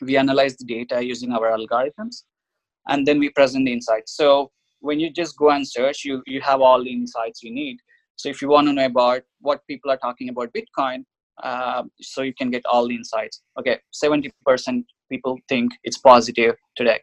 we 0.00 0.16
analyze 0.16 0.56
the 0.56 0.64
data 0.64 1.02
using 1.04 1.32
our 1.32 1.56
algorithms 1.56 2.24
and 2.88 3.06
then 3.06 3.18
we 3.18 3.30
present 3.30 3.64
the 3.66 3.72
insights. 3.72 4.16
So 4.16 4.50
when 4.80 5.00
you 5.00 5.10
just 5.10 5.36
go 5.36 5.50
and 5.50 5.66
search 5.66 6.04
you 6.04 6.22
you 6.26 6.40
have 6.40 6.60
all 6.60 6.82
the 6.82 6.92
insights 6.92 7.42
you 7.42 7.52
need 7.52 7.78
so 8.16 8.28
if 8.28 8.42
you 8.42 8.48
want 8.48 8.66
to 8.66 8.72
know 8.72 8.86
about 8.86 9.22
what 9.40 9.66
people 9.66 9.90
are 9.90 9.98
talking 9.98 10.28
about 10.28 10.52
bitcoin 10.52 11.04
uh, 11.42 11.82
so 12.00 12.22
you 12.22 12.34
can 12.34 12.50
get 12.50 12.64
all 12.66 12.88
the 12.88 12.94
insights. 12.94 13.42
Okay 13.58 13.78
70% 14.04 14.84
people 15.10 15.38
think 15.48 15.72
it's 15.84 15.98
positive 15.98 16.56
today. 16.76 17.00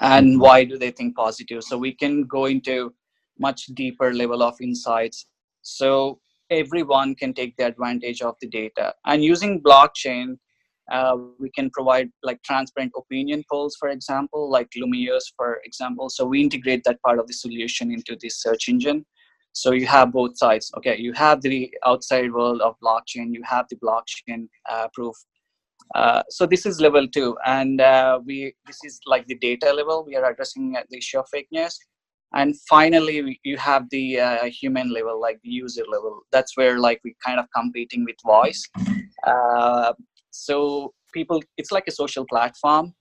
And 0.00 0.40
why 0.40 0.64
do 0.64 0.76
they 0.76 0.90
think 0.90 1.14
positive? 1.14 1.62
So 1.62 1.78
we 1.78 1.92
can 1.92 2.24
go 2.24 2.46
into 2.46 2.94
much 3.38 3.66
deeper 3.66 4.12
level 4.12 4.42
of 4.42 4.60
insights. 4.60 5.26
So 5.62 6.20
everyone 6.50 7.14
can 7.14 7.32
take 7.32 7.56
the 7.56 7.66
advantage 7.66 8.20
of 8.20 8.34
the 8.40 8.48
data. 8.48 8.94
And 9.06 9.22
using 9.22 9.62
blockchain 9.62 10.36
uh, 10.92 11.16
we 11.40 11.50
can 11.50 11.70
provide 11.70 12.10
like 12.22 12.42
transparent 12.42 12.92
opinion 12.94 13.42
polls 13.50 13.74
for 13.78 13.88
example 13.88 14.50
like 14.50 14.68
Lumeos 14.76 15.24
for 15.36 15.60
example. 15.64 16.08
So 16.10 16.26
we 16.26 16.42
integrate 16.42 16.82
that 16.84 17.00
part 17.02 17.18
of 17.18 17.26
the 17.26 17.32
solution 17.32 17.90
into 17.90 18.16
this 18.20 18.42
search 18.42 18.68
engine 18.68 19.06
so 19.54 19.70
you 19.72 19.86
have 19.86 20.12
both 20.12 20.36
sides 20.36 20.70
okay? 20.76 20.96
You 20.98 21.12
have 21.14 21.40
the 21.40 21.72
outside 21.86 22.32
world 22.32 22.60
of 22.60 22.74
blockchain 22.82 23.32
you 23.32 23.42
have 23.44 23.66
the 23.70 23.76
blockchain 23.76 24.48
uh, 24.70 24.88
proof. 24.92 25.16
Uh, 25.94 26.22
so 26.28 26.44
this 26.46 26.66
is 26.66 26.80
level 26.80 27.06
two 27.08 27.36
and 27.46 27.80
uh, 27.80 28.18
we 28.26 28.54
this 28.66 28.78
is 28.84 29.00
like 29.06 29.26
the 29.26 29.36
data 29.36 29.72
level. 29.72 30.04
We 30.04 30.16
are 30.16 30.30
addressing 30.30 30.72
the 30.72 30.98
issue 30.98 31.20
of 31.20 31.28
fake 31.30 31.48
news. 31.52 31.78
And 32.34 32.54
finally 32.68 33.38
you 33.44 33.56
have 33.58 33.88
the 33.90 34.18
uh, 34.20 34.44
human 34.46 34.92
level 34.92 35.20
like 35.20 35.38
the 35.44 35.50
user 35.50 35.84
level. 35.88 36.22
That's 36.32 36.56
where 36.56 36.80
like 36.80 37.00
we 37.04 37.14
kind 37.24 37.38
of 37.38 37.46
competing 37.54 38.04
with 38.04 38.16
voice. 38.24 38.68
Uh, 39.24 39.92
so 40.30 40.92
people 41.12 41.40
it's 41.56 41.70
like 41.70 41.84
a 41.86 41.92
social 41.92 42.26
platform 42.26 42.92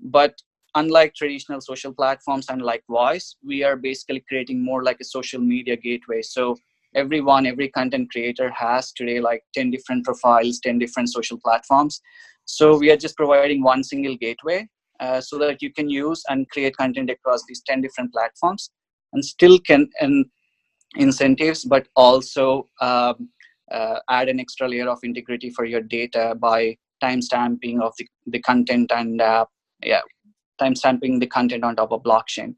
but 0.00 0.34
unlike 0.74 1.14
traditional 1.14 1.60
social 1.60 1.92
platforms 1.92 2.46
and 2.48 2.62
like 2.62 2.82
voice 2.88 3.36
we 3.44 3.62
are 3.62 3.76
basically 3.76 4.24
creating 4.28 4.62
more 4.62 4.82
like 4.82 4.98
a 5.00 5.04
social 5.04 5.40
media 5.40 5.76
gateway. 5.76 6.22
So 6.22 6.56
everyone 6.94 7.46
every 7.46 7.68
content 7.68 8.10
creator 8.10 8.50
has 8.50 8.92
today 8.92 9.20
like 9.20 9.42
10 9.54 9.70
different 9.70 10.04
profiles 10.04 10.60
10 10.60 10.78
different 10.78 11.08
social 11.08 11.38
platforms. 11.44 12.00
So 12.44 12.76
we 12.76 12.90
are 12.90 12.96
just 12.96 13.16
providing 13.16 13.62
one 13.62 13.84
single 13.84 14.16
gateway 14.16 14.68
uh, 14.98 15.20
so 15.20 15.38
that 15.38 15.62
you 15.62 15.72
can 15.72 15.88
use 15.88 16.22
and 16.28 16.48
create 16.50 16.76
content 16.76 17.10
across 17.10 17.42
these 17.46 17.62
10 17.66 17.80
different 17.80 18.12
platforms 18.12 18.70
and 19.12 19.24
still 19.24 19.58
can 19.58 19.88
and 20.00 20.26
incentives 20.96 21.64
but 21.64 21.86
also 21.96 22.66
um, 22.80 23.28
uh, 23.70 23.98
add 24.08 24.28
an 24.28 24.40
extra 24.40 24.68
layer 24.68 24.88
of 24.88 24.98
integrity 25.02 25.50
for 25.50 25.64
your 25.64 25.80
data 25.80 26.34
by 26.40 26.76
timestamping 27.02 27.80
of 27.80 27.92
the, 27.98 28.06
the 28.26 28.40
content 28.40 28.90
and 28.92 29.20
uh, 29.20 29.44
yeah 29.82 30.00
timestamping 30.60 31.20
the 31.20 31.26
content 31.26 31.64
on 31.64 31.76
top 31.76 31.92
of 31.92 32.02
blockchain. 32.02 32.54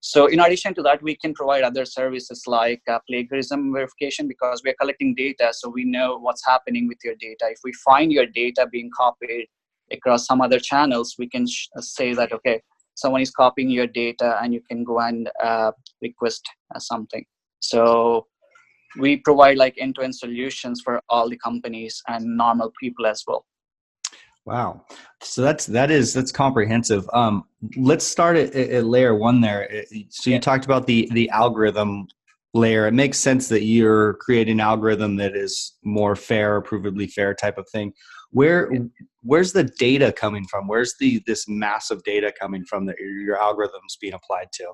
So 0.00 0.26
in 0.26 0.40
addition 0.40 0.74
to 0.74 0.82
that 0.82 1.02
we 1.02 1.14
can 1.14 1.32
provide 1.32 1.62
other 1.62 1.84
services 1.84 2.42
like 2.46 2.82
uh, 2.88 2.98
plagiarism 3.08 3.72
verification 3.72 4.26
because 4.26 4.60
we're 4.64 4.74
collecting 4.80 5.14
data 5.14 5.52
so 5.52 5.68
we 5.68 5.84
know 5.84 6.18
what's 6.18 6.44
happening 6.44 6.88
with 6.88 6.98
your 7.04 7.14
data. 7.20 7.46
If 7.50 7.60
we 7.62 7.72
find 7.72 8.10
your 8.10 8.26
data 8.26 8.66
being 8.70 8.90
copied 8.96 9.46
across 9.92 10.26
some 10.26 10.40
other 10.40 10.58
channels 10.58 11.14
we 11.18 11.28
can 11.28 11.46
sh- 11.46 11.68
say 11.78 12.14
that 12.14 12.32
okay 12.32 12.60
someone 12.94 13.20
is 13.20 13.30
copying 13.30 13.70
your 13.70 13.86
data 13.86 14.38
and 14.42 14.52
you 14.52 14.60
can 14.68 14.84
go 14.84 14.98
and 15.00 15.30
uh, 15.42 15.70
request 16.00 16.42
uh, 16.74 16.78
something. 16.78 17.24
So 17.60 18.26
we 18.98 19.18
provide 19.18 19.56
like 19.56 19.74
end-to-end 19.78 20.14
solutions 20.14 20.82
for 20.84 21.00
all 21.08 21.28
the 21.28 21.38
companies 21.38 22.02
and 22.08 22.36
normal 22.36 22.72
people 22.80 23.06
as 23.06 23.22
well 23.26 23.46
wow. 24.44 24.84
So 25.22 25.42
that's 25.42 25.66
that 25.66 25.90
is 25.90 26.12
that's 26.12 26.32
comprehensive. 26.32 27.08
Um 27.12 27.44
let's 27.76 28.06
start 28.06 28.36
at, 28.36 28.54
at 28.54 28.84
layer 28.84 29.14
one 29.14 29.40
there. 29.40 29.84
So 30.10 30.30
you 30.30 30.36
yeah. 30.36 30.40
talked 30.40 30.64
about 30.64 30.86
the 30.86 31.08
the 31.12 31.28
algorithm 31.30 32.08
layer. 32.54 32.86
It 32.86 32.94
makes 32.94 33.18
sense 33.18 33.48
that 33.48 33.64
you're 33.64 34.14
creating 34.14 34.54
an 34.54 34.60
algorithm 34.60 35.16
that 35.16 35.36
is 35.36 35.74
more 35.84 36.14
fair 36.16 36.60
provably 36.60 37.10
fair 37.10 37.34
type 37.34 37.58
of 37.58 37.68
thing. 37.70 37.92
Where 38.30 38.70
where's 39.22 39.52
the 39.52 39.64
data 39.64 40.12
coming 40.12 40.46
from? 40.46 40.66
Where's 40.66 40.94
the 40.98 41.22
this 41.26 41.46
massive 41.48 42.02
data 42.04 42.32
coming 42.38 42.64
from 42.64 42.86
that 42.86 42.96
your 42.98 43.36
algorithms 43.36 43.98
being 44.00 44.14
applied 44.14 44.48
to? 44.54 44.72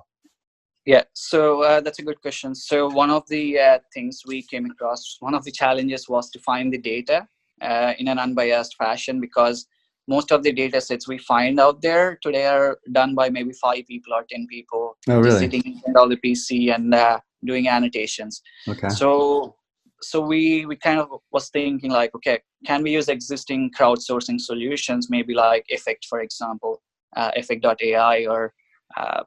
Yeah. 0.86 1.02
So 1.12 1.62
uh, 1.62 1.80
that's 1.82 1.98
a 1.98 2.02
good 2.02 2.20
question. 2.22 2.54
So 2.54 2.88
one 2.88 3.10
of 3.10 3.22
the 3.28 3.58
uh, 3.58 3.78
things 3.92 4.22
we 4.26 4.42
came 4.42 4.64
across 4.64 5.18
one 5.20 5.34
of 5.34 5.44
the 5.44 5.52
challenges 5.52 6.08
was 6.08 6.30
to 6.30 6.38
find 6.40 6.72
the 6.72 6.78
data 6.78 7.28
uh, 7.62 7.92
in 7.98 8.08
an 8.08 8.18
unbiased 8.18 8.74
fashion 8.76 9.20
because 9.20 9.66
most 10.08 10.32
of 10.32 10.42
the 10.42 10.52
data 10.52 10.80
sets 10.80 11.06
we 11.06 11.18
find 11.18 11.60
out 11.60 11.82
there 11.82 12.18
today 12.22 12.46
are 12.46 12.78
done 12.92 13.14
by 13.14 13.28
maybe 13.28 13.52
five 13.52 13.86
people 13.86 14.14
or 14.14 14.24
10 14.30 14.46
people 14.48 14.96
oh, 15.08 15.20
really? 15.20 15.38
sitting 15.38 15.80
in 15.86 15.96
all 15.96 16.08
the 16.08 16.16
pc 16.16 16.74
and 16.74 16.94
uh, 16.94 17.18
doing 17.44 17.68
annotations 17.68 18.40
okay 18.68 18.88
so 18.88 19.54
so 20.00 20.20
we 20.20 20.64
we 20.66 20.76
kind 20.76 20.98
of 21.00 21.08
was 21.32 21.48
thinking 21.50 21.90
like 21.90 22.14
okay 22.14 22.40
can 22.66 22.82
we 22.82 22.90
use 22.90 23.08
existing 23.08 23.70
crowdsourcing 23.78 24.40
solutions 24.40 25.08
maybe 25.10 25.34
like 25.34 25.64
effect 25.68 26.06
for 26.08 26.20
example 26.20 26.80
uh, 27.16 27.30
effect.ai 27.36 28.26
or 28.26 28.52
uh, 28.96 29.22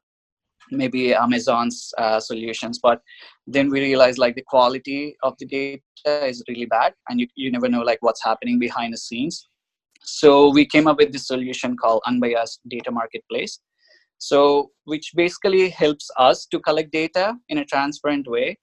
maybe 0.72 1.14
amazon's 1.14 1.94
uh, 1.98 2.20
solutions 2.20 2.80
but 2.82 3.02
then 3.48 3.70
we 3.70 3.82
realized 3.82 4.18
like 4.18 4.36
the 4.36 4.44
quality 4.48 5.16
of 5.24 5.36
the 5.40 5.46
data 5.46 5.82
is 6.06 6.44
really 6.48 6.66
bad 6.66 6.94
and 7.10 7.20
you, 7.20 7.28
you 7.36 7.52
never 7.52 7.70
know 7.70 7.82
like 7.82 8.00
what's 8.02 8.24
happening 8.24 8.60
behind 8.60 8.94
the 8.94 8.98
scenes. 8.98 9.48
So 10.04 10.50
we 10.50 10.66
came 10.66 10.88
up 10.88 10.98
with 10.98 11.12
this 11.12 11.28
solution 11.28 11.76
called 11.78 12.02
unbiased 12.08 12.60
data 12.68 12.92
marketplace. 12.92 13.60
So 14.18 14.72
which 14.86 15.12
basically 15.16 15.70
helps 15.70 16.10
us 16.18 16.46
to 16.48 16.60
collect 16.60 16.92
data 16.92 17.36
in 17.50 17.60
a 17.60 17.66
transparent 17.66 18.28
way 18.30 18.58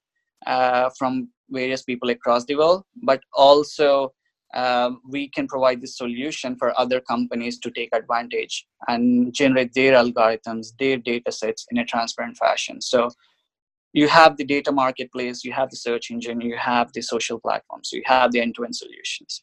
uh, 0.47 0.91
from 0.99 1.29
various 1.51 1.83
people 1.83 2.11
across 2.11 2.45
the 2.45 2.57
world, 2.57 2.85
but 3.03 3.21
also 3.35 4.13
um, 4.55 5.01
we 5.09 5.29
can 5.29 5.47
provide 5.47 5.81
this 5.81 5.97
solution 5.97 6.57
for 6.57 6.79
other 6.79 7.01
companies 7.01 7.59
to 7.59 7.71
take 7.71 7.91
advantage 7.95 8.67
and 8.89 9.33
generate 9.35 9.75
their 9.75 9.93
algorithms, 9.93 10.69
their 10.79 10.97
data 10.97 11.31
sets 11.31 11.67
in 11.71 11.79
a 11.79 11.85
transparent 11.85 12.37
fashion. 12.37 12.81
So 12.81 13.11
you 13.93 14.09
have 14.09 14.37
the 14.37 14.45
data 14.45 14.73
marketplace, 14.73 15.45
you 15.45 15.53
have 15.53 15.71
the 15.71 15.77
search 15.77 16.11
engine, 16.11 16.41
you 16.41 16.57
have 16.57 16.93
the 16.93 17.03
social 17.03 17.39
platforms, 17.39 17.91
you 17.93 18.03
have 18.07 18.33
the 18.33 18.41
end-to-end 18.41 18.77
solutions. 18.77 19.43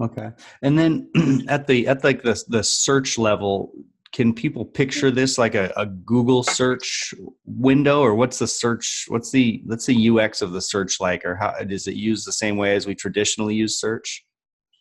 Okay, 0.00 0.30
and 0.62 0.78
then 0.78 1.10
at 1.48 1.66
the 1.66 1.86
at 1.86 2.02
like 2.04 2.22
the 2.22 2.42
the 2.48 2.62
search 2.62 3.18
level, 3.18 3.72
can 4.12 4.34
people 4.34 4.64
picture 4.64 5.10
this 5.10 5.38
like 5.38 5.54
a, 5.54 5.72
a, 5.76 5.86
google 5.86 6.42
search 6.42 7.14
window 7.44 8.00
or 8.00 8.14
what's 8.14 8.38
the 8.38 8.46
search 8.46 9.04
what's 9.08 9.30
the 9.30 9.62
let's 9.66 9.84
say 9.84 10.08
ux 10.08 10.42
of 10.42 10.52
the 10.52 10.60
search 10.60 11.00
like 11.00 11.24
or 11.24 11.36
how 11.36 11.52
does 11.64 11.86
it 11.86 11.94
use 11.94 12.24
the 12.24 12.32
same 12.32 12.56
way 12.56 12.74
as 12.74 12.86
we 12.86 12.94
traditionally 12.94 13.54
use 13.54 13.78
search? 13.78 14.24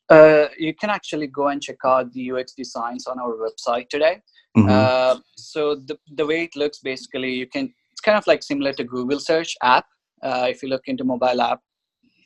Uh, 0.09 0.47
you 0.57 0.73
can 0.73 0.89
actually 0.89 1.27
go 1.27 1.49
and 1.49 1.61
check 1.61 1.77
out 1.85 2.11
the 2.13 2.31
ux 2.31 2.53
designs 2.53 3.05
on 3.07 3.19
our 3.19 3.35
website 3.35 3.87
today. 3.89 4.21
Mm-hmm. 4.57 4.69
uh, 4.69 5.19
so 5.37 5.75
the, 5.75 5.97
the 6.15 6.25
way 6.25 6.43
it 6.43 6.55
looks 6.55 6.79
basically 6.79 7.31
you 7.33 7.47
can 7.47 7.71
it's 7.91 8.01
kind 8.01 8.17
of 8.17 8.25
like 8.25 8.41
similar 8.41 8.73
to 8.73 8.83
google 8.83 9.19
search 9.19 9.55
app. 9.61 9.85
Uh, 10.23 10.47
if 10.49 10.63
you 10.63 10.69
look 10.69 10.87
into 10.87 11.03
mobile 11.03 11.41
app 11.41 11.61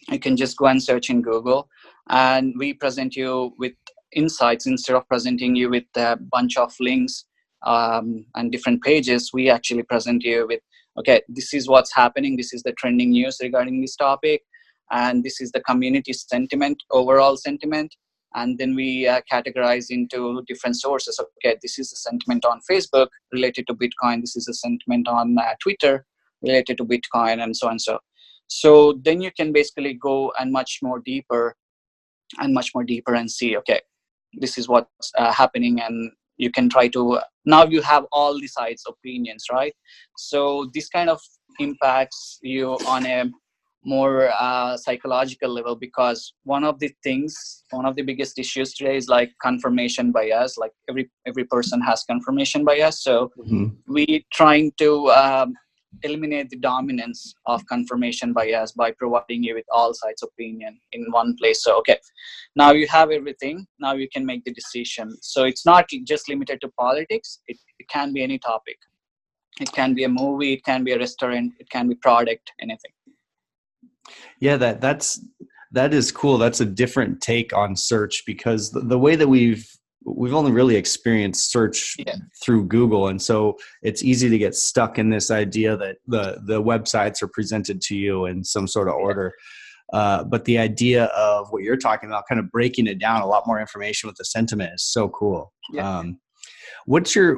you 0.10 0.20
can 0.20 0.36
just 0.36 0.58
go 0.58 0.66
and 0.66 0.82
search 0.82 1.10
in 1.10 1.22
google 1.22 1.68
and 2.10 2.54
we 2.58 2.74
present 2.74 3.16
you 3.16 3.54
with 3.58 3.74
insights 4.16 4.66
instead 4.66 4.96
of 4.96 5.08
presenting 5.08 5.56
you 5.56 5.70
with 5.70 5.86
a 5.96 6.18
bunch 6.32 6.58
of 6.58 6.74
links 6.80 7.26
um, 7.66 8.26
and 8.36 8.52
different 8.52 8.82
pages 8.84 9.32
we 9.34 9.50
actually 9.50 9.84
present 9.84 10.24
you 10.24 10.46
with 10.48 10.60
okay 10.98 11.22
this 11.28 11.54
is 11.54 11.68
what's 11.68 11.94
happening 11.94 12.36
this 12.36 12.54
is 12.54 12.64
the 12.64 12.74
trending 12.74 13.12
news 13.12 13.38
regarding 13.42 13.82
this 13.82 13.96
topic 13.96 14.44
and 14.92 15.24
this 15.24 15.40
is 15.42 15.52
the 15.52 15.62
community 15.62 16.14
sentiment 16.14 16.82
overall 16.92 17.38
sentiment 17.38 17.96
and 18.36 18.58
then 18.58 18.76
we 18.76 19.08
uh, 19.08 19.22
categorize 19.32 19.88
into 19.90 20.44
different 20.48 20.80
sources. 20.80 21.20
Okay 21.20 21.58
this 21.62 21.78
is 21.80 21.90
the 21.90 21.96
sentiment 21.96 22.46
on 22.46 22.60
facebook 22.70 23.08
related 23.32 23.68
to 23.68 23.74
bitcoin 23.74 24.22
this 24.22 24.36
is 24.36 24.46
the 24.46 24.54
sentiment 24.54 25.08
on 25.08 25.38
uh, 25.38 25.54
twitter 25.62 26.06
related 26.42 26.78
to 26.78 26.86
bitcoin 26.86 27.42
and 27.44 27.56
so 27.56 27.70
and 27.70 27.82
so. 27.82 28.00
So 28.48 29.00
then 29.04 29.22
you 29.22 29.32
can 29.32 29.52
basically 29.52 29.94
go 29.94 30.32
and 30.40 30.52
much 30.52 30.80
more 30.84 31.00
deeper 31.00 31.56
and 32.40 32.54
much 32.54 32.72
more 32.76 32.84
deeper 32.84 33.16
and 33.16 33.30
see 33.30 33.56
okay 33.58 33.82
this 34.40 34.58
is 34.58 34.68
what's 34.68 35.12
uh, 35.18 35.32
happening 35.32 35.82
and 35.82 36.12
you 36.38 36.52
can 36.52 36.70
try 36.70 36.88
to 36.88 37.20
now 37.46 37.64
you 37.66 37.82
have 37.82 38.06
all 38.12 38.40
the 38.40 38.48
sides 38.48 38.84
opinions 38.88 39.46
right 39.52 39.74
so 40.18 40.70
this 40.74 40.90
kind 40.90 41.10
of 41.10 41.22
impacts 41.60 42.40
you 42.42 42.72
on 42.88 43.06
a 43.06 43.26
more 43.86 44.32
uh, 44.40 44.78
psychological 44.78 45.50
level 45.50 45.76
because 45.76 46.34
one 46.44 46.64
of 46.64 46.80
the 46.80 46.92
things 47.04 47.64
one 47.72 47.86
of 47.86 47.96
the 47.96 48.02
biggest 48.02 48.40
issues 48.40 48.74
today 48.74 48.96
is 48.96 49.08
like 49.08 49.32
confirmation 49.42 50.12
bias 50.12 50.58
like 50.58 50.72
every 50.90 51.10
every 51.28 51.44
person 51.46 51.82
has 51.82 52.04
confirmation 52.10 52.64
bias 52.64 53.04
so 53.04 53.30
mm-hmm. 53.38 53.68
we 53.88 54.26
trying 54.32 54.72
to 54.78 55.10
um, 55.12 55.54
eliminate 56.02 56.50
the 56.50 56.58
dominance 56.58 57.34
of 57.46 57.66
confirmation 57.68 58.34
bias 58.34 58.72
by 58.72 58.92
providing 58.92 59.44
you 59.44 59.54
with 59.56 59.66
all 59.72 59.94
sides 59.94 60.24
opinion 60.24 60.80
in 60.92 61.06
one 61.12 61.36
place. 61.38 61.64
So 61.64 61.78
okay 61.80 61.98
now 62.56 62.72
you 62.72 62.88
have 62.88 63.12
everything. 63.12 63.66
Now 63.80 63.94
you 63.94 64.08
can 64.10 64.26
make 64.26 64.44
the 64.44 64.54
decision. 64.54 65.16
So 65.22 65.44
it's 65.44 65.66
not 65.66 65.90
just 66.06 66.30
limited 66.30 66.62
to 66.62 66.70
politics. 66.80 67.40
It, 67.48 67.58
it 67.80 67.88
can 67.90 68.14
be 68.14 68.24
any 68.24 68.40
topic. 68.40 68.78
It 69.60 69.72
can 69.72 69.94
be 69.94 70.04
a 70.04 70.10
movie. 70.10 70.54
It 70.54 70.64
can 70.64 70.84
be 70.84 70.94
a 70.94 71.00
restaurant. 71.00 71.54
It 71.60 71.70
can 71.70 71.88
be 71.88 71.96
product 71.96 72.52
anything. 72.62 72.92
Yeah 74.40 74.58
that 74.58 74.82
that's 74.82 75.22
that 75.72 75.94
is 75.94 76.12
cool. 76.12 76.38
That's 76.38 76.62
a 76.62 76.66
different 76.66 77.20
take 77.20 77.52
on 77.52 77.76
search 77.76 78.24
because 78.28 78.72
the, 78.72 78.82
the 78.82 79.00
way 79.00 79.16
that 79.16 79.28
we've 79.28 79.68
we've 80.06 80.34
only 80.34 80.52
really 80.52 80.76
experienced 80.76 81.52
search 81.52 81.96
yeah. 82.00 82.16
through 82.44 82.66
Google, 82.66 83.08
and 83.08 83.22
so 83.22 83.58
it's 83.82 84.04
easy 84.04 84.30
to 84.30 84.38
get 84.38 84.56
stuck 84.56 84.98
in 84.98 85.10
this 85.10 85.32
idea 85.32 85.78
that 85.78 85.98
the 86.08 86.42
the 86.46 86.62
websites 86.62 87.22
are 87.22 87.28
presented 87.28 87.82
to 87.82 87.96
you 87.96 88.26
in 88.26 88.44
some 88.44 88.68
sort 88.68 88.88
of 88.88 88.96
order. 88.96 89.34
Uh, 89.92 90.24
but 90.24 90.46
the 90.46 90.58
idea 90.58 91.06
of 91.06 91.52
what 91.52 91.62
you're 91.62 91.78
talking 91.78 92.10
about, 92.10 92.24
kind 92.28 92.40
of 92.40 92.50
breaking 92.50 92.88
it 92.88 93.00
down, 93.00 93.22
a 93.22 93.28
lot 93.28 93.46
more 93.46 93.60
information 93.60 94.08
with 94.08 94.16
the 94.16 94.26
sentiment 94.26 94.72
is 94.74 94.84
so 94.84 95.08
cool. 95.10 95.54
Yeah. 95.72 96.00
Um, 96.00 96.20
what's 96.86 97.16
your 97.16 97.38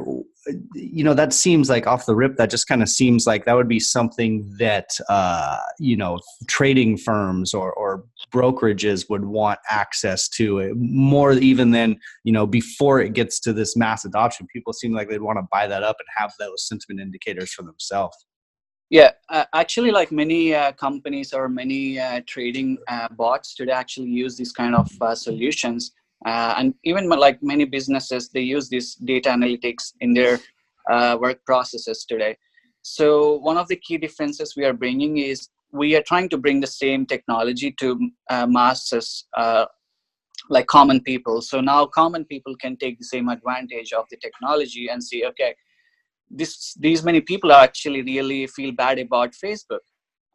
you 0.76 1.04
know 1.04 1.14
that 1.14 1.34
seems 1.34 1.70
like 1.70 1.88
off 1.88 2.06
the 2.06 2.16
rip 2.16 2.38
that 2.38 2.50
just 2.50 2.68
kind 2.68 2.82
of 2.82 2.90
seems 2.90 3.26
like 3.26 3.46
that 3.46 3.56
would 3.56 3.68
be 3.68 3.80
something 3.80 4.54
that 4.60 4.90
uh, 5.10 5.58
you 5.80 5.98
know 5.98 6.20
trading 6.48 6.98
firms 6.98 7.54
or, 7.54 7.74
or 7.74 8.06
brokerages 8.36 9.10
would 9.10 9.26
want 9.26 9.60
access 9.70 10.28
to 10.28 10.60
it 10.60 10.74
more 10.76 11.32
even 11.34 11.72
than 11.72 11.90
you 12.24 12.34
know 12.36 12.46
before 12.46 13.00
it 13.00 13.14
gets 13.14 13.40
to 13.40 13.54
this 13.54 13.72
mass 13.84 14.04
adoption 14.06 14.46
people 14.52 14.74
seem 14.74 14.92
like 14.94 15.08
they'd 15.08 15.22
want 15.30 15.40
to 15.40 15.48
buy 15.52 15.66
that 15.68 15.84
up 15.84 15.96
and 16.00 16.08
have 16.16 16.32
those 16.40 16.68
sentiment 16.68 17.00
indicators 17.00 17.52
for 17.54 17.64
themselves. 17.64 18.18
Yeah 18.90 19.12
uh, 19.30 19.46
actually 19.54 19.92
like 19.92 20.12
many 20.12 20.54
uh, 20.54 20.72
companies 20.74 21.34
or 21.34 21.48
many 21.48 22.00
uh, 22.00 22.22
trading 22.34 22.78
uh, 22.88 23.08
bots 23.22 23.56
today 23.56 23.72
actually 23.84 24.10
use 24.10 24.36
these 24.38 24.52
kind 24.52 24.76
of 24.76 24.88
uh, 25.02 25.16
solutions 25.16 25.92
uh, 26.26 26.54
and 26.58 26.74
even 26.84 27.08
like 27.10 27.42
many 27.42 27.66
businesses 27.78 28.30
they 28.30 28.46
use 28.56 28.70
this 28.70 28.96
data 28.96 29.30
analytics 29.30 29.94
in 30.02 30.14
their 30.14 30.40
work 31.26 31.40
processes 31.46 32.06
today. 32.08 32.36
So 32.82 33.38
one 33.50 33.58
of 33.58 33.68
the 33.68 33.78
key 33.78 33.98
differences 33.98 34.56
we 34.56 34.64
are 34.64 34.78
bringing 34.84 35.18
is 35.18 35.50
we 35.76 35.96
are 35.96 36.04
trying 36.04 36.30
to 36.30 36.38
bring 36.38 36.60
the 36.62 36.68
same 36.68 37.06
technology 37.06 37.72
to 37.80 38.10
uh, 38.30 38.48
masses 38.48 39.26
uh, 39.38 39.66
like 40.50 40.68
common 40.68 41.02
people. 41.02 41.42
So 41.42 41.60
now 41.62 41.86
common 41.86 42.26
people 42.26 42.56
can 42.56 42.78
take 42.78 42.98
the 43.00 43.06
same 43.06 43.30
advantage 43.30 43.94
of 43.94 44.06
the 44.12 44.18
technology 44.18 44.88
and 44.90 45.04
see 45.04 45.26
okay 45.26 45.56
this 46.30 46.74
these 46.80 47.04
many 47.04 47.22
people 47.22 47.52
are 47.52 47.64
actually 47.64 48.02
really 48.02 48.48
feel 48.48 48.72
bad 48.72 49.00
about 49.00 49.34
facebook. 49.44 49.86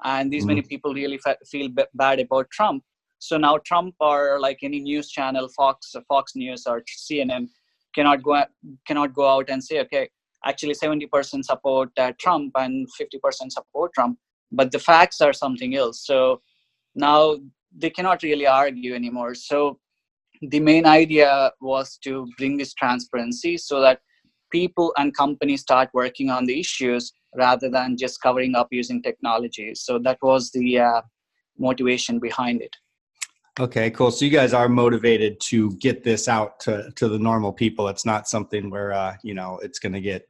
And 0.03 0.33
these 0.33 0.42
mm-hmm. 0.42 0.48
many 0.48 0.62
people 0.62 0.94
really 0.94 1.18
fa- 1.18 1.37
feel 1.46 1.68
b- 1.68 1.85
bad 1.94 2.20
about 2.20 2.50
trump. 2.50 2.83
So 3.20 3.37
now 3.37 3.59
Trump 3.59 3.94
or 4.00 4.40
like 4.40 4.61
any 4.62 4.81
news 4.81 5.11
channel, 5.11 5.48
Fox, 5.55 5.94
Fox 6.09 6.33
News 6.35 6.66
or 6.66 6.83
CNN, 7.09 7.48
cannot 7.94 8.22
go 8.22 8.42
cannot 8.87 9.14
go 9.14 9.29
out 9.29 9.50
and 9.50 9.62
say, 9.62 9.81
okay, 9.81 10.09
actually 10.44 10.74
70% 10.74 11.44
support 11.44 11.90
uh, 11.98 12.12
Trump 12.18 12.53
and 12.57 12.88
50% 12.98 13.53
support 13.53 13.92
Trump, 13.92 14.18
but 14.53 14.73
the 14.73 14.79
facts 14.79 15.21
are 15.21 15.33
something 15.33 15.77
else. 15.77 16.07
So 16.07 16.41
now 16.95 17.39
they 17.77 17.91
cannot 17.91 18.23
really 18.23 18.47
argue 18.47 18.95
anymore. 18.95 19.35
So 19.35 19.79
the 20.43 20.61
main 20.61 20.87
idea 20.87 21.53
was 21.61 21.99
to 22.05 22.27
bring 22.39 22.57
this 22.57 22.75
transparency 22.75 23.57
so 23.59 23.81
that 23.81 24.01
people 24.51 24.93
and 24.97 25.17
companies 25.17 25.61
start 25.61 25.91
working 25.93 26.31
on 26.31 26.45
the 26.47 26.59
issues 26.59 27.13
rather 27.37 27.71
than 27.71 27.97
just 27.97 28.21
covering 28.21 28.55
up 28.55 28.69
using 28.71 29.03
technology. 29.03 29.75
So 29.75 29.99
that 30.01 30.19
was 30.23 30.51
the 30.51 30.81
uh, 30.81 31.03
motivation 31.59 32.19
behind 32.19 32.63
it. 32.63 32.75
Okay, 33.59 33.91
cool. 33.91 34.11
So 34.11 34.25
you 34.25 34.31
guys 34.31 34.55
are 34.55 34.69
motivated 34.69 35.41
to 35.43 35.73
get 35.73 36.03
this 36.03 36.29
out 36.29 36.61
to 36.61 36.91
to 36.97 37.09
the 37.09 37.19
normal 37.19 37.53
people. 37.53 37.89
It's 37.89 38.07
not 38.07 38.29
something 38.29 38.71
where 38.71 38.93
uh, 38.93 39.17
you 39.23 39.35
know 39.35 39.59
it's 39.63 39.79
going 39.79 39.93
to 39.93 40.01
get. 40.01 40.27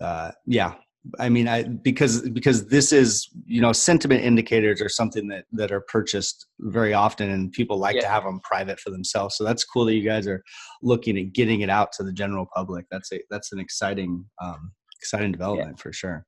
Uh, 0.00 0.30
yeah, 0.46 0.74
I 1.18 1.28
mean, 1.28 1.48
I 1.48 1.62
because 1.64 2.28
because 2.30 2.66
this 2.68 2.92
is 2.92 3.28
you 3.46 3.60
know 3.60 3.72
sentiment 3.72 4.22
indicators 4.24 4.80
are 4.80 4.88
something 4.88 5.28
that 5.28 5.44
that 5.52 5.70
are 5.72 5.80
purchased 5.82 6.46
very 6.60 6.94
often, 6.94 7.30
and 7.30 7.52
people 7.52 7.78
like 7.78 7.96
Yeah. 7.96 8.02
to 8.02 8.08
have 8.08 8.24
them 8.24 8.40
private 8.40 8.78
for 8.80 8.90
themselves. 8.90 9.36
So 9.36 9.44
that's 9.44 9.64
cool 9.64 9.84
that 9.86 9.94
you 9.94 10.02
guys 10.02 10.26
are 10.26 10.42
looking 10.82 11.16
at 11.18 11.32
getting 11.32 11.60
it 11.60 11.70
out 11.70 11.92
to 11.92 12.02
the 12.04 12.12
general 12.12 12.46
public. 12.54 12.86
That's 12.90 13.12
a 13.12 13.20
that's 13.30 13.52
an 13.52 13.58
exciting 13.60 14.24
um, 14.42 14.72
exciting 15.00 15.32
development 15.32 15.78
for 15.80 15.92
sure. 15.92 16.26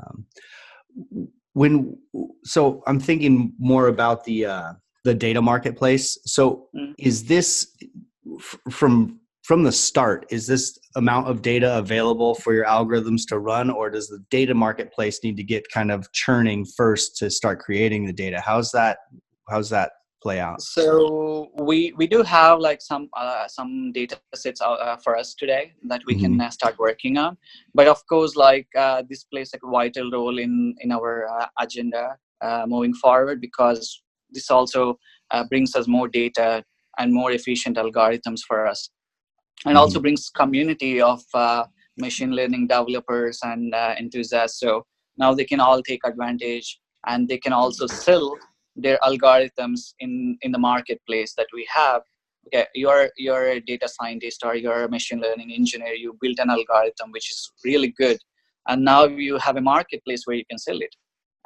Um, 0.00 0.26
when 1.54 1.96
so 2.44 2.82
I'm 2.86 3.00
thinking 3.00 3.52
more 3.58 3.88
about 3.88 4.24
the 4.24 4.46
uh, 4.46 4.72
the 5.04 5.14
data 5.14 5.40
marketplace. 5.42 6.18
So 6.26 6.68
Mm. 6.76 6.94
is 6.98 7.24
this 7.24 7.72
f- 8.38 8.58
from 8.70 9.20
from 9.48 9.62
the 9.62 9.72
start? 9.72 10.26
Is 10.30 10.46
this 10.46 10.78
amount 10.94 11.26
of 11.26 11.40
data 11.40 11.78
available 11.78 12.34
for 12.34 12.52
your 12.52 12.66
algorithms 12.66 13.22
to 13.28 13.38
run, 13.38 13.70
or 13.70 13.88
does 13.88 14.06
the 14.08 14.22
data 14.30 14.52
marketplace 14.52 15.24
need 15.24 15.38
to 15.38 15.42
get 15.42 15.64
kind 15.72 15.90
of 15.90 16.12
churning 16.12 16.66
first 16.76 17.16
to 17.16 17.30
start 17.30 17.58
creating 17.58 18.04
the 18.04 18.12
data? 18.12 18.42
How's 18.44 18.70
that? 18.72 18.98
How's 19.48 19.70
that 19.70 19.92
play 20.22 20.38
out? 20.38 20.60
So 20.60 21.48
we 21.54 21.94
we 21.96 22.06
do 22.06 22.22
have 22.22 22.58
like 22.58 22.82
some 22.82 23.08
uh, 23.16 23.48
some 23.48 23.90
data 23.92 24.20
sets 24.34 24.60
out, 24.60 24.80
uh, 24.80 24.98
for 24.98 25.16
us 25.16 25.34
today 25.34 25.72
that 25.84 26.02
we 26.06 26.14
can 26.14 26.38
uh, 26.38 26.50
start 26.50 26.78
working 26.78 27.16
on. 27.16 27.38
But 27.74 27.88
of 27.88 28.06
course, 28.06 28.36
like 28.36 28.68
uh, 28.76 29.02
this 29.08 29.24
plays 29.24 29.50
like 29.54 29.62
a 29.64 29.70
vital 29.70 30.10
role 30.10 30.38
in 30.38 30.74
in 30.80 30.92
our 30.92 31.26
uh, 31.26 31.46
agenda 31.58 32.18
uh, 32.42 32.64
moving 32.68 32.92
forward 32.92 33.40
because 33.40 34.02
this 34.30 34.50
also 34.50 34.98
uh, 35.30 35.44
brings 35.48 35.74
us 35.74 35.88
more 35.88 36.06
data 36.06 36.62
and 36.98 37.14
more 37.14 37.30
efficient 37.30 37.76
algorithms 37.78 38.40
for 38.46 38.66
us, 38.66 38.90
and 39.66 39.76
also 39.76 40.00
brings 40.00 40.30
community 40.30 41.00
of 41.00 41.22
uh, 41.34 41.64
machine 41.96 42.32
learning 42.32 42.66
developers 42.66 43.40
and 43.42 43.74
uh, 43.74 43.94
enthusiasts. 43.98 44.60
So 44.60 44.86
now 45.16 45.34
they 45.34 45.44
can 45.44 45.60
all 45.60 45.82
take 45.82 46.00
advantage 46.04 46.80
and 47.06 47.28
they 47.28 47.38
can 47.38 47.52
also 47.52 47.86
sell 47.86 48.36
their 48.76 48.98
algorithms 49.02 49.94
in 49.98 50.38
in 50.42 50.52
the 50.52 50.58
marketplace 50.58 51.34
that 51.36 51.48
we 51.52 51.66
have 51.68 52.02
okay 52.46 52.66
you're 52.74 53.10
you're 53.16 53.48
a 53.48 53.60
data 53.60 53.88
scientist 53.88 54.44
or 54.44 54.54
you're 54.54 54.84
a 54.84 54.88
machine 54.88 55.20
learning 55.20 55.50
engineer 55.52 55.94
you 55.94 56.16
built 56.20 56.38
an 56.38 56.50
algorithm 56.50 57.10
which 57.10 57.28
is 57.28 57.52
really 57.64 57.92
good 57.98 58.18
and 58.68 58.84
now 58.84 59.04
you 59.04 59.36
have 59.38 59.56
a 59.56 59.60
marketplace 59.60 60.22
where 60.26 60.36
you 60.36 60.44
can 60.48 60.58
sell 60.58 60.80
it 60.80 60.94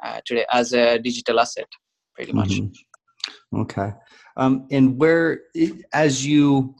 uh, 0.05 0.19
today 0.25 0.45
as 0.51 0.73
a 0.73 0.99
digital 0.99 1.39
asset 1.39 1.67
pretty 2.15 2.33
much 2.33 2.51
Mhm. 2.51 2.71
Okay. 3.55 3.93
Um, 4.37 4.67
and 4.71 4.97
where, 4.99 5.41
as 5.93 6.25
you, 6.25 6.75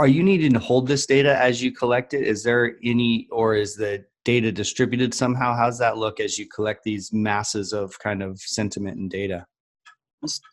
are 0.00 0.08
you 0.08 0.22
needing 0.22 0.54
to 0.54 0.58
hold 0.58 0.88
this 0.88 1.04
data 1.04 1.36
as 1.38 1.62
you 1.62 1.72
collect 1.72 2.14
it? 2.14 2.22
Is 2.26 2.42
there 2.42 2.76
any, 2.82 3.28
or 3.30 3.54
is 3.54 3.76
the 3.76 4.02
data 4.24 4.50
distributed 4.50 5.12
somehow? 5.12 5.54
How's 5.54 5.78
that 5.78 5.98
look 5.98 6.20
as 6.20 6.38
you 6.38 6.46
collect 6.48 6.84
these 6.84 7.12
masses 7.12 7.74
of 7.74 7.86
kind 7.98 8.22
of 8.22 8.40
sentiment 8.40 8.96
and 8.98 9.10
data? 9.10 9.46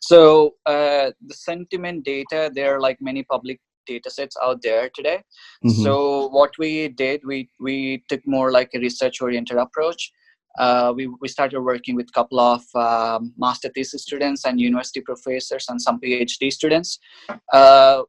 so 0.00 0.54
uh, 0.64 1.10
the 1.26 1.34
sentiment 1.34 2.02
data 2.02 2.50
there 2.54 2.74
are 2.74 2.80
like 2.80 2.96
many 3.02 3.22
public 3.22 3.60
data 3.86 4.10
sets 4.10 4.34
out 4.42 4.58
there 4.62 4.88
today 4.94 5.22
Mhm. 5.62 5.82
so 5.84 6.28
what 6.28 6.52
we 6.58 6.88
did 6.88 7.20
we 7.30 7.50
we 7.60 8.02
took 8.08 8.22
more 8.26 8.50
like 8.50 8.70
a 8.74 8.78
research 8.78 9.20
oriented 9.20 9.58
approach 9.58 10.10
uh, 10.58 10.92
we, 10.96 11.06
we 11.20 11.28
started 11.28 11.60
working 11.60 11.94
with 11.94 12.08
a 12.08 12.12
couple 12.12 12.40
of 12.40 12.62
um, 12.74 13.34
master 13.36 13.70
thesis 13.74 14.02
students 14.02 14.46
and 14.46 14.58
university 14.58 15.02
professors 15.02 15.66
and 15.68 15.80
some 15.86 16.00
phd 16.00 16.50
students 16.50 16.98
uh, 17.52 18.02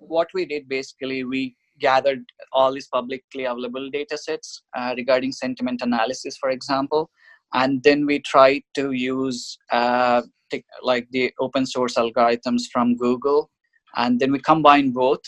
what 0.00 0.28
we 0.34 0.44
did 0.44 0.68
basically 0.68 1.24
we 1.24 1.56
gathered 1.80 2.24
all 2.52 2.72
these 2.72 2.88
publicly 2.88 3.44
available 3.44 3.90
data 3.90 4.16
sets 4.16 4.62
uh, 4.76 4.94
regarding 4.96 5.32
sentiment 5.32 5.82
analysis 5.82 6.36
for 6.36 6.50
example 6.50 7.10
and 7.54 7.82
then 7.82 8.06
we 8.06 8.18
tried 8.20 8.62
to 8.74 8.92
use 8.92 9.58
uh, 9.72 10.22
tech- 10.50 10.64
like 10.82 11.06
the 11.10 11.32
open 11.40 11.66
source 11.66 11.94
algorithms 11.94 12.62
from 12.72 12.96
google 12.96 13.50
and 13.96 14.20
then 14.20 14.30
we 14.32 14.38
combine 14.38 14.90
both 14.90 15.20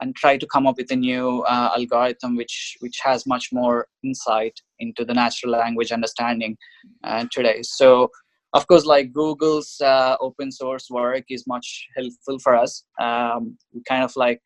and 0.00 0.14
try 0.16 0.36
to 0.36 0.46
come 0.46 0.66
up 0.66 0.76
with 0.76 0.90
a 0.90 0.96
new 0.96 1.42
uh, 1.42 1.70
algorithm 1.76 2.36
which 2.36 2.76
which 2.80 2.98
has 3.02 3.26
much 3.26 3.48
more 3.52 3.86
insight 4.02 4.60
into 4.78 5.04
the 5.04 5.14
natural 5.14 5.52
language 5.52 5.92
understanding 5.92 6.56
uh, 7.04 7.24
today. 7.30 7.60
So 7.62 8.10
of 8.54 8.66
course 8.66 8.84
like 8.84 9.12
google's 9.12 9.80
uh, 9.80 10.16
open 10.20 10.50
source 10.50 10.88
work 10.90 11.24
is 11.28 11.46
much 11.46 11.86
helpful 11.96 12.38
for 12.38 12.54
us 12.56 12.84
um, 13.00 13.56
kind 13.88 14.04
of 14.04 14.14
like 14.16 14.40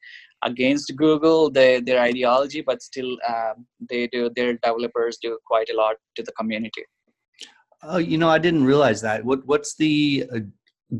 against 0.44 0.92
google 0.96 1.50
their, 1.50 1.80
their 1.80 2.00
ideology 2.00 2.60
but 2.60 2.82
still 2.82 3.16
um, 3.28 3.66
they 3.88 4.06
do 4.08 4.30
their 4.36 4.54
developers 4.54 5.18
do 5.20 5.38
quite 5.46 5.68
a 5.70 5.76
lot 5.76 5.96
to 6.16 6.22
the 6.22 6.32
community 6.32 6.84
Oh, 7.82 7.98
you 7.98 8.18
know, 8.18 8.28
I 8.28 8.38
didn't 8.38 8.64
realize 8.64 9.00
that. 9.02 9.24
What, 9.24 9.46
what's 9.46 9.76
the 9.76 10.26
uh, 10.34 10.40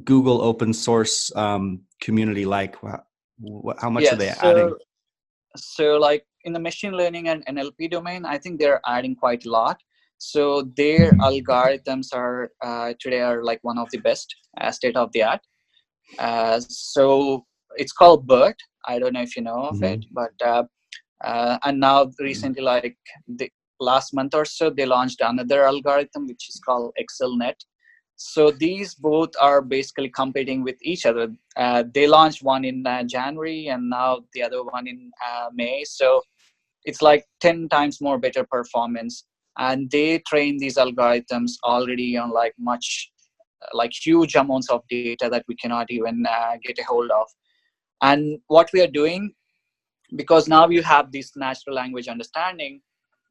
Google 0.04 0.40
open 0.42 0.72
source 0.72 1.34
um, 1.34 1.80
community 2.00 2.44
like? 2.44 2.80
Wha- 2.82 3.74
How 3.80 3.90
much 3.90 4.06
are 4.12 4.16
they 4.16 4.30
so, 4.30 4.46
adding? 4.46 4.74
So, 5.56 5.96
like 5.96 6.24
in 6.44 6.52
the 6.52 6.60
machine 6.60 6.92
learning 6.92 7.28
and 7.28 7.44
NLP 7.46 7.90
domain, 7.90 8.24
I 8.24 8.38
think 8.38 8.60
they're 8.60 8.80
adding 8.86 9.16
quite 9.16 9.44
a 9.44 9.50
lot. 9.50 9.80
So 10.18 10.70
their 10.76 11.12
algorithms 11.12 12.08
are 12.12 12.50
uh, 12.62 12.94
today 13.00 13.20
are 13.20 13.42
like 13.42 13.60
one 13.62 13.78
of 13.78 13.88
the 13.90 13.98
best, 13.98 14.34
uh, 14.60 14.70
state 14.70 14.96
of 14.96 15.12
the 15.12 15.22
art. 15.22 15.40
Uh, 16.18 16.60
so 16.60 17.46
it's 17.76 17.92
called 17.92 18.26
BERT. 18.26 18.56
I 18.86 18.98
don't 18.98 19.12
know 19.12 19.22
if 19.22 19.36
you 19.36 19.42
know 19.42 19.66
of 19.66 19.82
it, 19.82 20.04
but 20.12 20.32
uh, 20.44 20.64
uh, 21.24 21.58
and 21.64 21.80
now 21.80 22.10
recently, 22.18 22.62
like 22.62 22.96
the 23.26 23.50
last 23.80 24.14
month 24.14 24.34
or 24.34 24.44
so, 24.44 24.70
they 24.70 24.86
launched 24.86 25.20
another 25.20 25.64
algorithm 25.64 26.26
which 26.26 26.48
is 26.48 26.60
called 26.64 26.92
XLNet. 27.00 27.54
So 28.16 28.50
these 28.50 28.94
both 28.96 29.30
are 29.40 29.62
basically 29.62 30.08
competing 30.08 30.64
with 30.64 30.76
each 30.82 31.06
other. 31.06 31.28
Uh, 31.56 31.84
they 31.94 32.08
launched 32.08 32.42
one 32.42 32.64
in 32.64 32.84
uh, 32.84 33.04
January 33.04 33.68
and 33.68 33.88
now 33.88 34.20
the 34.32 34.42
other 34.42 34.64
one 34.64 34.88
in 34.88 35.12
uh, 35.24 35.50
May. 35.54 35.84
So 35.84 36.22
it's 36.84 37.00
like 37.00 37.24
10 37.40 37.68
times 37.68 38.00
more 38.00 38.18
better 38.18 38.44
performance. 38.44 39.24
And 39.58 39.90
they 39.90 40.20
train 40.20 40.58
these 40.58 40.76
algorithms 40.76 41.52
already 41.64 42.16
on 42.16 42.30
like 42.30 42.54
much, 42.58 43.10
like 43.72 43.92
huge 43.92 44.34
amounts 44.36 44.70
of 44.70 44.82
data 44.88 45.28
that 45.30 45.44
we 45.48 45.56
cannot 45.56 45.90
even 45.90 46.24
uh, 46.28 46.56
get 46.64 46.78
a 46.78 46.84
hold 46.84 47.10
of. 47.10 47.26
And 48.02 48.38
what 48.46 48.70
we 48.72 48.80
are 48.80 48.90
doing, 48.90 49.32
because 50.16 50.48
now 50.48 50.68
you 50.68 50.82
have 50.82 51.10
this 51.10 51.32
natural 51.36 51.74
language 51.74 52.08
understanding, 52.08 52.80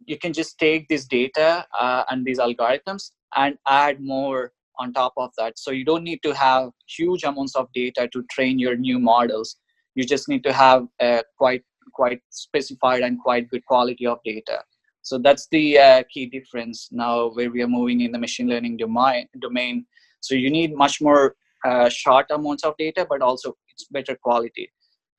you 0.05 0.17
can 0.17 0.33
just 0.33 0.57
take 0.59 0.87
this 0.89 1.05
data 1.05 1.65
uh, 1.79 2.03
and 2.09 2.25
these 2.25 2.39
algorithms 2.39 3.11
and 3.35 3.57
add 3.67 4.01
more 4.01 4.51
on 4.79 4.93
top 4.93 5.13
of 5.17 5.31
that. 5.37 5.57
So 5.57 5.71
you 5.71 5.85
don't 5.85 6.03
need 6.03 6.21
to 6.23 6.33
have 6.33 6.69
huge 6.87 7.23
amounts 7.23 7.55
of 7.55 7.67
data 7.73 8.07
to 8.13 8.23
train 8.29 8.59
your 8.59 8.75
new 8.75 8.99
models. 8.99 9.57
You 9.95 10.03
just 10.03 10.29
need 10.29 10.43
to 10.43 10.53
have 10.53 10.85
a 11.01 11.23
quite 11.37 11.63
quite 11.93 12.21
specified 12.29 13.01
and 13.01 13.19
quite 13.19 13.49
good 13.49 13.65
quality 13.65 14.05
of 14.05 14.19
data. 14.23 14.61
So 15.07 15.17
that's 15.17 15.47
the 15.51 15.79
uh, 15.79 16.03
key 16.13 16.25
difference 16.25 16.89
now 16.91 17.29
where 17.29 17.49
we 17.49 17.61
are 17.61 17.73
moving 17.79 18.01
in 18.01 18.11
the 18.11 18.19
machine 18.19 18.49
learning 18.49 18.75
domain. 18.75 19.27
domain. 19.39 19.85
So 20.19 20.35
you 20.35 20.49
need 20.49 20.75
much 20.75 20.99
more 21.01 21.35
uh, 21.65 21.87
short 21.87 22.25
amounts 22.29 22.65
of 22.65 22.75
data, 22.77 23.07
but 23.09 23.21
also 23.21 23.55
it's 23.69 23.85
better 23.85 24.17
quality. 24.21 24.69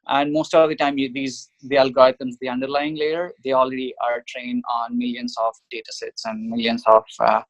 And 0.06 0.30
most 0.32 0.54
of 0.54 0.68
the 0.68 0.76
time, 0.76 0.98
you, 0.98 1.10
these 1.10 1.50
the 1.62 1.76
algorithms, 1.76 2.34
the 2.42 2.50
underlying 2.50 2.96
layer, 2.96 3.32
they 3.44 3.52
already 3.52 3.94
are 4.06 4.22
trained 4.28 4.62
on 4.78 4.98
millions 4.98 5.34
of 5.38 5.54
data 5.70 5.90
sets 5.90 6.26
and 6.26 6.50
millions 6.50 6.82
of 6.86 7.04
uh, 7.20 7.40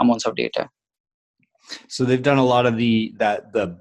amounts 0.00 0.24
of 0.24 0.36
data. 0.36 0.68
So 1.88 2.04
they've 2.04 2.22
done 2.22 2.38
a 2.38 2.44
lot 2.44 2.64
of 2.66 2.76
the 2.76 3.12
that 3.18 3.52
the 3.52 3.78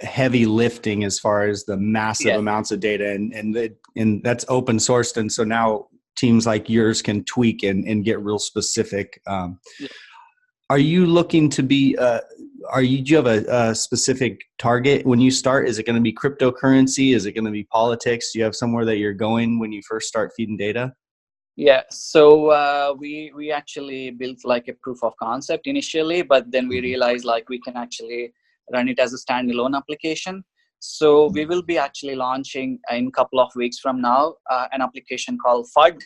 heavy 0.00 0.46
lifting 0.46 1.02
as 1.02 1.18
far 1.18 1.48
as 1.48 1.64
the 1.64 1.76
massive 1.76 2.26
Yeah. 2.26 2.38
amounts 2.38 2.70
of 2.70 2.78
data 2.78 3.10
and 3.10 3.34
and 3.34 3.54
the, 3.54 3.74
and 3.96 4.22
that's 4.22 4.44
open 4.48 4.76
sourced 4.76 5.16
and 5.16 5.30
so 5.30 5.42
now 5.42 5.88
teams 6.18 6.46
like 6.46 6.68
yours 6.68 7.00
can 7.02 7.24
tweak 7.24 7.62
and, 7.62 7.84
and 7.86 8.04
get 8.04 8.20
real 8.20 8.38
specific 8.38 9.20
um, 9.26 9.58
Yeah. 9.78 9.88
are 10.70 10.78
you 10.78 11.06
looking 11.06 11.48
to 11.50 11.62
be 11.62 11.96
uh, 11.96 12.20
are 12.70 12.82
you 12.82 13.00
do 13.02 13.10
you 13.10 13.16
have 13.16 13.26
a, 13.26 13.44
a 13.70 13.74
specific 13.74 14.40
target 14.58 15.06
when 15.06 15.20
you 15.20 15.30
start? 15.30 15.68
Is 15.68 15.78
it 15.78 15.86
going 15.86 15.96
to 15.96 16.02
be 16.02 16.12
cryptocurrency? 16.12 17.14
Is 17.14 17.26
it 17.26 17.32
going 17.32 17.44
to 17.44 17.50
be 17.50 17.64
politics? 17.64 18.32
Do 18.32 18.38
you 18.38 18.44
have 18.44 18.54
somewhere 18.54 18.84
that 18.84 18.98
you're 18.98 19.14
going 19.14 19.58
when 19.58 19.72
you 19.72 19.82
first 19.88 20.08
start 20.08 20.32
feeding 20.36 20.56
data? 20.56 20.92
Yeah, 21.56 21.82
so 21.90 22.50
uh, 22.50 22.94
we 22.96 23.32
we 23.34 23.50
actually 23.50 24.10
built 24.10 24.38
like 24.44 24.68
a 24.68 24.74
proof 24.74 25.02
of 25.02 25.14
concept 25.16 25.66
initially, 25.66 26.22
but 26.22 26.50
then 26.52 26.68
we 26.68 26.80
realized 26.80 27.24
like 27.24 27.48
we 27.48 27.60
can 27.60 27.76
actually 27.76 28.32
run 28.72 28.88
it 28.88 28.98
as 28.98 29.12
a 29.12 29.18
standalone 29.18 29.76
application. 29.76 30.44
So 30.80 31.26
we 31.26 31.44
will 31.44 31.62
be 31.62 31.76
actually 31.76 32.14
launching 32.14 32.78
in 32.90 33.08
a 33.08 33.10
couple 33.10 33.40
of 33.40 33.50
weeks 33.56 33.78
from 33.78 34.00
now 34.00 34.34
uh, 34.50 34.68
an 34.72 34.80
application 34.80 35.36
called 35.44 35.68
FUD, 35.76 36.00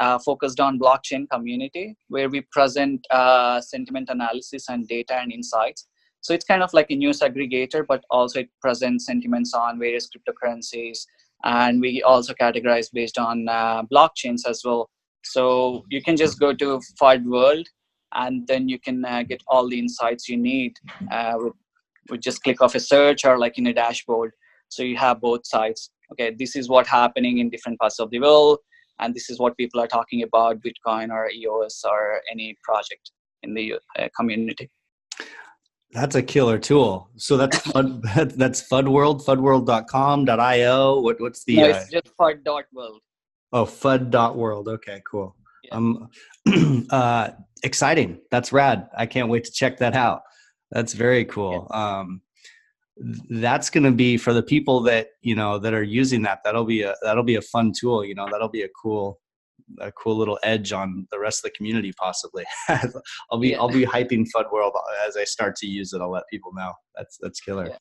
uh, 0.00 0.18
focused 0.18 0.60
on 0.60 0.78
blockchain 0.78 1.28
community, 1.30 1.96
where 2.08 2.28
we 2.28 2.40
present 2.50 3.06
uh, 3.10 3.60
sentiment 3.60 4.08
analysis 4.10 4.68
and 4.68 4.88
data 4.88 5.14
and 5.14 5.32
insights. 5.32 5.86
So 6.22 6.34
it's 6.34 6.44
kind 6.44 6.62
of 6.62 6.72
like 6.72 6.90
a 6.90 6.96
news 6.96 7.20
aggregator, 7.20 7.84
but 7.86 8.04
also 8.10 8.40
it 8.40 8.48
presents 8.60 9.06
sentiments 9.06 9.54
on 9.54 9.78
various 9.78 10.08
cryptocurrencies, 10.08 10.98
and 11.44 11.80
we 11.80 12.02
also 12.02 12.34
categorize 12.34 12.88
based 12.92 13.18
on 13.18 13.48
uh, 13.48 13.82
blockchains 13.84 14.40
as 14.48 14.62
well. 14.64 14.88
So 15.24 15.84
you 15.90 16.02
can 16.02 16.16
just 16.16 16.40
go 16.40 16.52
to 16.54 16.80
FUD 17.00 17.24
World, 17.24 17.68
and 18.14 18.46
then 18.46 18.68
you 18.68 18.78
can 18.78 19.04
uh, 19.04 19.22
get 19.22 19.42
all 19.46 19.68
the 19.68 19.78
insights 19.78 20.28
you 20.28 20.36
need 20.36 20.72
uh, 21.12 21.34
with, 21.36 21.52
with 22.10 22.20
just 22.20 22.42
click 22.42 22.60
off 22.60 22.74
a 22.74 22.80
search 22.80 23.24
or 23.24 23.38
like 23.38 23.58
in 23.58 23.66
a 23.66 23.74
dashboard. 23.74 24.32
So 24.68 24.82
you 24.82 24.96
have 24.96 25.20
both 25.20 25.46
sides. 25.46 25.90
Okay, 26.12 26.34
this 26.38 26.56
is 26.56 26.68
what 26.68 26.86
happening 26.86 27.38
in 27.38 27.50
different 27.50 27.78
parts 27.78 27.98
of 27.98 28.10
the 28.10 28.20
world 28.20 28.58
and 28.98 29.14
this 29.14 29.30
is 29.30 29.38
what 29.38 29.56
people 29.56 29.80
are 29.80 29.86
talking 29.86 30.22
about 30.22 30.62
bitcoin 30.62 31.10
or 31.10 31.30
eos 31.30 31.82
or 31.84 32.20
any 32.30 32.56
project 32.62 33.10
in 33.42 33.54
the 33.54 33.74
uh, 33.98 34.08
community. 34.16 34.70
That's 35.92 36.14
a 36.14 36.22
killer 36.22 36.58
tool. 36.58 37.08
So 37.16 37.36
that's 37.36 37.58
fud, 37.68 38.02
that's 38.36 38.68
fudworld 38.68 39.24
fudworld.com.io 39.24 41.00
what, 41.00 41.20
what's 41.20 41.44
the 41.44 41.56
no, 41.56 41.64
it's 41.68 41.94
uh, 41.94 42.00
just 42.00 42.16
fud.world 42.16 43.00
oh 43.52 43.64
fud.world 43.64 44.68
okay 44.68 45.02
cool. 45.10 45.34
Yeah. 45.64 45.74
um 45.74 46.08
uh 46.90 47.30
exciting. 47.62 48.20
That's 48.30 48.52
rad. 48.52 48.88
I 48.96 49.06
can't 49.06 49.28
wait 49.28 49.44
to 49.44 49.52
check 49.52 49.78
that 49.78 49.94
out 49.94 50.22
that's 50.70 50.92
very 50.92 51.24
cool 51.24 51.68
yeah. 51.70 51.98
um 51.98 52.20
that's 53.28 53.68
going 53.68 53.84
to 53.84 53.92
be 53.92 54.16
for 54.16 54.32
the 54.32 54.42
people 54.42 54.80
that 54.80 55.08
you 55.20 55.34
know 55.34 55.58
that 55.58 55.74
are 55.74 55.82
using 55.82 56.22
that 56.22 56.40
that'll 56.44 56.64
be 56.64 56.82
a 56.82 56.94
that'll 57.02 57.22
be 57.22 57.36
a 57.36 57.42
fun 57.42 57.72
tool 57.78 58.04
you 58.04 58.14
know 58.14 58.26
that'll 58.30 58.48
be 58.48 58.62
a 58.62 58.68
cool 58.80 59.20
a 59.80 59.90
cool 59.92 60.16
little 60.16 60.38
edge 60.42 60.72
on 60.72 61.06
the 61.10 61.18
rest 61.18 61.40
of 61.40 61.50
the 61.50 61.56
community 61.56 61.92
possibly 61.92 62.44
i'll 63.30 63.38
be 63.38 63.48
yeah. 63.50 63.58
i'll 63.58 63.68
be 63.68 63.84
hyping 63.84 64.24
fud 64.34 64.50
world 64.50 64.72
as 65.06 65.16
i 65.16 65.24
start 65.24 65.54
to 65.56 65.66
use 65.66 65.92
it 65.92 66.00
i'll 66.00 66.10
let 66.10 66.24
people 66.30 66.52
know 66.54 66.72
that's 66.94 67.18
that's 67.20 67.40
killer 67.40 67.68
yeah. 67.68 67.76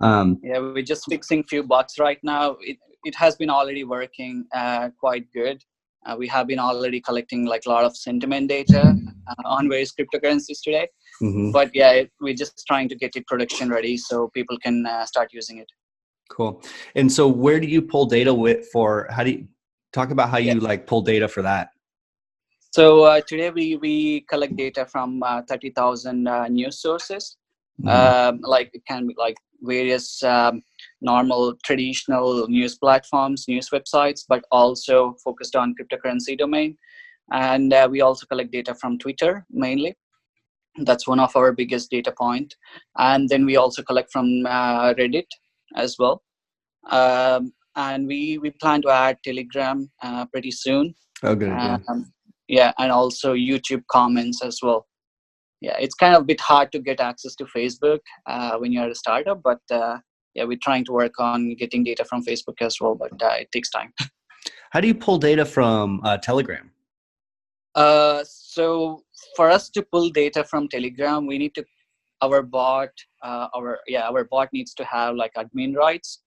um 0.00 0.38
yeah 0.42 0.58
we're 0.58 0.82
just 0.82 1.04
fixing 1.08 1.42
few 1.44 1.62
bugs 1.62 1.98
right 1.98 2.18
now 2.22 2.56
it, 2.60 2.78
it 3.04 3.14
has 3.14 3.36
been 3.36 3.50
already 3.50 3.84
working 3.84 4.44
uh, 4.54 4.88
quite 4.98 5.30
good 5.32 5.62
uh, 6.06 6.16
we 6.16 6.26
have 6.28 6.46
been 6.46 6.58
already 6.58 7.00
collecting 7.00 7.44
like 7.44 7.62
a 7.66 7.68
lot 7.68 7.84
of 7.84 7.96
sentiment 7.96 8.48
data 8.48 8.94
uh, 9.28 9.42
on 9.44 9.68
various 9.68 9.92
cryptocurrencies 9.92 10.60
today 10.62 10.88
Mm-hmm. 11.22 11.50
But 11.50 11.70
yeah, 11.74 11.90
it, 11.92 12.10
we're 12.20 12.34
just 12.34 12.64
trying 12.66 12.88
to 12.90 12.94
get 12.94 13.16
it 13.16 13.26
production 13.26 13.70
ready 13.70 13.96
so 13.96 14.28
people 14.28 14.56
can 14.58 14.86
uh, 14.86 15.04
start 15.04 15.32
using 15.32 15.58
it. 15.58 15.68
Cool. 16.30 16.62
And 16.94 17.10
so, 17.10 17.26
where 17.26 17.58
do 17.58 17.66
you 17.66 17.82
pull 17.82 18.06
data 18.06 18.32
with 18.32 18.68
for? 18.72 19.08
How 19.10 19.24
do 19.24 19.30
you 19.30 19.48
talk 19.92 20.10
about 20.10 20.30
how 20.30 20.38
you 20.38 20.52
yeah. 20.52 20.60
like 20.60 20.86
pull 20.86 21.00
data 21.00 21.26
for 21.26 21.42
that? 21.42 21.70
So 22.70 23.04
uh, 23.04 23.20
today 23.26 23.50
we 23.50 23.76
we 23.76 24.20
collect 24.28 24.56
data 24.56 24.86
from 24.86 25.22
uh, 25.22 25.42
thirty 25.48 25.70
thousand 25.70 26.28
uh, 26.28 26.48
news 26.48 26.80
sources. 26.80 27.36
Mm-hmm. 27.80 27.88
Um, 27.88 28.40
like 28.42 28.70
it 28.74 28.82
can 28.86 29.06
be 29.06 29.14
like 29.16 29.36
various 29.62 30.22
um, 30.22 30.62
normal 31.00 31.54
traditional 31.64 32.48
news 32.48 32.76
platforms, 32.76 33.46
news 33.48 33.70
websites, 33.70 34.24
but 34.28 34.44
also 34.50 35.16
focused 35.24 35.56
on 35.56 35.74
cryptocurrency 35.74 36.36
domain. 36.36 36.76
And 37.32 37.72
uh, 37.72 37.88
we 37.90 38.00
also 38.00 38.26
collect 38.26 38.52
data 38.52 38.74
from 38.74 38.98
Twitter 38.98 39.44
mainly. 39.50 39.96
That's 40.84 41.06
one 41.06 41.20
of 41.20 41.34
our 41.36 41.52
biggest 41.52 41.90
data 41.90 42.12
point. 42.16 42.54
And 42.96 43.28
then 43.28 43.44
we 43.44 43.56
also 43.56 43.82
collect 43.82 44.12
from 44.12 44.46
uh, 44.46 44.94
reddit 44.94 45.26
as 45.76 45.96
well. 45.98 46.22
Um, 46.90 47.52
and 47.76 48.06
we 48.06 48.38
we 48.38 48.50
plan 48.50 48.82
to 48.82 48.90
add 48.90 49.18
telegram 49.24 49.90
uh, 50.02 50.26
pretty 50.26 50.50
soon. 50.50 50.94
Oh 51.22 51.34
good 51.34 51.50
um, 51.50 51.84
yeah. 51.88 52.04
yeah 52.48 52.72
and 52.78 52.92
also 52.92 53.34
youtube 53.34 53.82
comments 53.90 54.42
as 54.42 54.58
well. 54.62 54.86
Yeah 55.60 55.76
it's 55.78 55.94
kind 55.94 56.14
of 56.14 56.22
a 56.22 56.24
bit 56.24 56.40
hard 56.40 56.70
to 56.72 56.78
get 56.78 57.00
access 57.00 57.34
to 57.36 57.44
facebook 57.44 58.00
uh, 58.26 58.56
when 58.58 58.72
you're 58.72 58.90
a 58.90 58.94
startup 58.94 59.42
but 59.42 59.60
uh, 59.70 59.98
yeah 60.34 60.44
we're 60.44 60.58
trying 60.62 60.84
to 60.84 60.92
work 60.92 61.18
on 61.18 61.54
getting 61.54 61.84
data 61.84 62.04
from 62.04 62.24
facebook 62.24 62.60
as 62.60 62.80
well 62.80 62.94
but 62.94 63.12
uh, 63.22 63.34
it 63.34 63.50
takes 63.52 63.70
time 63.70 63.92
how 64.70 64.80
do 64.80 64.86
you 64.86 64.94
pull 64.94 65.18
data 65.18 65.44
from 65.44 66.00
uh, 66.04 66.16
telegram 66.16 66.70
uh, 67.74 68.24
so 68.24 69.04
for 69.36 69.48
us 69.48 69.70
to 69.70 69.82
pull 69.82 70.10
data 70.10 70.42
from 70.42 70.68
Telegram, 70.68 71.26
we 71.26 71.38
need 71.38 71.54
to 71.54 71.64
our 72.20 72.42
bot, 72.42 72.90
uh, 73.22 73.46
our 73.54 73.78
yeah, 73.86 74.08
our 74.08 74.24
bot 74.24 74.48
needs 74.52 74.74
to 74.74 74.84
have 74.84 75.14
like 75.14 75.32
admin 75.34 75.76
rights. 75.76 76.22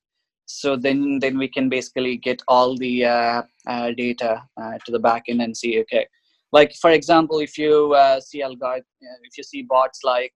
So 0.45 0.77
then 0.77 1.19
then 1.19 1.37
we 1.37 1.49
can 1.49 1.67
basically 1.67 2.15
get 2.17 2.41
all 2.47 2.77
the 2.77 3.05
uh, 3.05 3.41
uh, 3.67 3.91
data 3.97 4.43
uh, 4.61 4.77
to 4.85 4.91
the 4.91 4.99
backend 4.99 5.43
and 5.43 5.55
see 5.55 5.79
okay. 5.81 6.07
Like 6.53 6.73
for 6.75 6.91
example, 6.91 7.39
if 7.39 7.57
you 7.57 7.93
uh, 7.93 8.21
see 8.21 8.41
algorithm, 8.41 8.85
if 9.23 9.37
you 9.37 9.43
see 9.43 9.63
bots 9.63 9.99
like 10.03 10.33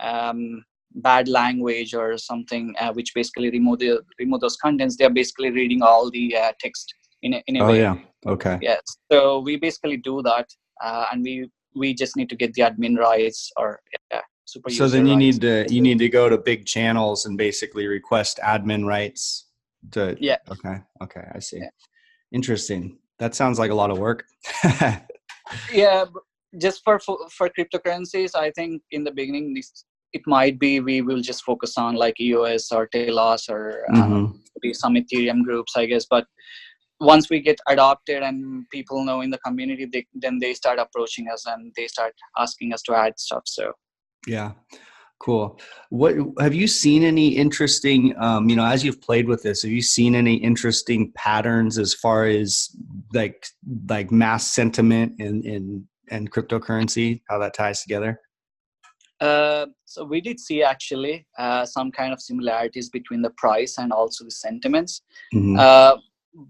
um, 0.00 0.64
bad 0.94 1.28
language 1.28 1.94
or 1.94 2.16
something 2.16 2.74
which 2.94 3.12
basically 3.14 3.50
remove 3.50 3.78
the 3.80 4.00
remove 4.18 4.40
those 4.40 4.56
contents, 4.56 4.96
they're 4.96 5.10
basically 5.10 5.50
reading 5.50 5.82
all 5.82 6.10
the 6.10 6.34
text 6.60 6.94
in 7.22 7.34
a, 7.34 7.42
in 7.46 7.56
a 7.56 7.64
way. 7.64 7.66
oh, 7.66 7.72
way. 7.72 7.80
yeah. 7.80 7.96
Okay. 8.32 8.58
Yes. 8.62 8.80
So 9.10 9.40
we 9.40 9.56
basically 9.56 9.96
do 9.98 10.22
that, 10.22 10.48
uh, 10.82 11.06
and 11.12 11.22
we 11.22 11.50
we 11.74 11.94
just 11.94 12.16
need 12.16 12.28
to 12.30 12.36
get 12.36 12.54
the 12.54 12.62
admin 12.62 12.96
rights 12.98 13.50
or 13.56 13.80
yeah, 14.10 14.22
super. 14.44 14.70
So 14.70 14.88
then 14.88 15.06
you 15.06 15.14
rights. 15.14 15.18
need 15.18 15.40
to 15.42 15.74
you 15.74 15.80
need 15.80 15.98
to 15.98 16.08
go 16.08 16.28
to 16.28 16.38
big 16.38 16.66
channels 16.66 17.26
and 17.26 17.36
basically 17.36 17.86
request 17.86 18.40
admin 18.42 18.86
rights. 18.86 19.46
To 19.92 20.16
yeah. 20.20 20.38
Okay. 20.50 20.76
Okay. 21.02 21.24
I 21.34 21.38
see. 21.38 21.58
Yeah. 21.58 21.70
Interesting. 22.32 22.98
That 23.18 23.34
sounds 23.34 23.58
like 23.58 23.70
a 23.70 23.74
lot 23.74 23.90
of 23.90 23.98
work. 23.98 24.24
yeah, 25.72 26.04
just 26.60 26.82
for, 26.84 26.98
for 26.98 27.18
for 27.30 27.48
cryptocurrencies, 27.48 28.34
I 28.34 28.50
think 28.50 28.82
in 28.90 29.04
the 29.04 29.12
beginning 29.12 29.54
this 29.54 29.84
it 30.16 30.22
might 30.26 30.58
be 30.58 30.80
we 30.80 31.02
will 31.02 31.20
just 31.20 31.44
focus 31.44 31.76
on 31.84 31.94
like 31.94 32.20
EOS 32.20 32.72
or 32.72 32.86
Telos 32.86 33.48
or 33.48 33.84
um, 33.94 34.02
mm-hmm. 34.02 34.38
maybe 34.54 34.74
some 34.74 34.94
Ethereum 34.94 35.42
groups, 35.44 35.76
I 35.76 35.86
guess. 35.86 36.06
But 36.14 36.26
once 37.00 37.28
we 37.28 37.40
get 37.40 37.58
adopted 37.68 38.22
and 38.22 38.68
people 38.70 39.04
know 39.04 39.20
in 39.20 39.30
the 39.30 39.38
community 39.38 39.86
they, 39.92 40.06
then 40.14 40.38
they 40.38 40.54
start 40.54 40.78
approaching 40.78 41.28
us 41.28 41.44
and 41.46 41.72
they 41.76 41.86
start 41.86 42.14
asking 42.38 42.72
us 42.72 42.82
to 42.82 42.94
add 42.94 43.18
stuff 43.18 43.42
so 43.44 43.72
yeah 44.26 44.52
cool 45.18 45.58
what 45.90 46.14
have 46.40 46.54
you 46.54 46.66
seen 46.66 47.02
any 47.02 47.28
interesting 47.28 48.14
um, 48.18 48.48
you 48.48 48.56
know 48.56 48.64
as 48.64 48.84
you've 48.84 49.00
played 49.00 49.26
with 49.28 49.42
this 49.42 49.62
have 49.62 49.70
you 49.70 49.82
seen 49.82 50.14
any 50.14 50.36
interesting 50.36 51.12
patterns 51.14 51.78
as 51.78 51.94
far 51.94 52.24
as 52.26 52.74
like 53.12 53.46
like 53.88 54.10
mass 54.10 54.54
sentiment 54.54 55.12
and 55.18 55.44
and 55.44 55.84
and 56.10 56.30
cryptocurrency 56.32 57.20
how 57.28 57.38
that 57.38 57.54
ties 57.54 57.82
together 57.82 58.20
uh, 59.20 59.66
so 59.96 60.04
we 60.04 60.20
did 60.20 60.38
see 60.38 60.62
actually 60.62 61.26
uh, 61.38 61.64
some 61.64 61.90
kind 61.90 62.12
of 62.12 62.20
similarities 62.20 62.90
between 62.90 63.22
the 63.22 63.34
price 63.42 63.78
and 63.78 63.92
also 63.92 64.24
the 64.24 64.36
sentiments 64.46 65.02
mm-hmm. 65.34 65.56
uh, 65.58 65.94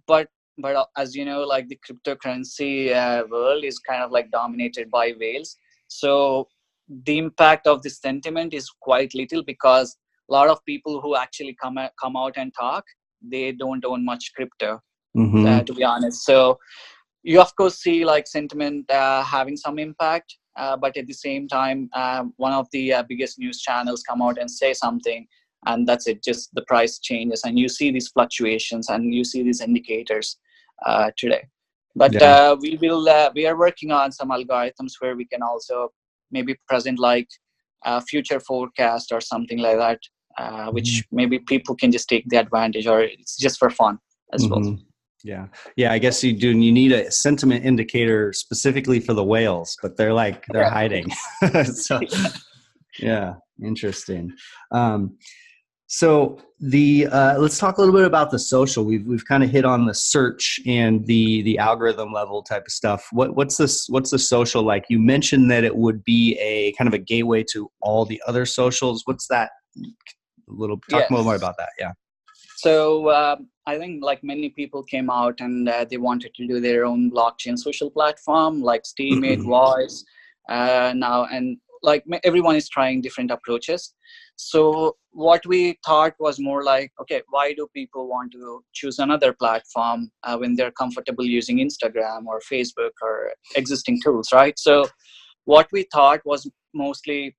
but 0.07 0.29
but 0.59 0.75
uh, 0.75 0.85
as 0.97 1.15
you 1.15 1.25
know 1.25 1.43
like 1.55 1.69
the 1.69 1.79
cryptocurrency 1.87 2.73
uh, 3.03 3.23
world 3.31 3.63
is 3.65 3.79
kind 3.79 4.03
of 4.03 4.11
like 4.11 4.29
dominated 4.31 4.91
by 4.91 5.07
whales 5.21 5.57
so 5.87 6.49
the 7.05 7.19
impact 7.19 7.67
of 7.67 7.83
this 7.83 7.99
sentiment 7.99 8.53
is 8.53 8.69
quite 8.89 9.15
little 9.15 9.45
because 9.45 9.97
a 10.29 10.33
lot 10.33 10.49
of 10.49 10.65
people 10.65 11.01
who 11.01 11.15
actually 11.15 11.57
come 11.63 11.79
out, 11.79 11.93
come 12.03 12.17
out 12.17 12.37
and 12.37 12.53
talk 12.59 12.85
they 13.35 13.53
don't 13.53 13.85
own 13.85 14.05
much 14.05 14.33
crypto 14.35 14.81
mm-hmm. 15.17 15.47
uh, 15.47 15.63
to 15.63 15.73
be 15.73 15.85
honest 15.85 16.25
so 16.25 16.59
you 17.23 17.41
of 17.41 17.55
course 17.55 17.79
see 17.79 18.05
like 18.05 18.27
sentiment 18.27 18.91
uh, 18.91 19.23
having 19.23 19.57
some 19.57 19.79
impact 19.79 20.37
but 20.57 20.97
at 20.97 21.07
the 21.07 21.13
same 21.13 21.47
time 21.49 21.89
uh, 21.93 22.25
one 22.37 22.53
of 22.53 22.67
the 22.73 22.93
biggest 23.09 23.39
news 23.39 23.61
channels 23.61 24.03
come 24.03 24.23
out 24.23 24.39
and 24.39 24.51
say 24.51 24.73
something 24.73 25.27
and 25.67 25.87
that's 25.87 26.07
it 26.07 26.23
just 26.23 26.55
the 26.55 26.63
price 26.63 26.99
changes 26.99 27.43
and 27.45 27.59
you 27.59 27.69
see 27.69 27.91
these 27.91 28.09
fluctuations 28.09 28.89
and 28.89 29.15
you 29.15 29.25
see 29.25 29.43
these 29.43 29.61
indicators 29.61 30.39
uh, 30.85 31.11
today. 31.17 31.47
But 31.95 32.13
yeah. 32.13 32.51
uh, 32.51 32.57
we 32.61 32.79
will 32.81 33.09
uh, 33.09 33.31
we 33.35 33.47
are 33.47 33.57
working 33.57 33.91
on 33.91 34.13
some 34.13 34.31
algorithms 34.31 34.93
where 34.99 35.17
we 35.17 35.25
can 35.25 35.43
also 35.43 35.93
maybe 36.31 36.55
present 36.69 36.99
like 36.99 37.29
a 37.85 38.01
future 38.01 38.41
forecast 38.41 39.13
or 39.13 39.21
something 39.21 39.59
like 39.59 39.79
that, 39.79 40.01
uh, 40.39 40.71
which 40.71 40.85
mm-hmm. 40.89 41.17
maybe 41.17 41.39
people 41.39 41.75
can 41.75 41.91
just 41.91 42.09
take 42.09 42.29
the 42.29 42.37
advantage 42.37 42.87
or 42.87 43.01
it's 43.01 43.37
just 43.37 43.59
for 43.59 43.71
fun 43.71 43.99
as 44.33 44.45
mm-hmm. 44.45 44.53
well. 44.53 44.79
Yeah, 45.27 45.49
yeah. 45.75 45.93
I 45.93 45.99
guess 45.99 46.23
you 46.23 46.33
do. 46.33 46.51
You 46.51 46.71
need 46.71 46.93
a 46.93 47.11
sentiment 47.11 47.65
indicator 47.65 48.33
specifically 48.33 49.01
for 49.01 49.13
the 49.13 49.25
whales, 49.25 49.77
but 49.83 49.97
they're 49.97 50.13
like 50.13 50.45
they're 50.53 50.63
yeah. 50.63 50.71
hiding. 50.71 51.11
so, 51.65 52.01
yeah, 53.01 53.35
interesting. 53.61 54.33
Um, 54.71 55.19
so 55.89 56.39
the 56.61 57.09
uh, 57.09 57.39
let's 57.39 57.59
talk 57.59 57.79
a 57.79 57.81
little 57.81 57.95
bit 57.95 58.05
about 58.05 58.31
the 58.31 58.39
social. 58.39 58.85
We've 58.85 59.05
we've 59.05 59.25
kind 59.25 59.43
of 59.43 59.51
hit 59.51 59.65
on 59.65 59.87
the 59.87 59.95
search 59.95 60.61
and 60.65 61.05
the 61.07 61.43
the 61.43 61.59
algorithm 61.59 62.13
level 62.13 62.45
type 62.45 62.63
of 62.65 62.73
stuff. 62.73 63.09
What 63.11 63.35
what's 63.35 63.57
this? 63.57 63.89
What's 63.89 64.13
the 64.13 64.21
social 64.21 64.63
like? 64.63 64.85
You 64.89 65.01
mentioned 65.01 65.51
that 65.51 65.65
it 65.65 65.75
would 65.75 66.05
be 66.05 66.39
a 66.41 66.71
kind 66.79 66.87
of 66.87 66.95
a 66.95 66.99
gateway 66.99 67.45
to 67.51 67.69
all 67.83 68.05
the 68.05 68.23
other 68.29 68.47
socials. 68.47 69.03
What's 69.07 69.27
that? 69.27 69.51
A 69.77 69.83
little 70.47 70.77
talk 70.89 71.07
yes. 71.09 71.11
more 71.11 71.35
about 71.35 71.57
that. 71.59 71.71
Yeah. 71.81 71.93
So 72.59 73.11
um, 73.11 73.49
I 73.67 73.79
think 73.79 74.05
like 74.05 74.23
many 74.23 74.51
people 74.51 74.83
came 74.85 75.11
out 75.11 75.41
and 75.41 75.69
uh, 75.69 75.85
they 75.91 75.97
wanted 75.97 76.35
to 76.35 76.47
do 76.47 76.61
their 76.61 76.85
own 76.85 77.11
blockchain 77.11 77.59
social 77.59 77.91
platform 77.91 78.63
like 78.63 78.85
Steemit, 78.85 79.43
Voice, 79.43 80.05
uh, 80.49 80.93
now, 80.95 81.25
and 81.25 81.57
like 81.83 82.05
everyone 82.23 82.57
is 82.57 82.69
trying 82.69 83.01
different 83.01 83.31
approaches. 83.31 83.95
So 84.37 84.97
what 85.11 85.45
we 85.47 85.79
thought 85.85 86.15
was 86.21 86.39
more 86.39 86.63
like, 86.63 86.93
okay, 87.01 87.23
why 87.31 87.55
do 87.55 87.67
people 87.75 88.09
want 88.09 88.33
to 88.33 88.63
choose 88.73 88.99
another 88.99 89.33
platform 89.33 90.11
uh, 90.23 90.37
when 90.37 90.55
they're 90.55 90.73
comfortable 90.73 91.25
using 91.25 91.59
Instagram 91.59 92.27
or 92.27 92.41
Facebook 92.41 92.93
or 93.03 93.33
existing 93.57 94.01
tools, 94.03 94.29
right? 94.33 94.59
So 94.59 94.87
what 95.45 95.69
we 95.73 95.87
thought 95.93 96.21
was 96.25 96.49
mostly 96.75 97.37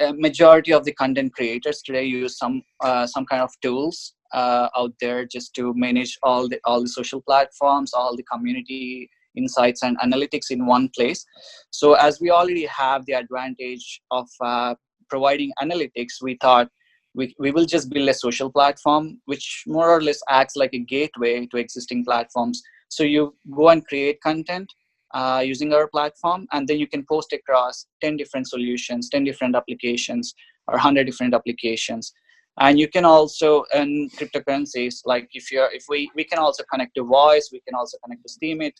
a 0.00 0.12
majority 0.12 0.72
of 0.72 0.84
the 0.84 0.92
content 0.92 1.34
creators 1.34 1.82
today 1.82 2.04
use 2.04 2.38
some 2.38 2.62
uh, 2.80 3.06
some 3.06 3.26
kind 3.26 3.42
of 3.42 3.50
tools 3.62 4.14
uh, 4.34 4.68
out 4.76 4.92
there 5.00 5.24
just 5.24 5.54
to 5.54 5.72
manage 5.74 6.18
all 6.22 6.48
the 6.48 6.60
all 6.64 6.80
the 6.82 6.88
social 6.88 7.22
platforms, 7.22 7.94
all 7.94 8.16
the 8.16 8.24
community 8.24 9.08
insights 9.36 9.82
and 9.82 9.98
analytics 10.00 10.50
in 10.50 10.66
one 10.66 10.88
place. 10.96 11.24
So 11.70 11.94
as 11.94 12.20
we 12.20 12.30
already 12.30 12.66
have 12.66 13.04
the 13.06 13.14
advantage 13.14 14.00
of 14.10 14.28
uh, 14.40 14.74
providing 15.08 15.52
analytics, 15.60 16.22
we 16.22 16.36
thought 16.40 16.68
we, 17.14 17.34
we 17.38 17.50
will 17.50 17.64
just 17.64 17.90
build 17.90 18.08
a 18.08 18.14
social 18.14 18.50
platform 18.50 19.20
which 19.26 19.64
more 19.66 19.88
or 19.88 20.00
less 20.02 20.20
acts 20.28 20.56
like 20.56 20.74
a 20.74 20.78
gateway 20.78 21.46
to 21.46 21.56
existing 21.56 22.04
platforms. 22.04 22.62
So 22.88 23.02
you 23.02 23.34
go 23.54 23.68
and 23.68 23.86
create 23.86 24.20
content 24.20 24.72
uh, 25.14 25.42
using 25.44 25.72
our 25.72 25.86
platform, 25.88 26.46
and 26.52 26.66
then 26.66 26.78
you 26.78 26.88
can 26.88 27.04
post 27.08 27.32
across 27.32 27.86
10 28.02 28.16
different 28.16 28.48
solutions, 28.48 29.08
10 29.08 29.22
different 29.24 29.54
applications, 29.54 30.34
or 30.66 30.74
100 30.74 31.04
different 31.04 31.34
applications. 31.34 32.12
And 32.60 32.78
you 32.78 32.88
can 32.88 33.04
also 33.04 33.64
in 33.74 34.10
cryptocurrencies. 34.10 35.00
Like 35.04 35.28
if 35.32 35.50
you're, 35.50 35.70
if 35.72 35.84
we, 35.88 36.10
we 36.14 36.24
can 36.24 36.38
also 36.38 36.62
connect 36.70 36.94
to 36.96 37.04
Voice, 37.04 37.50
we 37.52 37.60
can 37.66 37.74
also 37.74 37.98
connect 38.04 38.22
to 38.26 38.32
Steemit 38.32 38.72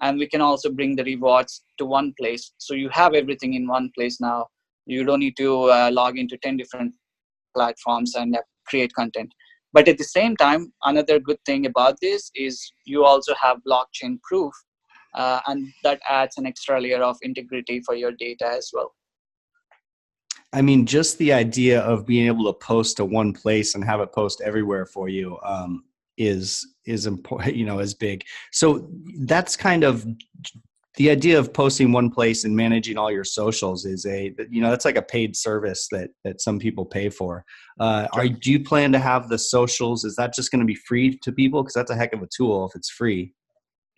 and 0.00 0.18
we 0.18 0.28
can 0.28 0.40
also 0.40 0.70
bring 0.70 0.94
the 0.94 1.04
rewards 1.04 1.64
to 1.78 1.84
one 1.84 2.14
place. 2.18 2.52
So 2.58 2.74
you 2.74 2.88
have 2.90 3.14
everything 3.14 3.54
in 3.54 3.66
one 3.66 3.90
place 3.96 4.20
now. 4.20 4.46
You 4.86 5.04
don't 5.04 5.20
need 5.20 5.36
to 5.38 5.64
uh, 5.64 5.90
log 5.92 6.16
into 6.16 6.36
10 6.38 6.56
different 6.56 6.94
platforms 7.54 8.14
and 8.14 8.36
uh, 8.36 8.40
create 8.66 8.92
content. 8.94 9.32
But 9.72 9.88
at 9.88 9.98
the 9.98 10.04
same 10.04 10.36
time, 10.36 10.72
another 10.84 11.18
good 11.18 11.38
thing 11.44 11.66
about 11.66 11.96
this 12.00 12.30
is 12.34 12.72
you 12.86 13.04
also 13.04 13.34
have 13.34 13.58
blockchain 13.68 14.20
proof 14.22 14.52
uh, 15.14 15.40
and 15.46 15.68
that 15.82 16.00
adds 16.08 16.38
an 16.38 16.46
extra 16.46 16.80
layer 16.80 17.02
of 17.02 17.16
integrity 17.22 17.80
for 17.84 17.94
your 17.94 18.12
data 18.12 18.46
as 18.46 18.70
well 18.72 18.94
i 20.52 20.62
mean 20.62 20.86
just 20.86 21.18
the 21.18 21.32
idea 21.32 21.80
of 21.80 22.06
being 22.06 22.26
able 22.26 22.44
to 22.44 22.58
post 22.58 22.96
to 22.96 23.04
one 23.04 23.32
place 23.32 23.74
and 23.74 23.84
have 23.84 24.00
it 24.00 24.12
post 24.12 24.40
everywhere 24.44 24.86
for 24.86 25.08
you 25.08 25.38
um, 25.44 25.82
is 26.18 26.74
is 26.84 27.06
important 27.06 27.56
you 27.60 27.64
know 27.64 27.78
is 27.78 27.94
big. 27.94 28.24
So 28.52 28.90
that's 29.20 29.56
kind 29.56 29.84
of 29.84 30.06
the 30.96 31.10
idea 31.10 31.38
of 31.38 31.54
posting 31.54 31.92
one 31.92 32.10
place 32.10 32.42
and 32.44 32.56
managing 32.56 32.98
all 32.98 33.10
your 33.10 33.22
socials 33.22 33.84
is 33.84 34.04
a 34.04 34.34
you 34.50 34.60
know 34.60 34.70
that's 34.70 34.84
like 34.84 34.96
a 34.96 35.02
paid 35.02 35.36
service 35.36 35.86
that 35.92 36.10
that 36.24 36.40
some 36.40 36.58
people 36.58 36.84
pay 36.84 37.08
for. 37.08 37.44
Uh, 37.80 38.08
are 38.12 38.28
do 38.28 38.50
you 38.50 38.62
plan 38.62 38.92
to 38.92 38.98
have 38.98 39.28
the 39.28 39.38
socials? 39.38 40.04
Is 40.04 40.16
that 40.16 40.34
just 40.34 40.50
going 40.50 40.60
to 40.60 40.66
be 40.66 40.74
free 40.74 41.16
to 41.18 41.32
people? 41.32 41.62
Because 41.62 41.74
that's 41.74 41.90
a 41.90 41.96
heck 41.96 42.12
of 42.12 42.22
a 42.22 42.28
tool 42.36 42.66
if 42.66 42.74
it's 42.74 42.90
free 42.90 43.32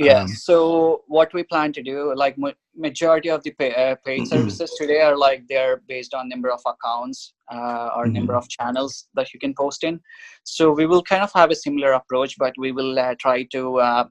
yeah 0.01 0.23
um, 0.23 0.29
so 0.29 1.03
what 1.09 1.33
we 1.35 1.43
plan 1.43 1.73
to 1.73 1.83
do 1.83 2.15
like 2.17 2.37
majority 2.75 3.29
of 3.29 3.43
the 3.43 3.51
pay, 3.53 3.75
uh, 3.75 3.95
paid 4.05 4.27
services 4.27 4.73
today 4.79 5.01
are 5.01 5.17
like 5.17 5.43
they're 5.49 5.83
based 5.89 6.15
on 6.15 6.29
number 6.29 6.51
of 6.51 6.61
accounts 6.67 7.35
uh, 7.53 7.91
or 7.95 8.05
mm-hmm. 8.05 8.15
number 8.15 8.35
of 8.35 8.49
channels 8.49 9.09
that 9.15 9.33
you 9.35 9.39
can 9.39 9.55
post 9.55 9.85
in 9.85 10.01
so 10.45 10.73
we 10.73 10.87
will 10.87 11.03
kind 11.03 11.23
of 11.23 11.31
have 11.35 11.51
a 11.51 11.55
similar 11.55 11.93
approach 11.93 12.37
but 12.39 12.55
we 12.59 12.73
will 12.73 12.99
uh, 12.99 13.15
try 13.19 13.43
to 13.45 13.79
uh, 13.79 14.05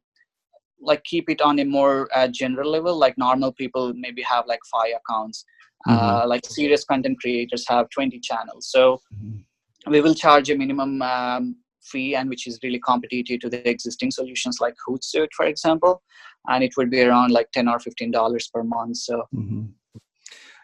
like 0.79 1.03
keep 1.03 1.29
it 1.29 1.41
on 1.41 1.59
a 1.59 1.65
more 1.65 2.07
uh, 2.15 2.27
general 2.27 2.69
level 2.69 2.95
like 2.95 3.17
normal 3.17 3.51
people 3.51 3.91
maybe 3.95 4.21
have 4.21 4.45
like 4.47 4.61
five 4.71 4.93
accounts 5.01 5.43
uh, 5.87 6.19
mm-hmm. 6.19 6.29
like 6.29 6.45
serious 6.45 6.83
content 6.83 7.19
creators 7.19 7.65
have 7.67 7.89
20 7.89 8.19
channels 8.19 8.69
so 8.69 9.01
mm-hmm. 9.15 9.91
we 9.91 10.01
will 10.01 10.13
charge 10.13 10.51
a 10.51 10.55
minimum 10.55 11.01
um, 11.01 11.55
fee 11.91 12.15
and 12.15 12.29
which 12.29 12.47
is 12.47 12.59
really 12.63 12.79
competitive 12.79 13.39
to 13.41 13.49
the 13.49 13.67
existing 13.69 14.11
solutions 14.11 14.57
like 14.59 14.75
Hootsuite, 14.87 15.33
for 15.35 15.45
example. 15.45 16.01
And 16.47 16.63
it 16.63 16.73
would 16.77 16.89
be 16.89 17.01
around 17.01 17.31
like 17.31 17.51
10 17.51 17.67
or 17.67 17.77
$15 17.77 18.53
per 18.53 18.63
month. 18.63 18.97
So, 18.97 19.23
mm-hmm. 19.35 19.65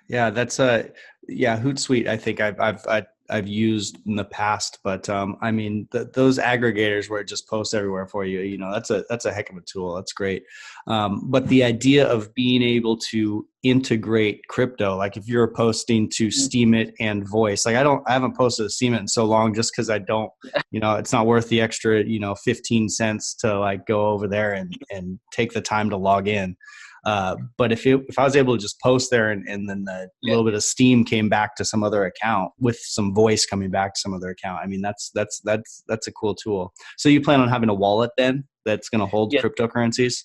yeah, 0.07 0.29
that's 0.29 0.59
a, 0.59 0.89
yeah, 1.27 1.59
Hootsuite. 1.59 2.07
I 2.07 2.17
think 2.17 2.39
I've, 2.39 2.59
I've, 2.59 2.85
I've 2.87 3.07
I've 3.29 3.47
used 3.47 3.97
in 4.05 4.15
the 4.15 4.25
past, 4.25 4.79
but 4.83 5.09
um, 5.09 5.37
I 5.41 5.51
mean 5.51 5.87
those 5.91 6.37
aggregators 6.37 7.09
where 7.09 7.21
it 7.21 7.27
just 7.27 7.47
posts 7.47 7.73
everywhere 7.73 8.07
for 8.07 8.25
you, 8.25 8.41
you 8.41 8.57
know, 8.57 8.71
that's 8.71 8.89
a 8.89 9.03
that's 9.09 9.25
a 9.25 9.33
heck 9.33 9.49
of 9.49 9.57
a 9.57 9.61
tool. 9.61 9.95
That's 9.95 10.13
great. 10.13 10.43
Um, 10.87 11.29
but 11.29 11.47
the 11.47 11.63
idea 11.63 12.07
of 12.07 12.33
being 12.35 12.61
able 12.61 12.97
to 13.11 13.47
integrate 13.63 14.47
crypto, 14.47 14.95
like 14.95 15.17
if 15.17 15.27
you're 15.27 15.47
posting 15.47 16.07
to 16.11 16.27
mm-hmm. 16.27 16.73
Steemit 16.73 16.93
and 16.99 17.27
Voice, 17.27 17.65
like 17.65 17.75
I 17.75 17.81
don't, 17.81 18.03
I 18.07 18.13
haven't 18.13 18.37
posted 18.37 18.67
a 18.67 18.69
Steemit 18.69 18.99
in 18.99 19.07
so 19.07 19.25
long 19.25 19.53
just 19.55 19.71
because 19.71 19.89
I 19.89 19.97
don't, 19.97 20.31
you 20.69 20.79
know, 20.79 20.95
it's 20.95 21.11
not 21.11 21.25
worth 21.25 21.49
the 21.49 21.61
extra, 21.61 22.03
you 22.03 22.19
know, 22.19 22.35
fifteen 22.35 22.89
cents 22.89 23.33
to 23.35 23.59
like 23.59 23.87
go 23.87 24.07
over 24.07 24.27
there 24.27 24.53
and 24.53 24.77
and 24.91 25.19
take 25.31 25.51
the 25.51 25.61
time 25.61 25.89
to 25.89 25.97
log 25.97 26.27
in. 26.27 26.55
Uh, 27.05 27.35
but 27.57 27.71
if 27.71 27.85
it, 27.85 28.01
if 28.07 28.17
I 28.17 28.23
was 28.23 28.35
able 28.35 28.55
to 28.55 28.61
just 28.61 28.79
post 28.81 29.11
there 29.11 29.31
and, 29.31 29.47
and 29.47 29.69
then 29.69 29.83
the 29.85 30.09
yeah. 30.23 30.31
little 30.31 30.43
bit 30.43 30.55
of 30.55 30.63
steam 30.63 31.05
came 31.05 31.29
back 31.29 31.55
to 31.57 31.65
some 31.65 31.83
other 31.83 32.05
account 32.05 32.51
with 32.59 32.79
some 32.79 33.13
voice 33.13 33.45
coming 33.45 33.69
back 33.69 33.93
to 33.93 33.99
some 33.99 34.13
other 34.13 34.29
account, 34.29 34.61
I 34.63 34.67
mean 34.67 34.81
that's 34.81 35.11
that's 35.13 35.39
that's 35.41 35.83
that's 35.87 36.07
a 36.07 36.11
cool 36.11 36.33
tool. 36.33 36.73
So 36.97 37.09
you 37.09 37.21
plan 37.21 37.39
on 37.41 37.47
having 37.47 37.69
a 37.69 37.73
wallet 37.73 38.11
then 38.17 38.45
that's 38.65 38.89
going 38.89 39.01
to 39.01 39.05
hold 39.05 39.33
yeah. 39.33 39.41
cryptocurrencies? 39.41 40.23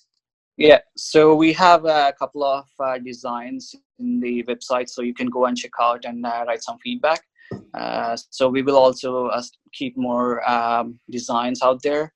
Yeah. 0.57 0.79
So 0.97 1.35
we 1.35 1.53
have 1.53 1.85
a 1.85 2.13
couple 2.17 2.43
of 2.43 2.65
uh, 2.79 2.97
designs 2.97 3.75
in 3.99 4.19
the 4.19 4.43
website, 4.43 4.89
so 4.89 5.01
you 5.01 5.13
can 5.13 5.27
go 5.27 5.45
and 5.45 5.55
check 5.55 5.71
out 5.79 6.05
and 6.05 6.25
uh, 6.25 6.45
write 6.47 6.63
some 6.63 6.77
feedback. 6.83 7.21
Uh, 7.73 8.17
so 8.29 8.49
we 8.49 8.61
will 8.61 8.77
also 8.77 9.27
uh, 9.27 9.43
keep 9.73 9.97
more 9.97 10.47
um, 10.49 10.99
designs 11.09 11.61
out 11.61 11.81
there 11.83 12.13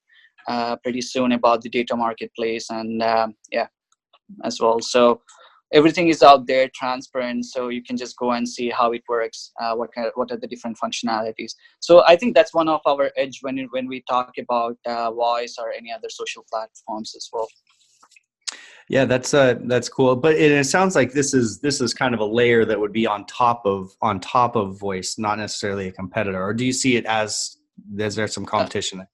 uh, 0.47 0.75
pretty 0.77 1.01
soon 1.01 1.33
about 1.33 1.61
the 1.61 1.69
data 1.69 1.95
marketplace 1.95 2.69
and 2.69 3.01
um, 3.01 3.35
yeah 3.51 3.67
as 4.43 4.59
well. 4.59 4.79
So 4.79 5.21
everything 5.73 6.07
is 6.09 6.23
out 6.23 6.47
there, 6.47 6.69
transparent, 6.73 7.45
so 7.45 7.69
you 7.69 7.83
can 7.83 7.97
just 7.97 8.17
go 8.17 8.31
and 8.31 8.47
see 8.47 8.69
how 8.69 8.91
it 8.91 9.01
works. 9.07 9.51
Uh, 9.61 9.75
what 9.75 9.93
kind 9.93 10.07
of, 10.07 10.13
what 10.15 10.31
are 10.31 10.37
the 10.37 10.47
different 10.47 10.77
functionalities? 10.83 11.53
So 11.79 12.03
I 12.05 12.15
think 12.15 12.35
that's 12.35 12.53
one 12.53 12.69
of 12.69 12.81
our 12.85 13.11
edge 13.17 13.39
when 13.41 13.57
when 13.71 13.87
we 13.87 14.03
talk 14.09 14.33
about 14.37 14.77
uh, 14.85 15.11
voice 15.11 15.55
or 15.59 15.71
any 15.71 15.91
other 15.91 16.09
social 16.09 16.45
platforms 16.49 17.13
as 17.15 17.29
well. 17.31 17.47
Yeah, 18.87 19.05
that's 19.05 19.33
uh, 19.33 19.55
that's 19.63 19.89
cool. 19.89 20.15
But 20.15 20.35
it, 20.35 20.51
it, 20.51 20.65
sounds 20.65 20.95
like 20.95 21.11
this 21.11 21.33
is 21.33 21.59
this 21.59 21.81
is 21.81 21.93
kind 21.93 22.13
of 22.13 22.19
a 22.19 22.25
layer 22.25 22.65
that 22.65 22.79
would 22.79 22.93
be 22.93 23.07
on 23.07 23.25
top 23.25 23.65
of 23.65 23.95
on 24.01 24.19
top 24.19 24.55
of 24.55 24.79
voice, 24.79 25.17
not 25.17 25.39
necessarily 25.39 25.87
a 25.87 25.91
competitor. 25.91 26.41
Or 26.41 26.53
do 26.53 26.63
you 26.65 26.73
see 26.73 26.95
it 26.95 27.05
as 27.05 27.57
is 27.97 28.15
there 28.15 28.27
some 28.27 28.45
competition? 28.45 29.01
Uh, 29.01 29.05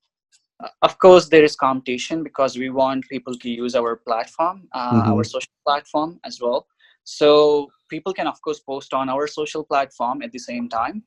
of 0.82 0.98
course 1.00 1.30
there 1.30 1.44
is 1.44 1.56
competition 1.56 2.24
because 2.24 2.58
we 2.58 2.70
want 2.70 3.08
people 3.10 3.36
to 3.38 3.50
use 3.50 3.76
our 3.76 3.96
platform 3.96 4.68
uh, 4.74 4.92
mm-hmm. 4.92 5.12
our 5.12 5.24
social 5.24 5.58
platform 5.66 6.20
as 6.26 6.40
well. 6.42 6.68
So 7.04 7.70
people 7.90 8.14
can 8.14 8.28
of 8.28 8.42
course 8.42 8.60
post 8.60 8.94
on 8.94 9.10
our 9.10 9.28
social 9.28 9.64
platform 9.64 10.22
at 10.22 10.32
the 10.32 10.40
same 10.40 10.70
time 10.70 11.04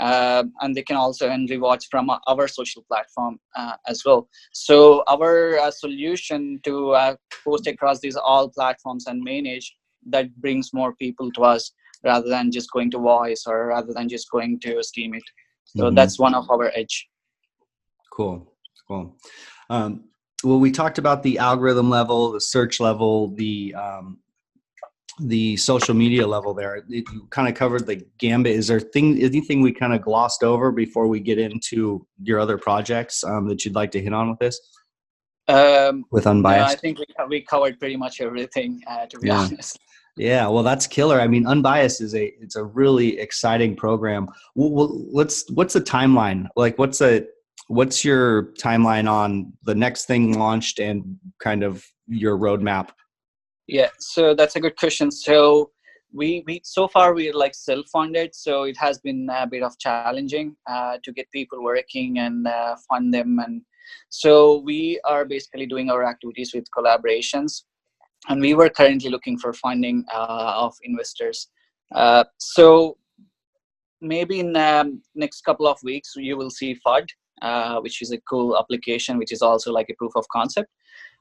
uh, 0.00 0.44
and 0.60 0.74
they 0.74 0.82
can 0.82 0.96
also 0.96 1.28
earn 1.28 1.46
rewards 1.46 1.86
from 1.86 2.10
our 2.26 2.48
social 2.48 2.82
platform 2.82 3.38
uh, 3.54 3.76
as 3.86 4.04
well. 4.04 4.28
So 4.52 5.04
our 5.08 5.58
uh, 5.58 5.70
solution 5.70 6.60
to 6.64 6.90
uh, 6.90 7.16
post 7.44 7.66
across 7.66 8.00
these 8.00 8.16
all 8.16 8.48
platforms 8.48 9.06
and 9.06 9.22
manage 9.22 9.76
that 10.08 10.34
brings 10.40 10.72
more 10.72 10.94
people 10.94 11.30
to 11.32 11.42
us 11.44 11.72
rather 12.04 12.28
than 12.28 12.52
just 12.52 12.70
going 12.72 12.90
to 12.90 12.98
voice 12.98 13.44
or 13.46 13.68
rather 13.68 13.92
than 13.92 14.08
just 14.08 14.30
going 14.30 14.60
to 14.60 14.76
Steemit 14.76 15.26
so 15.66 15.84
mm-hmm. 15.84 15.94
that's 15.94 16.18
one 16.18 16.34
of 16.34 16.48
our 16.50 16.70
edge. 16.74 17.08
Cool 18.12 18.55
Cool. 18.88 19.16
Um, 19.70 20.04
well, 20.44 20.58
we 20.58 20.70
talked 20.70 20.98
about 20.98 21.22
the 21.22 21.38
algorithm 21.38 21.90
level, 21.90 22.32
the 22.32 22.40
search 22.40 22.78
level, 22.78 23.34
the 23.34 23.74
um, 23.74 24.18
the 25.18 25.56
social 25.56 25.94
media 25.94 26.26
level. 26.26 26.54
There, 26.54 26.82
you 26.88 27.04
kind 27.30 27.48
of 27.48 27.54
covered 27.54 27.86
the 27.86 28.04
gambit. 28.18 28.54
Is 28.54 28.68
there 28.68 28.80
thing 28.80 29.20
anything 29.22 29.62
we 29.62 29.72
kind 29.72 29.94
of 29.94 30.02
glossed 30.02 30.42
over 30.42 30.70
before 30.70 31.06
we 31.06 31.20
get 31.20 31.38
into 31.38 32.06
your 32.22 32.38
other 32.38 32.58
projects 32.58 33.24
um, 33.24 33.48
that 33.48 33.64
you'd 33.64 33.74
like 33.74 33.90
to 33.92 34.00
hit 34.00 34.12
on 34.12 34.30
with 34.30 34.38
this? 34.38 34.60
Um, 35.48 36.04
with 36.10 36.26
unbiased, 36.26 36.68
no, 36.68 36.72
I 36.72 36.76
think 36.76 36.98
we, 36.98 37.06
we 37.28 37.40
covered 37.40 37.78
pretty 37.78 37.96
much 37.96 38.20
everything. 38.20 38.82
Uh, 38.86 39.06
to 39.06 39.18
be 39.18 39.28
yeah. 39.28 39.38
honest. 39.38 39.78
Yeah, 40.18 40.48
well, 40.48 40.62
that's 40.62 40.86
killer. 40.86 41.20
I 41.20 41.26
mean, 41.26 41.46
unbiased 41.46 42.00
is 42.00 42.14
a 42.14 42.32
it's 42.40 42.56
a 42.56 42.64
really 42.64 43.18
exciting 43.20 43.76
program. 43.76 44.28
Well, 44.54 44.70
well, 44.70 45.04
let's 45.12 45.44
what's 45.50 45.74
the 45.74 45.82
timeline? 45.82 46.48
Like, 46.56 46.78
what's 46.78 47.02
a 47.02 47.26
what's 47.68 48.04
your 48.04 48.44
timeline 48.54 49.10
on 49.10 49.52
the 49.64 49.74
next 49.74 50.06
thing 50.06 50.38
launched 50.38 50.78
and 50.78 51.16
kind 51.40 51.62
of 51.62 51.84
your 52.06 52.38
roadmap? 52.38 52.90
Yeah, 53.66 53.88
so 53.98 54.34
that's 54.34 54.56
a 54.56 54.60
good 54.60 54.76
question. 54.76 55.10
So 55.10 55.70
we, 56.12 56.44
we 56.46 56.60
so 56.64 56.86
far 56.88 57.14
we're 57.14 57.34
like 57.34 57.54
self-funded, 57.54 58.34
so 58.34 58.62
it 58.62 58.76
has 58.78 58.98
been 58.98 59.28
a 59.30 59.46
bit 59.46 59.62
of 59.62 59.78
challenging 59.78 60.56
uh, 60.68 60.98
to 61.02 61.12
get 61.12 61.30
people 61.32 61.62
working 61.62 62.18
and 62.18 62.46
uh, 62.46 62.76
fund 62.88 63.12
them 63.12 63.38
and 63.40 63.62
So 64.08 64.58
we 64.58 65.00
are 65.04 65.24
basically 65.24 65.66
doing 65.66 65.90
our 65.90 66.04
activities 66.04 66.54
with 66.54 66.70
collaborations, 66.76 67.62
and 68.28 68.40
we 68.40 68.54
were 68.54 68.68
currently 68.68 69.10
looking 69.10 69.38
for 69.38 69.52
funding 69.52 70.04
uh, 70.12 70.54
of 70.56 70.74
investors. 70.82 71.48
Uh, 71.94 72.24
so 72.38 72.96
maybe 74.00 74.40
in 74.40 74.56
um, 74.56 75.02
next 75.14 75.42
couple 75.42 75.66
of 75.66 75.78
weeks 75.82 76.14
you 76.16 76.36
will 76.36 76.50
see 76.50 76.74
FUD, 76.86 77.06
uh, 77.42 77.80
which 77.80 78.02
is 78.02 78.12
a 78.12 78.20
cool 78.28 78.58
application, 78.58 79.18
which 79.18 79.32
is 79.32 79.42
also 79.42 79.72
like 79.72 79.88
a 79.90 79.94
proof 79.94 80.12
of 80.16 80.26
concept. 80.28 80.70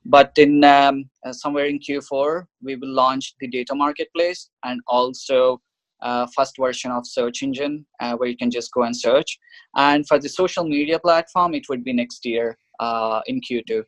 But 0.05 0.31
in 0.37 0.63
um, 0.63 1.09
uh, 1.25 1.33
somewhere 1.33 1.65
in 1.65 1.79
Q4, 1.79 2.45
we 2.61 2.75
will 2.75 2.93
launch 2.93 3.33
the 3.39 3.47
data 3.47 3.73
marketplace 3.73 4.49
and 4.63 4.79
also 4.87 5.61
uh, 6.01 6.27
first 6.35 6.55
version 6.59 6.91
of 6.91 7.07
search 7.07 7.41
engine 7.41 7.85
uh, 7.99 8.15
where 8.15 8.29
you 8.29 8.37
can 8.37 8.51
just 8.51 8.71
go 8.71 8.83
and 8.83 8.95
search. 8.95 9.39
And 9.75 10.07
for 10.07 10.19
the 10.19 10.29
social 10.29 10.63
media 10.63 10.99
platform, 10.99 11.55
it 11.55 11.67
would 11.69 11.83
be 11.83 11.93
next 11.93 12.25
year 12.25 12.57
uh, 12.79 13.21
in 13.25 13.41
Q2. 13.41 13.83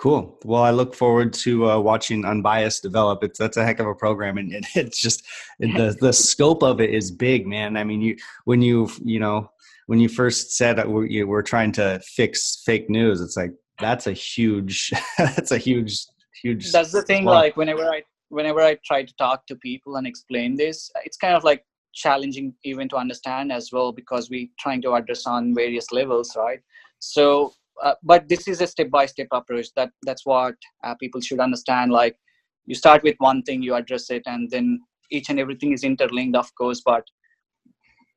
Cool. 0.00 0.38
Well, 0.46 0.62
I 0.62 0.70
look 0.70 0.94
forward 0.94 1.34
to 1.44 1.68
uh, 1.68 1.78
watching 1.78 2.24
Unbiased 2.24 2.82
develop. 2.82 3.22
It's 3.22 3.38
that's 3.38 3.58
a 3.58 3.64
heck 3.64 3.80
of 3.80 3.86
a 3.86 3.94
program, 3.94 4.38
and 4.38 4.50
it, 4.50 4.64
it's 4.74 4.98
just 4.98 5.22
the 5.58 5.94
the 6.00 6.10
scope 6.10 6.62
of 6.62 6.80
it 6.80 6.88
is 6.88 7.10
big, 7.10 7.46
man. 7.46 7.76
I 7.76 7.84
mean, 7.84 8.00
you 8.00 8.16
when 8.46 8.62
you 8.62 8.88
you 9.04 9.20
know 9.20 9.50
when 9.88 10.00
you 10.00 10.08
first 10.08 10.56
said 10.56 10.76
that 10.76 10.88
we're, 10.88 11.04
you, 11.04 11.26
we're 11.26 11.42
trying 11.42 11.72
to 11.72 12.00
fix 12.02 12.62
fake 12.64 12.88
news, 12.88 13.20
it's 13.20 13.36
like 13.36 13.52
that's 13.78 14.06
a 14.06 14.14
huge 14.14 14.90
that's 15.18 15.52
a 15.52 15.58
huge 15.58 16.06
huge. 16.42 16.72
That's 16.72 16.92
the 16.92 17.02
thing. 17.02 17.26
Like 17.26 17.58
whenever 17.58 17.84
I 17.84 18.02
whenever 18.30 18.62
I 18.62 18.78
try 18.86 19.02
to 19.02 19.14
talk 19.16 19.46
to 19.48 19.56
people 19.56 19.96
and 19.96 20.06
explain 20.06 20.56
this, 20.56 20.90
it's 21.04 21.18
kind 21.18 21.34
of 21.34 21.44
like 21.44 21.62
challenging 21.92 22.54
even 22.64 22.88
to 22.88 22.96
understand 22.96 23.52
as 23.52 23.68
well 23.70 23.92
because 23.92 24.30
we're 24.30 24.48
trying 24.58 24.80
to 24.80 24.94
address 24.94 25.26
on 25.26 25.54
various 25.54 25.92
levels, 25.92 26.34
right? 26.38 26.60
So 27.00 27.52
uh, 27.82 27.94
but 28.02 28.28
this 28.28 28.46
is 28.48 28.60
a 28.60 28.66
step-by-step 28.66 29.28
approach. 29.32 29.68
That 29.76 29.90
that's 30.02 30.26
what 30.26 30.54
uh, 30.84 30.94
people 30.96 31.20
should 31.20 31.40
understand. 31.40 31.92
Like 31.92 32.16
you 32.66 32.74
start 32.74 33.02
with 33.02 33.16
one 33.18 33.42
thing 33.42 33.62
you 33.62 33.74
address 33.74 34.10
it 34.10 34.22
and 34.26 34.50
then 34.50 34.80
each 35.10 35.28
and 35.28 35.40
everything 35.40 35.72
is 35.72 35.82
interlinked 35.82 36.36
of 36.36 36.54
course 36.54 36.82
but 36.84 37.04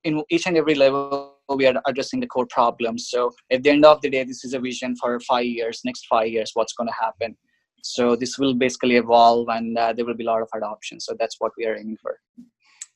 in 0.03 0.23
each 0.29 0.45
and 0.45 0.57
every 0.57 0.75
level 0.75 1.37
we 1.55 1.65
are 1.65 1.81
addressing 1.87 2.19
the 2.19 2.27
core 2.27 2.47
problems 2.49 3.07
so 3.09 3.31
at 3.51 3.63
the 3.63 3.69
end 3.69 3.85
of 3.85 4.01
the 4.01 4.09
day 4.09 4.23
this 4.23 4.45
is 4.45 4.53
a 4.53 4.59
vision 4.59 4.95
for 4.95 5.19
five 5.21 5.45
years 5.45 5.81
next 5.85 6.05
five 6.07 6.27
years 6.27 6.51
what's 6.53 6.73
going 6.73 6.87
to 6.87 6.93
happen. 6.93 7.35
So 7.85 8.15
this 8.15 8.37
will 8.37 8.53
basically 8.53 8.95
evolve 8.95 9.49
and 9.49 9.77
uh, 9.77 9.91
there 9.91 10.05
will 10.05 10.13
be 10.13 10.23
a 10.23 10.27
lot 10.27 10.41
of 10.41 10.47
adoption. 10.55 11.01
So 11.01 11.15
that's 11.19 11.35
what 11.39 11.51
we 11.57 11.65
are 11.65 11.75
aiming 11.75 11.97
for 12.01 12.17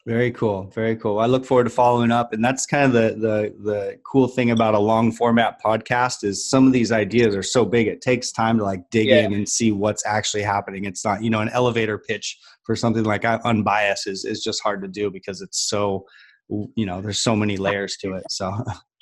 very 0.07 0.31
cool. 0.31 0.71
Very 0.73 0.95
cool. 0.95 1.19
I 1.19 1.25
look 1.25 1.45
forward 1.45 1.65
to 1.65 1.69
following 1.69 2.11
up. 2.11 2.31
And 2.31 2.43
that's 2.43 2.65
kind 2.65 2.85
of 2.85 2.93
the 2.93 3.19
the 3.19 3.53
the 3.61 3.99
cool 4.05 4.29
thing 4.29 4.51
about 4.51 4.73
a 4.73 4.79
long 4.79 5.11
format 5.11 5.61
podcast 5.61 6.23
is 6.23 6.49
some 6.49 6.65
of 6.65 6.71
these 6.71 6.93
ideas 6.93 7.35
are 7.35 7.43
so 7.43 7.65
big 7.65 7.87
it 7.87 7.99
takes 7.99 8.31
time 8.31 8.57
to 8.59 8.63
like 8.63 8.89
dig 8.89 9.07
yeah. 9.07 9.25
in 9.25 9.33
and 9.33 9.49
see 9.49 9.73
what's 9.73 10.05
actually 10.05 10.43
happening. 10.43 10.85
It's 10.85 11.03
not, 11.03 11.21
you 11.21 11.29
know, 11.29 11.41
an 11.41 11.49
elevator 11.49 11.97
pitch 11.97 12.39
for 12.63 12.73
something 12.73 13.03
like 13.03 13.25
unbiased 13.25 14.07
is 14.07 14.23
is 14.23 14.41
just 14.41 14.63
hard 14.63 14.81
to 14.83 14.87
do 14.87 15.11
because 15.11 15.41
it's 15.41 15.59
so 15.69 16.05
you 16.47 16.85
know, 16.85 17.01
there's 17.01 17.19
so 17.19 17.35
many 17.35 17.57
layers 17.57 17.97
to 17.97 18.13
it. 18.13 18.23
So 18.29 18.53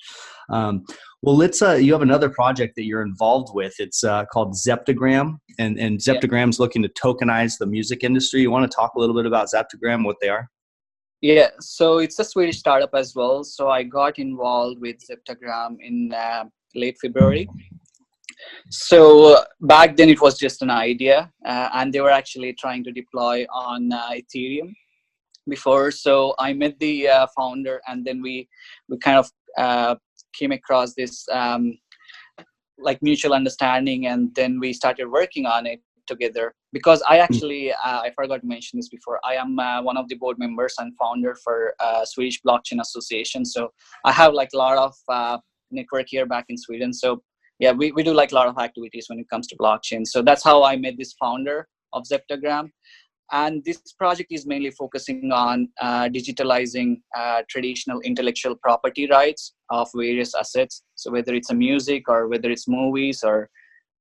um, 0.50 0.86
well, 1.22 1.38
let's. 1.38 1.62
Uh, 1.62 1.74
you 1.74 1.94
have 1.94 2.02
another 2.02 2.30
project 2.30 2.76
that 2.78 2.86
you're 2.86 3.04
involved 3.04 3.50
with. 3.54 3.76
It's 3.78 4.04
uh, 4.04 4.26
called 4.34 4.56
Zeptagram, 4.56 5.38
and 5.60 5.80
and 5.80 6.00
Zeptagram's 6.00 6.58
yeah. 6.58 6.64
looking 6.64 6.82
to 6.82 6.90
tokenize 6.90 7.60
the 7.60 7.68
music 7.68 8.04
industry. 8.04 8.42
You 8.42 8.50
want 8.50 8.70
to 8.70 8.76
talk 8.76 8.96
a 8.96 9.00
little 9.00 9.16
bit 9.16 9.28
about 9.28 9.50
Zeptagram, 9.54 10.04
what 10.04 10.18
they 10.20 10.30
are? 10.30 10.50
Yeah, 11.26 11.50
so 11.60 11.98
it's 11.98 12.20
a 12.20 12.24
Swedish 12.24 12.60
startup 12.60 12.94
as 12.94 13.16
well. 13.16 13.44
So 13.44 13.68
I 13.68 13.82
got 13.82 14.20
involved 14.20 14.80
with 14.80 14.98
Zeptagram 15.10 15.78
in 15.82 16.14
uh, 16.14 16.44
late 16.76 17.00
February. 17.02 17.50
So 18.70 19.34
uh, 19.34 19.44
back 19.62 19.98
then 19.98 20.10
it 20.10 20.22
was 20.22 20.38
just 20.38 20.62
an 20.62 20.70
idea, 20.70 21.32
uh, 21.44 21.70
and 21.74 21.92
they 21.92 22.00
were 22.00 22.12
actually 22.12 22.54
trying 22.54 22.84
to 22.84 22.92
deploy 22.92 23.44
on 23.52 23.92
uh, 23.92 24.12
Ethereum 24.12 24.72
before. 25.50 25.90
So 25.90 26.36
I 26.38 26.54
met 26.54 26.78
the 26.78 27.08
uh, 27.08 27.26
founder, 27.36 27.82
and 27.88 28.06
then 28.06 28.22
we 28.22 28.48
we 28.88 29.00
kind 29.00 29.18
of 29.18 29.98
came 30.38 30.52
across 30.52 30.94
this 30.94 31.26
um, 31.32 31.76
like 32.78 33.02
mutual 33.02 33.34
understanding, 33.34 34.06
and 34.06 34.30
then 34.36 34.60
we 34.60 34.74
started 34.74 35.08
working 35.08 35.48
on 35.48 35.66
it 35.66 35.82
together 36.08 36.54
because 36.74 37.02
I 37.04 37.18
hmm. 37.18 37.24
actually 37.24 37.72
uh, 37.72 38.02
I 38.06 38.12
forgot 38.16 38.42
to 38.42 38.48
mention 38.48 38.78
this 38.78 38.90
before. 38.90 39.20
I 39.24 39.36
am 39.36 39.60
uh, 39.60 39.82
one 39.82 39.98
of 39.98 40.08
the 40.10 40.16
board 40.16 40.38
members 40.40 40.76
and 40.78 40.94
founder 40.98 41.36
for 41.44 41.74
uh, 41.80 42.06
Swedish 42.06 42.42
Blockchain 42.42 42.80
Association. 42.82 43.46
So 43.46 43.72
I 44.04 44.12
have 44.12 44.34
like 44.34 44.50
a 44.54 44.58
lot 44.58 44.78
of 44.78 44.94
uh, 45.10 45.38
network 45.72 46.08
here 46.10 46.26
back 46.26 46.46
in 46.50 46.58
Sweden. 46.58 46.94
So 46.94 47.22
yeah, 47.60 47.72
we, 47.72 47.92
we 47.92 48.04
do 48.04 48.14
like 48.14 48.32
a 48.32 48.36
lot 48.36 48.48
of 48.48 48.58
activities 48.58 49.06
when 49.08 49.20
it 49.20 49.30
comes 49.30 49.48
to 49.48 49.56
blockchain. 49.58 50.06
So 50.06 50.22
that's 50.22 50.44
how 50.44 50.64
I 50.64 50.76
met 50.76 50.96
this 50.98 51.14
founder 51.14 51.68
of 51.94 52.04
Zeptagram. 52.04 52.70
And 53.32 53.64
this 53.66 53.80
project 53.98 54.32
is 54.32 54.46
mainly 54.46 54.70
focusing 54.72 55.32
on 55.32 55.70
uh, 55.82 56.10
digitalizing 56.10 57.02
uh, 57.18 57.42
traditional 57.50 58.00
intellectual 58.02 58.56
property 58.56 59.08
rights 59.10 59.54
of 59.72 59.90
various 59.96 60.36
assets. 60.36 60.84
So 60.96 61.12
whether 61.12 61.34
it's 61.34 61.50
a 61.50 61.56
music 61.56 62.08
or 62.08 62.28
whether 62.28 62.52
it's 62.52 62.68
movies 62.68 63.24
or 63.24 63.50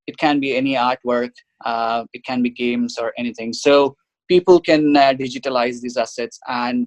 it 0.06 0.18
can 0.18 0.40
be 0.40 0.54
any 0.54 0.74
artwork 0.74 1.30
uh, 1.64 2.04
it 2.12 2.24
can 2.24 2.42
be 2.42 2.50
games 2.50 2.98
or 2.98 3.12
anything. 3.18 3.52
So 3.52 3.96
people 4.28 4.60
can 4.60 4.96
uh, 4.96 5.14
digitalize 5.14 5.80
these 5.80 5.96
assets 5.96 6.38
and 6.48 6.86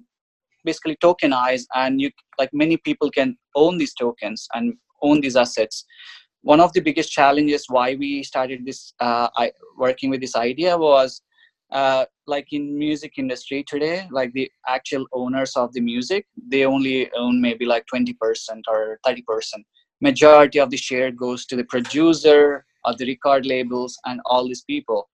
basically 0.64 0.96
tokenize 0.96 1.62
and 1.74 2.00
you 2.00 2.10
like 2.38 2.50
many 2.52 2.76
people 2.76 3.10
can 3.10 3.36
own 3.54 3.78
these 3.78 3.94
tokens 3.94 4.46
and 4.54 4.74
own 5.02 5.20
these 5.20 5.36
assets. 5.36 5.84
One 6.42 6.60
of 6.60 6.72
the 6.72 6.80
biggest 6.80 7.10
challenges 7.10 7.66
why 7.68 7.94
we 7.94 8.22
started 8.22 8.64
this 8.64 8.92
uh, 9.00 9.28
I, 9.36 9.52
working 9.76 10.10
with 10.10 10.20
this 10.20 10.36
idea 10.36 10.76
was 10.76 11.22
uh, 11.70 12.06
like 12.26 12.46
in 12.52 12.78
music 12.78 13.12
industry 13.18 13.64
today 13.66 14.08
like 14.10 14.32
the 14.32 14.50
actual 14.66 15.06
owners 15.12 15.54
of 15.54 15.72
the 15.74 15.80
music 15.80 16.26
they 16.50 16.64
only 16.64 17.10
own 17.12 17.40
maybe 17.40 17.66
like 17.66 17.84
20% 17.94 18.14
or 18.68 18.98
30% 19.06 19.22
majority 20.00 20.58
of 20.60 20.70
the 20.70 20.76
share 20.76 21.10
goes 21.10 21.44
to 21.44 21.56
the 21.56 21.64
producer 21.64 22.64
the 22.96 23.06
record 23.06 23.46
labels 23.46 23.98
and 24.06 24.20
all 24.26 24.46
these 24.46 24.62
people. 24.62 25.08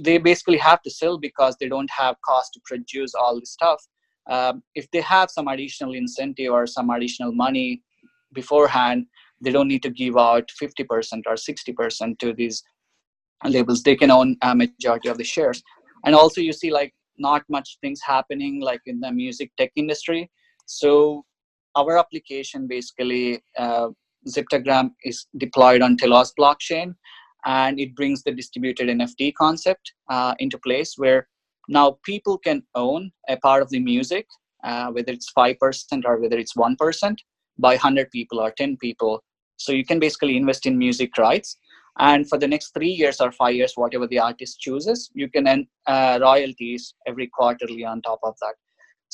They 0.00 0.18
basically 0.18 0.58
have 0.58 0.82
to 0.82 0.90
sell 0.90 1.18
because 1.18 1.56
they 1.58 1.68
don't 1.68 1.90
have 1.90 2.16
cost 2.24 2.52
to 2.54 2.60
produce 2.64 3.14
all 3.14 3.40
this 3.40 3.50
stuff. 3.50 3.84
Um, 4.30 4.62
if 4.74 4.90
they 4.90 5.00
have 5.00 5.30
some 5.30 5.48
additional 5.48 5.94
incentive 5.94 6.52
or 6.52 6.66
some 6.66 6.90
additional 6.90 7.32
money 7.32 7.82
beforehand 8.32 9.06
they 9.44 9.52
don't 9.52 9.68
need 9.68 9.82
to 9.82 9.90
give 9.90 10.16
out 10.16 10.50
50% 10.60 11.22
or 11.26 11.34
60% 11.34 12.18
to 12.18 12.32
these 12.32 12.62
labels. 13.44 13.82
They 13.82 13.96
can 13.96 14.10
own 14.10 14.36
a 14.42 14.54
majority 14.54 15.08
of 15.08 15.18
the 15.18 15.24
shares. 15.24 15.62
And 16.04 16.14
also 16.14 16.40
you 16.40 16.52
see 16.52 16.70
like 16.70 16.94
not 17.18 17.42
much 17.48 17.78
things 17.80 18.00
happening 18.04 18.60
like 18.60 18.80
in 18.86 19.00
the 19.00 19.12
music 19.12 19.50
tech 19.56 19.70
industry. 19.76 20.30
So 20.66 21.24
our 21.76 21.98
application 21.98 22.66
basically 22.66 23.42
uh, 23.58 23.88
Zeptagram 24.28 24.90
is 25.04 25.26
deployed 25.36 25.82
on 25.82 25.96
Telos 25.96 26.32
blockchain, 26.38 26.94
and 27.44 27.78
it 27.78 27.94
brings 27.94 28.22
the 28.22 28.32
distributed 28.32 28.88
NFT 28.88 29.34
concept 29.34 29.92
uh, 30.10 30.34
into 30.38 30.58
place 30.58 30.94
where 30.96 31.28
now 31.68 31.98
people 32.04 32.38
can 32.38 32.62
own 32.74 33.10
a 33.28 33.36
part 33.36 33.62
of 33.62 33.70
the 33.70 33.80
music, 33.80 34.26
uh, 34.64 34.90
whether 34.90 35.12
it's 35.12 35.32
5% 35.36 35.56
or 36.04 36.18
whether 36.18 36.38
it's 36.38 36.54
1%, 36.54 37.16
by 37.58 37.72
100 37.72 38.10
people 38.10 38.40
or 38.40 38.50
10 38.50 38.76
people. 38.78 39.22
So 39.56 39.72
you 39.72 39.84
can 39.84 40.00
basically 40.00 40.36
invest 40.36 40.66
in 40.66 40.76
music 40.76 41.16
rights. 41.16 41.56
And 41.98 42.28
for 42.28 42.38
the 42.38 42.48
next 42.48 42.72
three 42.74 42.90
years 42.90 43.20
or 43.20 43.30
five 43.30 43.54
years, 43.54 43.74
whatever 43.76 44.06
the 44.06 44.18
artist 44.18 44.58
chooses, 44.58 45.10
you 45.14 45.28
can 45.30 45.46
earn 45.46 45.66
uh, 45.86 46.18
royalties 46.20 46.94
every 47.06 47.28
quarterly 47.28 47.84
on 47.84 48.02
top 48.02 48.18
of 48.24 48.34
that. 48.40 48.54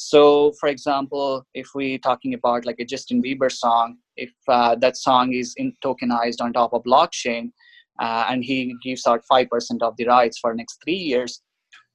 So, 0.02 0.52
for 0.58 0.70
example, 0.70 1.46
if 1.52 1.68
we're 1.74 1.98
talking 1.98 2.32
about 2.32 2.64
like 2.64 2.80
a 2.80 2.86
Justin 2.86 3.22
Bieber 3.22 3.52
song, 3.52 3.98
if 4.16 4.32
uh, 4.48 4.74
that 4.76 4.96
song 4.96 5.34
is 5.34 5.52
in 5.58 5.74
tokenized 5.84 6.40
on 6.40 6.54
top 6.54 6.72
of 6.72 6.84
blockchain, 6.84 7.52
uh, 8.00 8.24
and 8.30 8.42
he 8.42 8.74
gives 8.82 9.06
out 9.06 9.22
five 9.28 9.50
percent 9.50 9.82
of 9.82 9.94
the 9.98 10.06
rights 10.06 10.38
for 10.38 10.54
next 10.54 10.78
three 10.82 10.94
years, 10.94 11.42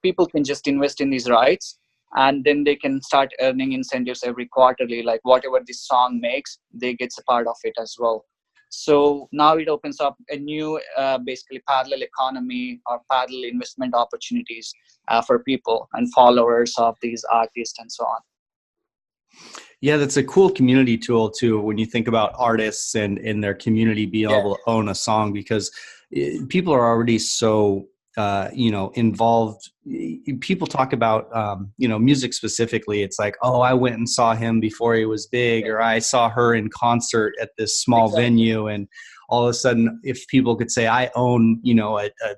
people 0.04 0.28
can 0.28 0.44
just 0.44 0.68
invest 0.68 1.02
in 1.02 1.10
these 1.10 1.28
rights, 1.28 1.80
and 2.16 2.44
then 2.44 2.64
they 2.64 2.76
can 2.76 3.02
start 3.02 3.32
earning 3.42 3.72
incentives 3.72 4.24
every 4.24 4.46
quarterly. 4.46 5.02
Like 5.02 5.22
whatever 5.24 5.60
this 5.66 5.82
song 5.88 6.20
makes, 6.22 6.60
they 6.72 6.94
get 6.94 7.12
a 7.18 7.24
part 7.24 7.48
of 7.48 7.58
it 7.64 7.74
as 7.82 7.96
well. 7.98 8.24
So 8.76 9.30
now 9.32 9.56
it 9.58 9.68
opens 9.68 10.00
up 10.00 10.18
a 10.30 10.38
new, 10.38 10.80
uh, 10.98 11.18
basically 11.20 11.62
parallel 11.68 12.04
economy 12.04 12.82
or 12.88 13.02
parallel 13.10 13.44
investment 13.46 13.96
opportunities 13.96 14.74
uh, 15.08 15.22
for 15.22 15.40
people 15.40 15.88
and 15.94 16.12
followers 16.14 16.74
of 16.78 16.96
these 17.02 17.24
artists 17.32 17.80
and 17.80 17.92
so 17.92 18.06
on. 18.06 18.20
Yeah, 19.82 19.98
that's 19.98 20.18
a 20.18 20.24
cool 20.24 20.50
community 20.50 20.98
tool 20.98 21.30
too. 21.30 21.60
When 21.60 21.78
you 21.78 21.86
think 21.86 22.08
about 22.08 22.34
artists 22.36 22.96
and 22.96 23.18
in 23.20 23.42
their 23.42 23.54
community 23.54 24.06
being 24.06 24.30
yeah. 24.30 24.40
able 24.40 24.56
to 24.56 24.62
own 24.68 24.90
a 24.90 24.96
song, 24.96 25.34
because 25.34 25.72
eh, 26.16 26.40
people 26.50 26.74
are 26.74 26.88
already 26.88 27.20
so 27.20 27.88
uh, 28.18 28.50
you 28.54 28.72
know 28.72 28.92
involved 28.96 29.72
people 30.40 30.68
talk 30.68 30.94
about 30.94 31.34
um, 31.36 31.72
you 31.78 31.88
know 31.88 32.00
music 32.00 32.34
specifically 32.34 33.04
it's 33.04 33.20
like 33.20 33.36
oh 33.42 33.62
i 33.62 33.74
went 33.74 33.96
and 33.96 34.10
saw 34.10 34.34
him 34.34 34.60
before 34.60 34.96
he 34.96 35.06
was 35.06 35.28
big 35.28 35.68
or 35.68 35.82
i 35.82 36.00
saw 36.00 36.30
her 36.30 36.56
in 36.56 36.70
concert 36.70 37.34
at 37.42 37.50
this 37.58 37.80
small 37.80 38.06
exactly. 38.06 38.24
venue 38.24 38.68
and 38.68 38.88
all 39.30 39.44
of 39.44 39.50
a 39.50 39.54
sudden 39.54 40.00
if 40.04 40.26
people 40.28 40.56
could 40.56 40.72
say 40.72 40.88
i 40.88 41.10
own 41.16 41.60
you 41.62 41.74
know 41.74 42.00
a, 42.00 42.06
a 42.06 42.36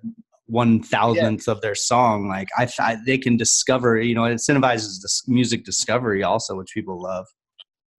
one 0.47 0.81
thousandth 0.81 1.45
yeah. 1.47 1.53
of 1.53 1.61
their 1.61 1.75
song 1.75 2.27
like 2.27 2.47
I, 2.57 2.67
I, 2.79 2.97
they 3.05 3.17
can 3.17 3.37
discover 3.37 3.99
you 3.99 4.15
know 4.15 4.23
it 4.23 4.33
incentivizes 4.33 5.01
this 5.01 5.23
music 5.27 5.65
discovery 5.65 6.23
also 6.23 6.55
which 6.55 6.73
people 6.73 7.01
love 7.01 7.27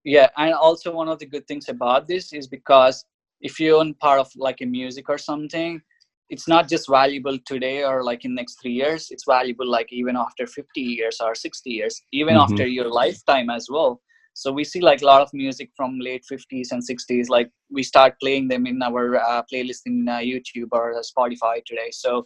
yeah 0.03 0.29
and 0.37 0.53
also 0.53 0.91
one 0.91 1.07
of 1.07 1.19
the 1.19 1.27
good 1.27 1.47
things 1.47 1.69
about 1.69 2.07
this 2.07 2.33
is 2.33 2.47
because 2.47 3.05
if 3.39 3.59
you 3.59 3.77
own 3.77 3.93
part 3.93 4.19
of 4.19 4.29
like 4.35 4.61
a 4.61 4.65
music 4.65 5.09
or 5.09 5.17
something 5.17 5.81
it's 6.29 6.47
not 6.47 6.69
just 6.69 6.87
valuable 6.89 7.37
today 7.45 7.83
or 7.83 8.03
like 8.03 8.23
in 8.23 8.35
next 8.35 8.61
three 8.61 8.73
years. 8.73 9.07
It's 9.09 9.25
valuable 9.27 9.67
like 9.67 9.91
even 9.91 10.15
after 10.15 10.45
50 10.45 10.79
years 10.79 11.17
or 11.21 11.33
60 11.35 11.69
years 11.69 12.01
even 12.13 12.35
mm-hmm. 12.35 12.53
after 12.53 12.67
your 12.67 12.89
lifetime 12.89 13.49
as 13.49 13.67
well. 13.69 14.01
So 14.33 14.51
we 14.51 14.63
see 14.63 14.79
like 14.79 15.01
a 15.01 15.05
lot 15.05 15.21
of 15.21 15.29
music 15.33 15.71
from 15.75 15.99
late 15.99 16.23
50s 16.31 16.71
and 16.71 16.81
60s 16.81 17.29
like 17.29 17.49
we 17.69 17.83
start 17.83 18.13
playing 18.21 18.47
them 18.47 18.67
in 18.67 18.81
our 18.81 19.17
uh, 19.17 19.41
playlist 19.51 19.81
in 19.85 20.07
uh, 20.07 20.19
youtube 20.19 20.69
or 20.71 20.93
uh, 20.97 21.01
spotify 21.01 21.63
today. 21.65 21.89
So 21.91 22.25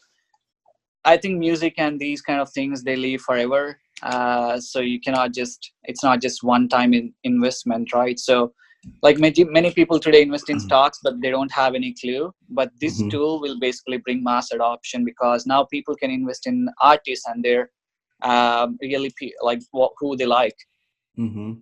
i 1.06 1.18
think 1.18 1.40
music 1.40 1.74
and 1.78 2.00
these 2.00 2.22
kind 2.22 2.40
of 2.40 2.52
things 2.52 2.84
they 2.84 2.96
live 2.96 3.22
forever. 3.22 3.80
Uh, 4.02 4.60
so 4.60 4.80
you 4.80 5.00
cannot 5.00 5.34
just 5.34 5.72
it's 5.84 6.04
not 6.04 6.22
just 6.22 6.44
one 6.44 6.68
time 6.68 6.94
in 6.94 7.14
investment 7.24 7.94
right? 7.94 8.20
So 8.20 8.54
like 9.02 9.18
many, 9.18 9.44
many 9.44 9.72
people 9.72 10.00
today 10.00 10.22
invest 10.22 10.50
in 10.50 10.58
mm-hmm. 10.58 10.66
stocks 10.66 11.00
but 11.04 11.20
they 11.22 11.30
don't 11.30 11.52
have 11.52 11.76
any 11.76 11.94
clue 11.94 12.34
but 12.50 12.72
this 12.80 13.00
mm-hmm. 13.00 13.10
tool 13.10 13.40
will 13.40 13.60
basically 13.60 13.98
bring 13.98 14.24
mass 14.24 14.52
adoption 14.52 15.06
because 15.06 15.46
now 15.46 15.64
people 15.66 15.96
can 15.96 16.12
invest 16.12 16.48
in 16.48 16.68
artists 16.82 17.26
and 17.28 17.44
they're 17.44 17.70
um, 18.24 18.78
really 18.82 19.14
like 19.42 19.62
what, 19.72 19.92
who 20.00 20.16
they 20.16 20.26
like 20.26 20.56
mm-hmm. 21.18 21.54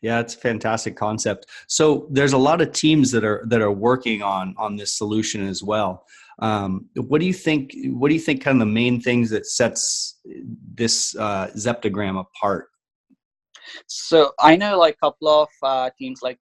yeah 0.00 0.20
it's 0.20 0.34
a 0.34 0.38
fantastic 0.38 0.96
concept 0.96 1.46
so 1.66 2.06
there's 2.10 2.32
a 2.32 2.38
lot 2.38 2.60
of 2.60 2.72
teams 2.72 3.10
that 3.10 3.24
are 3.24 3.44
that 3.46 3.60
are 3.60 3.72
working 3.72 4.22
on 4.22 4.54
on 4.58 4.76
this 4.76 4.92
solution 4.92 5.46
as 5.46 5.62
well 5.62 6.04
um, 6.38 6.86
what 6.96 7.20
do 7.20 7.26
you 7.26 7.32
think 7.32 7.72
what 7.86 8.08
do 8.08 8.14
you 8.14 8.20
think 8.20 8.42
kind 8.42 8.60
of 8.60 8.66
the 8.66 8.72
main 8.72 9.00
things 9.00 9.30
that 9.30 9.46
sets 9.46 10.20
this 10.74 11.16
uh, 11.16 11.48
zeptagram 11.56 12.18
apart 12.18 12.68
so 13.86 14.32
i 14.40 14.54
know 14.56 14.78
like 14.78 14.94
a 14.94 15.06
couple 15.06 15.28
of 15.28 15.48
uh, 15.62 15.88
teams 15.98 16.20
like 16.22 16.38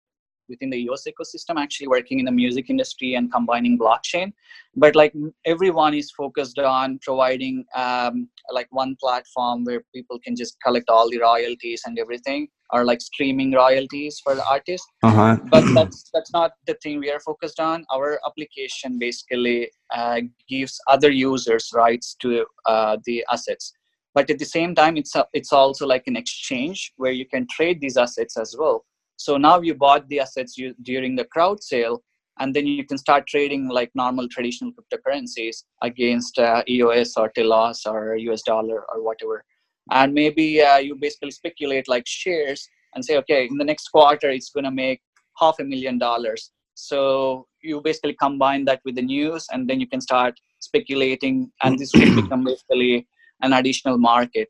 within 0.49 0.71
the 0.71 0.79
EOS 0.79 1.07
ecosystem 1.07 1.61
actually 1.61 1.89
working 1.89 2.19
in 2.19 2.25
the 2.25 2.33
music 2.33 2.71
industry 2.71 3.15
and 3.15 3.33
combining 3.33 3.79
blockchain. 3.79 4.33
But 4.77 4.95
like 4.95 5.15
everyone 5.45 5.95
is 5.95 6.11
focused 6.11 6.59
on 6.59 6.99
providing 7.03 7.65
um, 7.75 8.29
like 8.53 8.69
one 8.71 8.97
platform 9.01 9.65
where 9.65 9.83
people 9.95 10.19
can 10.19 10.37
just 10.37 10.57
collect 10.65 10.89
all 10.89 11.11
the 11.11 11.21
royalties 11.21 11.83
and 11.87 11.99
everything 11.99 12.49
or 12.71 12.85
like 12.85 13.01
streaming 13.01 13.53
royalties 13.53 14.21
for 14.23 14.35
the 14.35 14.45
artist. 14.45 14.87
Uh-huh. 15.03 15.37
But 15.51 15.65
that's 15.75 16.11
that's 16.13 16.33
not 16.33 16.53
the 16.67 16.75
thing 16.83 17.01
we 17.01 17.11
are 17.11 17.21
focused 17.21 17.61
on. 17.61 17.85
Our 17.93 18.21
application 18.27 18.99
basically 18.99 19.71
uh, 19.95 20.21
gives 20.49 20.81
other 20.87 21.11
users 21.11 21.71
rights 21.75 22.17
to 22.21 22.47
uh, 22.67 22.99
the 23.05 23.25
assets 23.31 23.73
but 24.15 24.29
at 24.31 24.39
the 24.39 24.45
same 24.45 24.75
time 24.75 24.97
it's 24.97 25.15
a, 25.15 25.25
it's 25.33 25.53
also 25.53 25.87
like 25.87 26.05
an 26.07 26.17
exchange 26.17 26.93
where 26.97 27.13
you 27.13 27.27
can 27.27 27.47
trade 27.49 27.81
these 27.81 27.97
assets 27.97 28.37
as 28.37 28.57
well 28.59 28.85
so 29.19 29.37
now 29.37 29.61
you 29.61 29.75
bought 29.75 30.09
the 30.09 30.21
assets 30.21 30.57
you, 30.57 30.75
during 30.83 31.17
the 31.17 31.25
crowd 31.25 31.63
sale, 31.63 32.03
and 32.39 32.55
then 32.55 32.69
you 32.69 32.85
can 32.85 32.97
start 32.97 33.27
trading 33.27 33.69
like 33.69 33.91
normal 33.97 34.29
traditional 34.29 34.71
cryptocurrencies 34.73 35.65
against 35.83 36.39
uh, 36.39 36.63
EOS 36.69 37.17
or 37.17 37.29
Telos 37.29 37.85
or 37.85 38.15
US 38.15 38.43
dollar 38.43 38.85
or 38.89 39.03
whatever. 39.03 39.45
And 39.91 40.15
maybe 40.15 40.63
uh, 40.63 40.79
you 40.79 40.95
basically 40.95 41.33
speculate 41.33 41.89
like 41.89 42.05
shares 42.07 42.69
and 42.95 43.05
say, 43.05 43.17
okay, 43.17 43.49
in 43.51 43.59
the 43.59 43.65
next 43.65 43.89
quarter 43.89 44.31
it's 44.31 44.51
going 44.51 44.65
to 44.65 44.71
make 44.71 45.01
half 45.37 45.57
a 45.59 45.65
million 45.65 45.99
dollars. 45.99 46.53
So 46.75 47.49
you 47.61 47.81
basically 47.81 48.15
combine 48.15 48.65
that 48.67 48.81
with 48.85 48.95
the 48.95 49.03
news, 49.03 49.47
and 49.51 49.69
then 49.69 49.81
you 49.81 49.89
can 49.89 50.01
start 50.01 50.39
speculating, 50.61 51.51
and 51.65 51.77
this 51.77 51.93
will 51.93 52.23
become 52.23 52.45
basically 52.45 53.09
an 53.43 53.53
additional 53.53 53.99
market. 53.99 54.49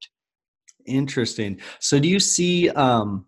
Interesting. 0.84 1.58
So 1.80 1.98
do 1.98 2.06
you 2.06 2.20
see? 2.20 2.68
Um, 2.70 3.27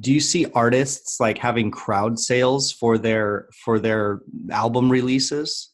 do 0.00 0.12
you 0.12 0.20
see 0.20 0.46
artists 0.54 1.20
like 1.20 1.38
having 1.38 1.70
crowd 1.70 2.18
sales 2.18 2.70
for 2.70 2.98
their 2.98 3.48
for 3.64 3.78
their 3.78 4.20
album 4.50 4.90
releases? 4.90 5.70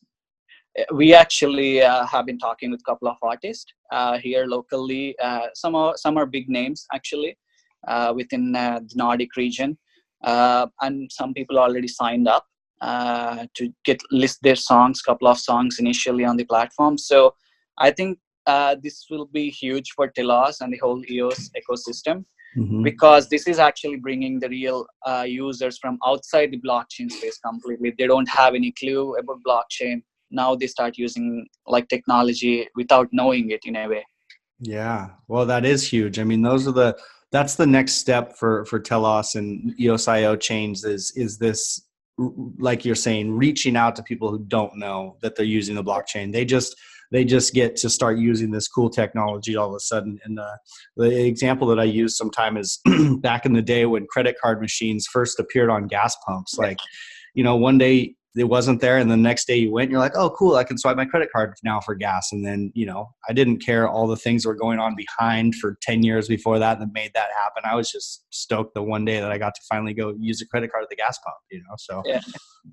We 0.93 1.12
actually 1.12 1.83
uh, 1.83 2.07
have 2.07 2.27
been 2.27 2.39
talking 2.39 2.70
with 2.70 2.81
a 2.81 2.91
couple 2.91 3.09
of 3.09 3.16
artists 3.23 3.66
uh, 3.91 4.18
here 4.18 4.47
locally. 4.47 5.16
Uh, 5.18 5.49
some 5.55 5.75
are 5.75 5.97
some 5.97 6.16
are 6.16 6.27
big 6.27 6.49
names 6.49 6.87
actually 6.95 7.37
uh, 7.89 8.12
within 8.14 8.55
uh, 8.55 8.81
the 8.81 8.95
nordic 8.95 9.37
region. 9.37 9.77
And 10.23 11.11
some 11.11 11.35
people 11.35 11.59
already 11.59 11.89
signed 11.89 12.29
up 12.29 12.47
to 12.81 13.73
get 13.85 14.01
list 14.12 14.39
their 14.43 14.57
songs 14.57 15.03
couple 15.03 15.29
of 15.29 15.39
songs 15.39 15.79
initially 15.81 16.25
on 16.25 16.37
the 16.37 16.45
platform. 16.45 16.97
So 16.97 17.35
i 17.79 17.91
think 17.91 18.18
this 18.83 19.07
will 19.11 19.27
be 19.27 19.51
huge 19.51 19.93
for 19.97 20.09
telos 20.09 20.61
and 20.61 20.73
the 20.73 20.79
whole 20.79 21.03
eos 21.09 21.51
ecosystem 21.61 22.25
mm-hmm. 22.57 22.82
because 22.82 23.28
this 23.28 23.46
is 23.46 23.59
actually 23.59 23.96
bringing 23.96 24.38
the 24.38 24.48
real 24.48 24.86
uh, 25.07 25.24
users 25.26 25.78
from 25.78 25.98
outside 26.07 26.50
the 26.50 26.61
blockchain 26.61 27.11
space 27.11 27.38
completely. 27.38 27.94
They 27.96 28.07
don't 28.07 28.28
have 28.28 28.55
any 28.55 28.72
clue 28.72 29.16
about 29.16 29.40
blockchain. 29.46 30.03
Now 30.30 30.55
they 30.55 30.66
start 30.66 30.96
using 30.96 31.46
like 31.66 31.88
technology 31.88 32.68
without 32.74 33.09
knowing 33.12 33.50
it 33.50 33.61
in 33.64 33.76
a 33.76 33.88
way. 33.88 34.07
Yeah. 34.59 35.11
Well 35.28 35.46
that 35.46 35.64
is 35.64 35.88
huge. 35.88 36.18
I 36.18 36.24
mean 36.24 36.42
those 36.42 36.66
are 36.66 36.72
the 36.72 36.96
that's 37.32 37.55
the 37.57 37.66
next 37.66 37.94
step 37.94 38.36
for 38.36 38.64
for 38.66 38.78
telos 38.78 39.34
and 39.34 39.74
eosio 39.78 40.38
chains 40.38 40.84
is 40.84 41.12
is 41.16 41.38
this 41.38 41.88
like 42.59 42.84
you're 42.84 42.94
saying 42.94 43.32
reaching 43.32 43.74
out 43.76 43.96
to 43.96 44.03
people 44.03 44.30
who 44.30 44.38
don't 44.38 44.76
know 44.76 45.16
that 45.22 45.34
they're 45.34 45.46
using 45.46 45.74
the 45.74 45.84
blockchain. 45.84 46.32
They 46.32 46.44
just 46.44 46.76
they 47.13 47.25
just 47.25 47.53
get 47.53 47.77
to 47.77 47.91
start 47.91 48.19
using 48.19 48.51
this 48.51 48.67
cool 48.67 48.89
technology 48.89 49.55
all 49.55 49.69
of 49.69 49.75
a 49.75 49.81
sudden. 49.81 50.19
And 50.25 50.41
uh, 50.41 50.57
the 50.97 51.25
example 51.27 51.69
that 51.69 51.79
I 51.79 51.85
use 51.85 52.17
sometime 52.17 52.57
is 52.57 52.81
back 53.21 53.45
in 53.45 53.53
the 53.53 53.63
day 53.63 53.85
when 53.85 54.07
credit 54.07 54.37
card 54.43 54.61
machines 54.61 55.07
first 55.07 55.39
appeared 55.39 55.69
on 55.69 55.87
gas 55.87 56.17
pumps. 56.27 56.57
Like, 56.57 56.79
you 57.35 57.45
know, 57.45 57.55
one 57.55 57.77
day 57.77 58.15
it 58.35 58.45
wasn't 58.45 58.81
there, 58.81 58.97
and 58.97 59.11
the 59.11 59.17
next 59.17 59.47
day 59.47 59.57
you 59.57 59.71
went, 59.71 59.85
and 59.85 59.93
you're 59.93 60.01
like, 60.01 60.17
oh, 60.17 60.31
cool, 60.31 60.57
I 60.57 60.65
can 60.65 60.79
swipe 60.79 60.97
my 60.97 61.05
credit 61.05 61.29
card 61.31 61.53
now 61.63 61.81
for 61.81 61.95
gas. 61.95 62.33
And 62.33 62.43
then, 62.43 62.73
you 62.75 62.87
know, 62.87 63.11
I 63.29 63.35
didn't 63.35 63.59
care 63.59 63.87
all 63.87 64.07
the 64.07 64.17
things 64.17 64.43
that 64.43 64.49
were 64.49 64.55
going 64.55 64.79
on 64.79 64.97
behind 64.97 65.55
for 65.57 65.77
10 65.83 66.03
years 66.03 66.29
before 66.29 66.59
that 66.59 66.79
that 66.79 66.95
made 66.95 67.11
that 67.15 67.29
happen. 67.39 67.63
I 67.71 67.75
was 67.75 67.93
just 67.93 68.25
stoked 68.31 68.73
the 68.73 68.83
one 68.83 69.05
day 69.05 69.21
that 69.21 69.31
I 69.31 69.37
got 69.37 69.55
to 69.55 69.61
finally 69.69 69.93
go 69.93 70.15
use 70.19 70.41
a 70.41 70.47
credit 70.47 70.73
card 70.73 70.85
at 70.85 70.89
the 70.89 70.97
gas 70.97 71.19
pump, 71.19 71.37
you 71.51 71.59
know. 71.59 71.75
So, 71.77 72.03
yeah. 72.07 72.21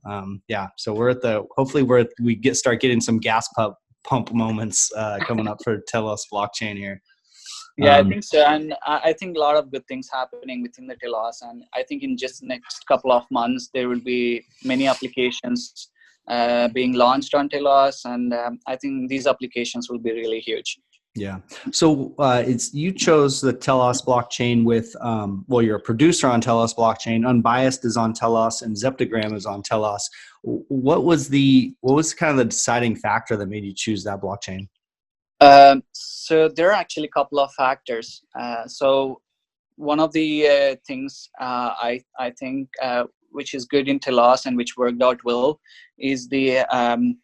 Um, 0.10 0.42
yeah. 0.48 0.68
So 0.78 0.94
we're 0.94 1.10
at 1.10 1.22
the 1.22 1.46
hopefully 1.58 1.84
we're 1.84 2.00
at, 2.00 2.10
we 2.22 2.36
get 2.36 2.56
start 2.56 2.80
getting 2.80 3.02
some 3.02 3.18
gas 3.18 3.50
pump 3.50 3.76
pump 4.04 4.34
moments 4.34 4.91
uh, 4.95 5.20
coming 5.22 5.47
up 5.47 5.60
for 5.64 5.82
Telos 5.88 6.26
blockchain 6.32 6.78
here. 6.78 7.02
Yeah, 7.78 7.97
um, 7.97 8.08
I 8.08 8.10
think 8.10 8.24
so, 8.24 8.45
and 8.45 8.76
I 8.86 9.14
think 9.14 9.38
a 9.38 9.39
lot 9.39 9.56
of 9.56 9.72
good 9.72 9.88
things 9.88 10.10
happening 10.12 10.62
within 10.62 10.86
the 10.88 10.95
Telos, 10.95 11.41
and 11.41 11.64
I 11.74 11.84
think 11.84 12.04
in 12.04 12.18
just 12.18 12.43
next 12.43 12.86
couple 12.88 13.12
of 13.12 13.24
months 13.32 13.70
there 13.74 13.88
will 13.88 14.02
be 14.02 14.43
many 14.66 14.88
applications 14.88 15.89
uh, 16.28 16.68
being 16.68 16.93
launched 16.93 17.34
on 17.34 17.47
Telos, 17.47 18.04
and 18.06 18.34
um, 18.34 18.60
I 18.68 18.76
think 18.76 19.10
these 19.10 19.28
applications 19.28 19.89
will 19.89 20.00
be 20.00 20.12
really 20.12 20.39
huge. 20.39 20.78
Yeah. 21.16 21.39
So 21.72 22.14
uh, 22.20 22.43
it's 22.45 22.74
you 22.74 22.91
chose 22.91 23.41
the 23.41 23.51
Telos 23.51 24.01
blockchain 24.01 24.64
with 24.64 24.95
um, 25.01 25.43
well, 25.47 25.62
you're 25.62 25.78
a 25.78 25.82
producer 25.82 26.28
on 26.28 26.39
Telos 26.39 26.74
blockchain. 26.74 27.28
Unbiased 27.28 27.84
is 27.84 27.97
on 27.97 28.14
Telos, 28.14 28.62
and 28.62 28.76
Zeptagram 28.76 29.34
is 29.34 29.45
on 29.45 29.64
Telos. 29.64 30.07
What 30.43 31.03
was 31.03 31.28
the 31.28 31.74
what 31.82 31.95
was 31.95 32.14
kind 32.14 32.32
of 32.32 32.38
the 32.38 32.45
deciding 32.45 32.95
factor 32.95 33.36
that 33.38 33.47
made 33.47 33.66
you 33.66 33.74
choose 33.74 34.03
that 34.03 34.22
blockchain? 34.22 34.68
Um, 35.41 35.84
so 35.93 36.47
there 36.47 36.70
are 36.70 36.74
actually 36.74 37.07
a 37.07 37.12
couple 37.12 37.39
of 37.39 37.51
factors. 37.53 38.22
Uh, 38.39 38.68
so 38.68 39.22
one 39.78 39.99
of 39.99 40.12
the 40.14 40.47
uh, 40.47 40.76
things 40.86 41.30
uh, 41.41 41.74
I 41.80 42.03
I 42.20 42.32
think 42.32 42.70
uh, 42.82 43.05
which 43.32 43.55
is 43.55 43.66
good 43.66 43.88
in 43.88 43.99
Telos 43.99 44.45
and 44.45 44.55
which 44.55 44.78
worked 44.78 45.01
out 45.01 45.20
well 45.24 45.60
is 45.97 46.30
the 46.30 46.60
um, 46.76 47.18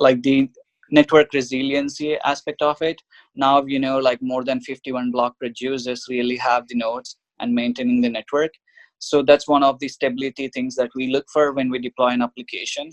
like 0.00 0.22
the 0.22 0.50
network 0.90 1.32
resiliency 1.32 2.16
aspect 2.24 2.62
of 2.62 2.80
it. 2.82 3.00
Now 3.34 3.64
you 3.64 3.78
know 3.78 3.98
like 3.98 4.20
more 4.22 4.44
than 4.44 4.60
51 4.60 5.10
block 5.10 5.38
producers 5.38 6.06
really 6.08 6.36
have 6.36 6.66
the 6.68 6.76
nodes 6.76 7.16
and 7.40 7.54
maintaining 7.54 8.00
the 8.00 8.08
network. 8.10 8.52
So 8.98 9.22
that's 9.22 9.48
one 9.48 9.62
of 9.62 9.78
the 9.80 9.88
stability 9.88 10.48
things 10.48 10.76
that 10.76 10.90
we 10.94 11.08
look 11.08 11.26
for 11.32 11.52
when 11.52 11.70
we 11.70 11.78
deploy 11.78 12.08
an 12.08 12.22
application. 12.22 12.90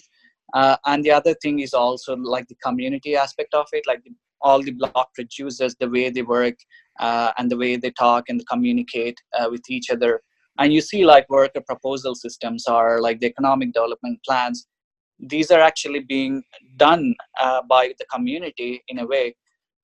Uh, 0.53 0.75
and 0.85 1.03
the 1.03 1.11
other 1.11 1.33
thing 1.35 1.59
is 1.59 1.73
also 1.73 2.15
like 2.17 2.47
the 2.47 2.55
community 2.55 3.15
aspect 3.15 3.53
of 3.53 3.67
it 3.71 3.83
like 3.87 4.03
the, 4.03 4.11
all 4.41 4.61
the 4.61 4.71
block 4.71 5.13
producers 5.13 5.75
the 5.79 5.89
way 5.89 6.09
they 6.09 6.23
work 6.23 6.55
uh, 6.99 7.31
and 7.37 7.49
the 7.49 7.57
way 7.57 7.77
they 7.77 7.91
talk 7.91 8.25
and 8.27 8.45
communicate 8.47 9.17
uh, 9.39 9.47
with 9.49 9.61
each 9.69 9.89
other. 9.89 10.21
And 10.59 10.73
you 10.73 10.81
see 10.81 11.05
like 11.05 11.29
worker 11.29 11.61
proposal 11.61 12.15
systems 12.15 12.67
are 12.67 12.99
like 12.99 13.19
the 13.19 13.27
economic 13.27 13.71
development 13.73 14.19
plans 14.27 14.67
these 15.21 15.51
are 15.51 15.61
actually 15.61 15.99
being 16.01 16.43
done 16.77 17.15
uh, 17.39 17.61
by 17.63 17.93
the 17.99 18.05
community 18.05 18.83
in 18.87 18.99
a 18.99 19.05
way. 19.05 19.35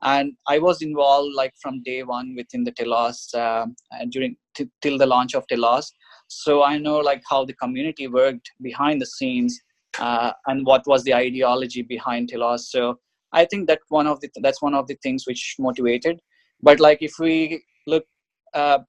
And 0.03 0.33
i 0.47 0.59
was 0.59 0.83
involved 0.83 1.33
like 1.35 1.53
from 1.59 1.81
day 1.81 2.03
one 2.03 2.35
within 2.35 2.63
the 2.63 2.71
telos 2.71 3.33
uh, 3.33 3.65
during 4.09 4.35
t- 4.55 4.69
till 4.81 4.97
the 4.97 5.07
launch 5.07 5.33
of 5.33 5.47
telos. 5.47 5.91
So 6.27 6.63
i 6.63 6.77
know 6.77 6.97
like 6.97 7.23
how 7.29 7.45
the 7.45 7.53
community 7.53 8.07
worked 8.07 8.51
behind 8.61 9.01
the 9.01 9.07
scenes 9.07 9.59
uh, 9.99 10.33
and 10.45 10.65
what 10.65 10.85
was 10.85 11.03
the 11.03 11.15
ideology 11.15 11.81
behind 11.81 12.29
telos. 12.29 12.69
So 12.69 12.99
i 13.33 13.43
think 13.45 13.67
that 13.67 13.79
one 13.89 14.07
of 14.07 14.19
the 14.21 14.29
that's 14.41 14.61
one 14.61 14.75
of 14.75 14.87
the 14.87 14.97
things 15.01 15.25
which 15.25 15.55
motivated. 15.57 16.19
But 16.61 16.79
like 16.79 17.01
if 17.01 17.13
we 17.19 17.63
look 17.87 18.05
uh, 18.53 18.79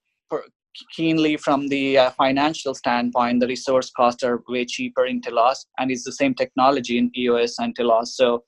keenly 0.94 1.36
from 1.36 1.68
the 1.68 1.98
uh, 1.98 2.10
financial 2.10 2.74
standpoint 2.74 3.40
the 3.40 3.46
resource 3.46 3.90
costs 3.90 4.22
are 4.22 4.42
way 4.48 4.64
cheaper 4.64 5.06
in 5.06 5.20
telos 5.20 5.66
and 5.78 5.90
it's 5.90 6.04
the 6.04 6.12
same 6.12 6.34
technology 6.34 6.98
in 6.98 7.10
eos 7.16 7.58
and 7.58 7.74
telos 7.74 8.16
so 8.16 8.42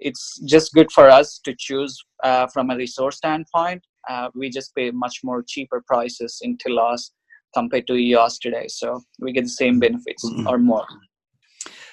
it's 0.00 0.40
just 0.46 0.72
good 0.72 0.90
for 0.90 1.08
us 1.08 1.38
to 1.44 1.54
choose 1.58 2.02
uh, 2.24 2.46
from 2.48 2.70
a 2.70 2.76
resource 2.76 3.16
standpoint. 3.18 3.82
Uh, 4.08 4.28
we 4.34 4.48
just 4.48 4.74
pay 4.74 4.90
much 4.90 5.20
more 5.22 5.44
cheaper 5.46 5.82
prices 5.86 6.38
in 6.42 6.56
Telos 6.56 7.12
compared 7.54 7.86
to 7.86 7.94
EOS 7.94 8.38
today, 8.38 8.66
so 8.68 9.00
we 9.20 9.32
get 9.32 9.44
the 9.44 9.50
same 9.50 9.78
benefits 9.78 10.24
or 10.46 10.58
more. 10.58 10.86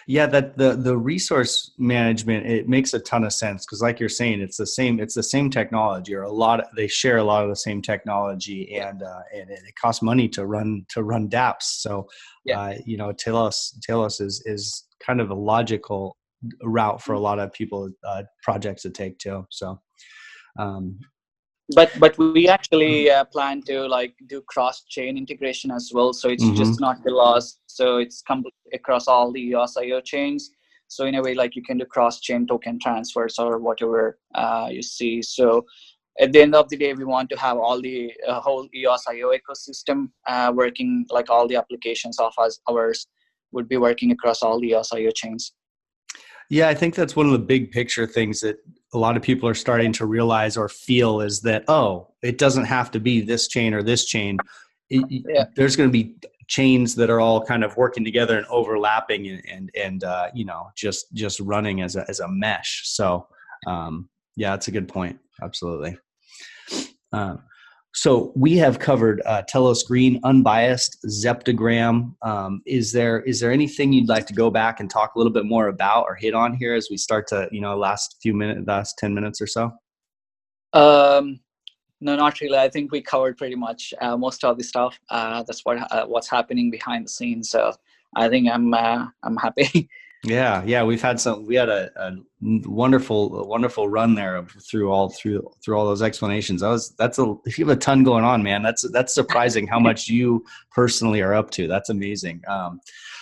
Yeah, 0.10 0.26
that 0.28 0.58
the 0.58 0.74
the 0.74 0.97
resource 0.97 1.72
management 1.78 2.45
it 2.45 2.70
makes 2.70 2.93
a 2.93 2.99
ton 2.99 3.26
of 3.26 3.34
sense 3.34 3.66
because, 3.66 3.82
like 3.82 3.99
you're 3.99 4.08
saying, 4.08 4.39
it's 4.39 4.55
the 4.55 4.66
same 4.66 5.01
it's 5.01 5.14
the 5.14 5.22
same 5.22 5.49
technology 5.49 6.16
or 6.16 6.24
a 6.24 6.32
lot. 6.32 6.62
Of, 6.62 6.68
they 6.78 6.88
share 6.88 7.18
a 7.18 7.26
lot 7.26 7.43
of 7.43 7.49
the 7.49 7.58
same 7.58 7.82
technology, 7.82 8.74
and 8.78 9.03
uh, 9.03 9.20
and 9.36 9.49
it, 9.49 9.60
costs 9.80 10.01
money 10.01 10.30
to 10.30 10.45
run 10.45 10.86
to 10.91 11.03
run 11.03 11.28
DApps. 11.28 11.64
So, 11.64 12.08
yeah. 12.45 12.62
uh, 12.62 12.76
you 12.86 12.95
know, 12.95 13.12
Telos 13.12 13.78
Telos 13.84 14.22
is 14.22 14.41
is 14.45 14.86
kind 15.05 15.20
of 15.20 15.30
a 15.30 15.36
logical 15.36 16.16
route 16.64 17.01
for 17.01 17.12
a 17.12 17.20
lot 17.20 17.39
of 17.39 17.51
people 17.51 17.89
uh, 18.05 18.24
projects 18.41 18.84
to 18.84 18.89
take 18.89 19.20
too. 19.20 19.45
So, 19.51 19.82
um, 20.58 20.99
but 21.76 21.91
but 21.99 22.18
we 22.18 22.47
actually 22.47 23.05
mm-hmm. 23.05 23.22
uh, 23.22 23.26
plan 23.26 23.61
to 23.63 23.88
like 23.88 24.13
do 24.28 24.41
cross 24.41 24.84
chain 24.84 25.18
integration 25.18 25.72
as 25.72 25.91
well. 25.93 26.13
So 26.13 26.30
it's 26.30 26.43
mm-hmm. 26.43 26.55
just 26.55 26.80
not 26.80 27.03
Telos. 27.03 27.59
So 27.68 27.97
it's 27.97 28.22
complete 28.22 28.53
across 28.74 29.07
all 29.07 29.32
the 29.32 29.41
EOS.io 29.41 30.01
chains. 30.01 30.51
So 30.88 31.05
in 31.05 31.15
a 31.15 31.22
way, 31.22 31.34
like 31.34 31.55
you 31.55 31.63
can 31.63 31.78
do 31.78 31.86
cross 31.86 32.22
chain 32.22 32.47
token 32.47 32.80
transfers 32.80 33.38
or 33.38 33.59
whatever 33.59 34.18
uh, 34.36 34.70
you 34.72 34.82
see. 34.82 35.22
So 35.22 35.65
at 36.20 36.32
the 36.32 36.41
end 36.41 36.55
of 36.55 36.70
the 36.70 36.78
day, 36.78 36.93
we 36.93 37.03
want 37.03 37.30
to 37.30 37.38
have 37.38 37.57
all 37.57 37.82
the 37.82 38.11
uh, 38.28 38.39
whole 38.39 38.68
EOS.io 38.74 39.34
ecosystem 39.34 40.09
uh, 40.28 40.51
working, 40.55 41.05
like 41.09 41.30
all 41.30 41.47
the 41.47 41.57
applications 41.57 42.20
of 42.20 42.34
us, 42.38 42.59
ours 42.70 43.05
would 43.51 43.68
be 43.68 43.78
working 43.78 44.11
across 44.11 44.41
all 44.41 44.59
the 44.59 44.70
EOS.io 44.70 45.11
chains. 45.11 45.53
Yeah, 46.49 46.70
I 46.70 46.74
think 46.74 46.95
that's 46.95 47.15
one 47.15 47.26
of 47.26 47.34
the 47.34 47.39
big 47.39 47.72
picture 47.72 48.07
things 48.07 48.39
that 48.39 48.57
a 48.94 48.98
lot 48.98 49.18
of 49.18 49.24
people 49.24 49.48
are 49.50 49.54
starting 49.54 49.92
to 49.94 50.06
realize 50.06 50.58
or 50.58 50.70
feel 50.70 51.22
is 51.22 51.42
that 51.42 51.64
oh, 51.68 52.14
it 52.24 52.38
doesn't 52.38 52.66
have 52.66 52.92
to 52.92 53.00
be 53.00 53.22
this 53.22 53.48
chain 53.48 53.74
or 53.74 53.84
this 53.84 54.06
chain. 54.06 54.38
It, 54.90 55.06
yeah. 55.10 55.46
There's 55.56 55.76
going 55.76 55.90
to 55.90 55.94
be 55.94 56.16
chains 56.48 56.96
that 56.96 57.10
are 57.10 57.20
all 57.20 57.44
kind 57.44 57.64
of 57.64 57.76
working 57.76 58.06
together 58.06 58.38
and 58.38 58.48
overlapping 58.48 59.28
and 59.28 59.42
and, 59.50 59.72
and 59.76 60.04
uh, 60.04 60.30
you 60.34 60.46
know 60.46 60.70
just 60.76 61.14
just 61.14 61.40
running 61.40 61.82
as 61.82 61.96
a 61.96 62.06
as 62.10 62.20
a 62.20 62.28
mesh. 62.28 62.84
So 62.86 63.28
um, 63.66 64.10
yeah, 64.36 64.52
that's 64.52 64.68
a 64.68 64.72
good 64.72 64.88
point. 64.88 65.20
Absolutely. 65.42 65.98
Uh, 67.12 67.38
so 67.98 68.32
we 68.36 68.56
have 68.58 68.78
covered 68.78 69.24
uh, 69.26 69.41
Telos 69.48 69.82
Green, 69.82 70.20
unbiased, 70.24 71.04
Zeptagram. 71.08 72.14
Um, 72.22 72.62
is 72.68 72.91
there 72.91 73.22
is 73.22 73.39
there 73.39 73.52
anything 73.52 73.91
you'd 73.91 74.08
like 74.08 74.28
to 74.28 74.36
go 74.36 74.52
back 74.52 74.80
and 74.80 74.88
talk 74.88 75.16
a 75.16 75.18
little 75.18 75.34
bit 75.34 75.45
more 75.45 75.68
about 75.68 76.04
or 76.04 76.14
hit 76.14 76.36
on 76.36 76.54
here 76.54 76.76
as 76.76 76.89
we 76.91 76.98
start 76.98 77.26
to 77.30 77.50
you 77.52 77.60
know 77.60 77.76
last 77.76 78.18
few 78.22 78.36
minutes, 78.36 78.68
last 78.68 79.00
ten 79.00 79.16
minutes 79.16 79.41
or 79.41 79.48
so? 79.48 79.72
Um, 80.74 81.39
no, 82.00 82.16
not 82.16 82.39
really. 82.39 82.60
I 82.60 82.70
think 82.70 82.91
we 82.91 83.02
covered 83.02 83.36
pretty 83.36 83.56
much 83.56 83.95
uh, 84.00 84.16
most 84.16 84.43
of 84.43 84.60
the 84.60 84.64
stuff. 84.64 85.00
Uh, 85.10 85.41
that's 85.41 85.62
what 85.66 85.91
uh, 85.91 86.06
what's 86.06 86.30
happening 86.30 86.70
behind 86.70 87.06
the 87.06 87.10
scenes. 87.10 87.50
So 87.50 87.74
I 88.16 88.30
think 88.30 88.48
I'm 88.48 88.76
uh, 88.76 89.08
I'm 89.24 89.38
happy. 89.38 89.89
Yeah, 90.24 90.63
yeah, 90.65 90.84
we've 90.84 91.01
had 91.01 91.20
some. 91.20 91.45
We 91.45 91.55
had 91.55 91.70
a, 91.70 91.91
a 91.95 92.11
wonderful, 92.41 93.39
a 93.39 93.47
wonderful 93.47 93.88
run 93.88 94.15
there 94.15 94.43
through 94.70 94.91
all 94.91 95.09
through 95.09 95.47
through 95.63 95.78
all 95.78 95.86
those 95.86 96.01
explanations. 96.01 96.61
That 96.61 96.70
was 96.70 96.95
that's 96.97 97.20
a 97.20 97.36
if 97.45 97.57
you 97.59 97.68
have 97.68 97.78
a 97.78 97.80
ton 97.80 98.03
going 98.03 98.24
on, 98.24 98.41
man. 98.41 98.63
That's 98.63 98.89
that's 98.91 99.13
surprising 99.13 99.68
how 99.68 99.80
much 99.80 100.09
you 100.09 100.43
personally 100.72 101.22
are 101.22 101.34
up 101.34 101.51
to. 101.51 101.68
That's 101.68 101.89
amazing. 101.89 102.41
Um, 102.47 102.82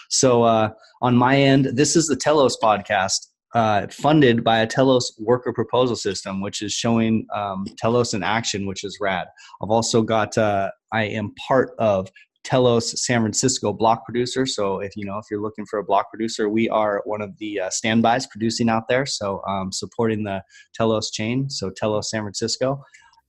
so 0.09 0.43
uh, 0.43 0.69
on 1.01 1.17
my 1.17 1.37
end, 1.37 1.65
this 1.73 1.95
is 1.95 2.07
the 2.07 2.15
Telos 2.15 2.57
podcast. 2.61 3.27
Uh, 3.53 3.87
funded 3.87 4.43
by 4.43 4.59
a 4.59 4.67
Telos 4.67 5.13
worker 5.17 5.53
proposal 5.53 5.95
system, 5.95 6.41
which 6.41 6.61
is 6.61 6.73
showing 6.73 7.25
um, 7.33 7.65
Telos 7.77 8.13
in 8.13 8.21
action, 8.21 8.65
which 8.65 8.83
is 8.83 8.97
rad. 8.99 9.27
I've 9.61 9.69
also 9.69 10.01
got, 10.01 10.37
uh, 10.37 10.71
I 10.91 11.03
am 11.03 11.33
part 11.47 11.71
of 11.79 12.09
Telos 12.45 12.91
San 13.03 13.21
Francisco 13.21 13.73
block 13.73 14.05
producer. 14.05 14.45
So 14.45 14.79
if 14.79 14.95
you 14.95 15.03
know 15.03 15.17
if 15.17 15.25
you're 15.29 15.41
looking 15.41 15.65
for 15.65 15.79
a 15.79 15.83
block 15.83 16.09
producer, 16.11 16.47
we 16.47 16.69
are 16.69 17.01
one 17.05 17.21
of 17.21 17.37
the 17.39 17.59
uh, 17.59 17.69
standbys 17.69 18.27
producing 18.27 18.69
out 18.69 18.87
there. 18.87 19.05
So 19.05 19.41
um, 19.47 19.71
supporting 19.71 20.23
the 20.23 20.41
Telos 20.73 21.11
chain. 21.11 21.49
So 21.49 21.71
Telos 21.71 22.11
San 22.11 22.21
Francisco, 22.21 22.81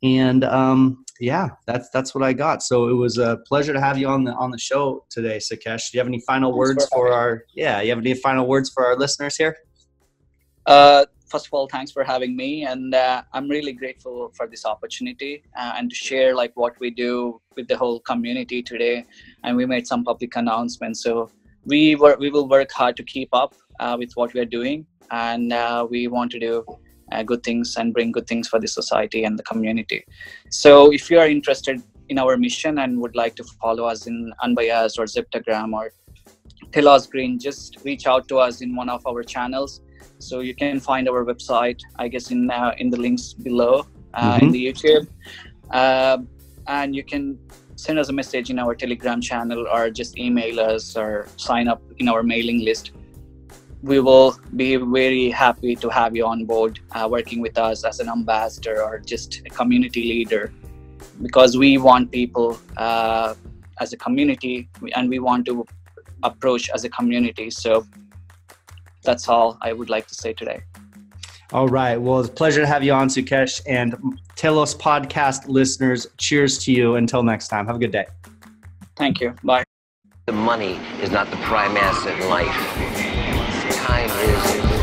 and 0.03 0.45
um, 0.45 1.05
yeah, 1.19 1.49
that's 1.67 1.89
that's 1.91 2.15
what 2.15 2.23
I 2.23 2.35
got. 2.35 2.63
So 2.63 2.89
it 2.89 2.95
was 2.95 3.17
a 3.19 3.39
pleasure 3.49 3.73
to 3.73 3.81
have 3.81 3.99
you 3.99 4.07
on 4.07 4.25
the 4.25 4.33
on 4.35 4.51
the 4.51 4.59
show 4.59 5.05
today, 5.09 5.39
Sukesh. 5.39 5.91
Do 5.91 5.97
you 5.97 6.01
have 6.01 6.07
any 6.07 6.21
final 6.21 6.53
words 6.53 6.87
for 6.89 7.11
our 7.11 7.45
yeah? 7.55 7.81
You 7.81 7.91
have 7.91 7.99
any 7.99 8.15
final 8.15 8.47
words 8.47 8.71
for 8.71 8.87
our 8.87 8.97
listeners 8.97 9.37
here? 9.37 9.57
Uh, 10.67 11.07
first 11.29 11.47
of 11.47 11.53
all, 11.53 11.69
thanks 11.69 11.91
for 11.91 12.05
having 12.05 12.37
me, 12.37 12.65
and 12.65 12.95
uh, 12.95 13.23
I'm 13.33 13.49
really 13.49 13.73
grateful 13.73 14.33
for 14.37 14.47
this 14.47 14.65
opportunity 14.65 15.43
uh, 15.59 15.73
and 15.77 15.91
to 15.91 15.97
share 15.97 16.35
like 16.35 16.53
what 16.55 16.79
we 16.81 16.91
do 16.91 17.41
with 17.57 17.69
the 17.69 17.77
whole 17.77 18.01
community 18.01 18.63
today. 18.63 19.05
And 19.45 19.57
we 19.57 19.67
made 19.67 19.87
some 19.87 20.05
public 20.05 20.37
announcements, 20.37 21.03
so 21.03 21.31
we 21.65 21.97
were 21.97 22.17
we 22.19 22.31
will 22.31 22.49
work 22.49 22.71
hard 22.73 22.97
to 22.97 23.03
keep 23.03 23.29
up 23.33 23.55
uh, 23.81 23.97
with 23.99 24.13
what 24.15 24.35
we 24.35 24.41
are 24.41 24.51
doing, 24.59 24.87
and 25.11 25.53
uh, 25.53 25.87
we 25.89 26.07
want 26.09 26.31
to 26.33 26.39
do 26.39 26.65
uh, 27.13 27.23
good 27.23 27.43
things 27.43 27.77
and 27.77 27.93
bring 27.93 28.13
good 28.13 28.27
things 28.27 28.49
for 28.49 28.61
the 28.61 28.69
society 28.69 29.25
and 29.25 29.39
the 29.39 29.43
community. 29.43 30.05
So, 30.51 30.93
if 30.93 31.11
you 31.11 31.19
are 31.19 31.29
interested 31.29 31.83
in 32.09 32.19
our 32.19 32.37
mission 32.37 32.79
and 32.79 33.01
would 33.01 33.17
like 33.17 33.35
to 33.37 33.45
follow 33.61 33.85
us 33.85 34.07
in 34.07 34.33
Unbiased 34.43 34.99
or 34.99 35.07
Zeptagram 35.07 35.73
or 35.73 35.91
Telos 36.73 37.07
Green, 37.07 37.39
just 37.39 37.79
reach 37.85 38.07
out 38.07 38.29
to 38.29 38.39
us 38.39 38.61
in 38.61 38.77
one 38.77 38.89
of 38.89 39.05
our 39.07 39.23
channels 39.23 39.81
so 40.19 40.41
you 40.41 40.55
can 40.55 40.81
find 40.81 41.09
our 41.09 41.25
website, 41.25 41.81
I 41.97 42.09
guess, 42.09 42.31
in 42.31 42.51
uh, 42.51 42.75
in 42.79 42.91
the 42.91 42.97
links 42.97 43.33
below 43.33 43.87
uh, 44.15 44.35
mm-hmm. 44.35 44.47
in 44.47 44.53
the 44.53 44.67
YouTube, 44.67 45.07
uh, 45.71 46.19
and 46.67 46.95
you 46.95 47.05
can 47.05 47.39
send 47.77 47.99
us 47.99 48.09
a 48.09 48.13
message 48.13 48.51
in 48.51 48.59
our 48.59 48.75
Telegram 48.75 49.21
channel 49.21 49.67
or 49.71 49.91
just 49.91 50.19
email 50.19 50.61
us 50.61 50.97
or 50.97 51.29
sign 51.37 51.69
up 51.69 51.83
in 51.99 52.09
our 52.09 52.23
mailing 52.23 52.65
list. 52.65 52.93
We 53.83 54.01
will 54.01 54.39
be 54.57 54.77
very 54.77 55.31
happy 55.31 55.77
to 55.77 55.89
have 55.91 56.17
you 56.17 56.27
on 56.27 56.47
board, 56.47 56.81
uh, 56.93 57.07
working 57.11 57.41
with 57.41 57.59
us 57.59 57.85
as 57.85 58.01
an 58.01 58.09
ambassador 58.09 58.83
or 58.83 58.99
just 58.99 59.43
a 59.45 59.51
community 59.51 60.03
leader, 60.05 60.53
because 61.23 61.59
we 61.59 61.77
want 61.77 62.11
people 62.11 62.59
uh, 62.79 63.35
as 63.79 63.93
a 63.93 63.97
community 63.99 64.69
and 64.95 65.11
we 65.11 65.19
want 65.19 65.45
to 65.47 65.67
approach 66.23 66.71
as 66.71 66.85
a 66.85 66.89
community. 66.89 67.51
So 67.51 67.87
that's 69.07 69.29
all 69.29 69.57
I 69.63 69.73
would 69.73 69.89
like 69.89 70.07
to 70.09 70.15
say 70.15 70.35
today. 70.35 70.61
All 71.53 71.69
right. 71.69 71.97
Well, 71.97 72.21
it's 72.21 72.29
a 72.29 72.33
pleasure 72.33 72.61
to 72.61 72.67
have 72.67 72.83
you 72.83 72.93
on, 72.93 73.09
Sukesh. 73.09 73.63
And 73.67 73.95
Telos 74.35 74.75
podcast 74.75 75.49
listeners, 75.49 76.07
cheers 76.19 76.59
to 76.65 76.73
you. 76.73 76.97
Until 76.97 77.23
next 77.23 77.49
time, 77.49 77.67
have 77.67 77.77
a 77.77 77.79
good 77.79 77.93
day. 77.93 78.07
Thank 78.97 79.21
you. 79.21 79.35
Bye. 79.45 79.65
The 80.27 80.33
money 80.33 80.75
is 81.01 81.11
not 81.11 81.31
the 81.31 81.37
prime 81.37 81.77
asset 81.77 82.21
in 82.21 82.29
life. 82.29 82.51
Time 83.77 84.11
is. 84.11 84.76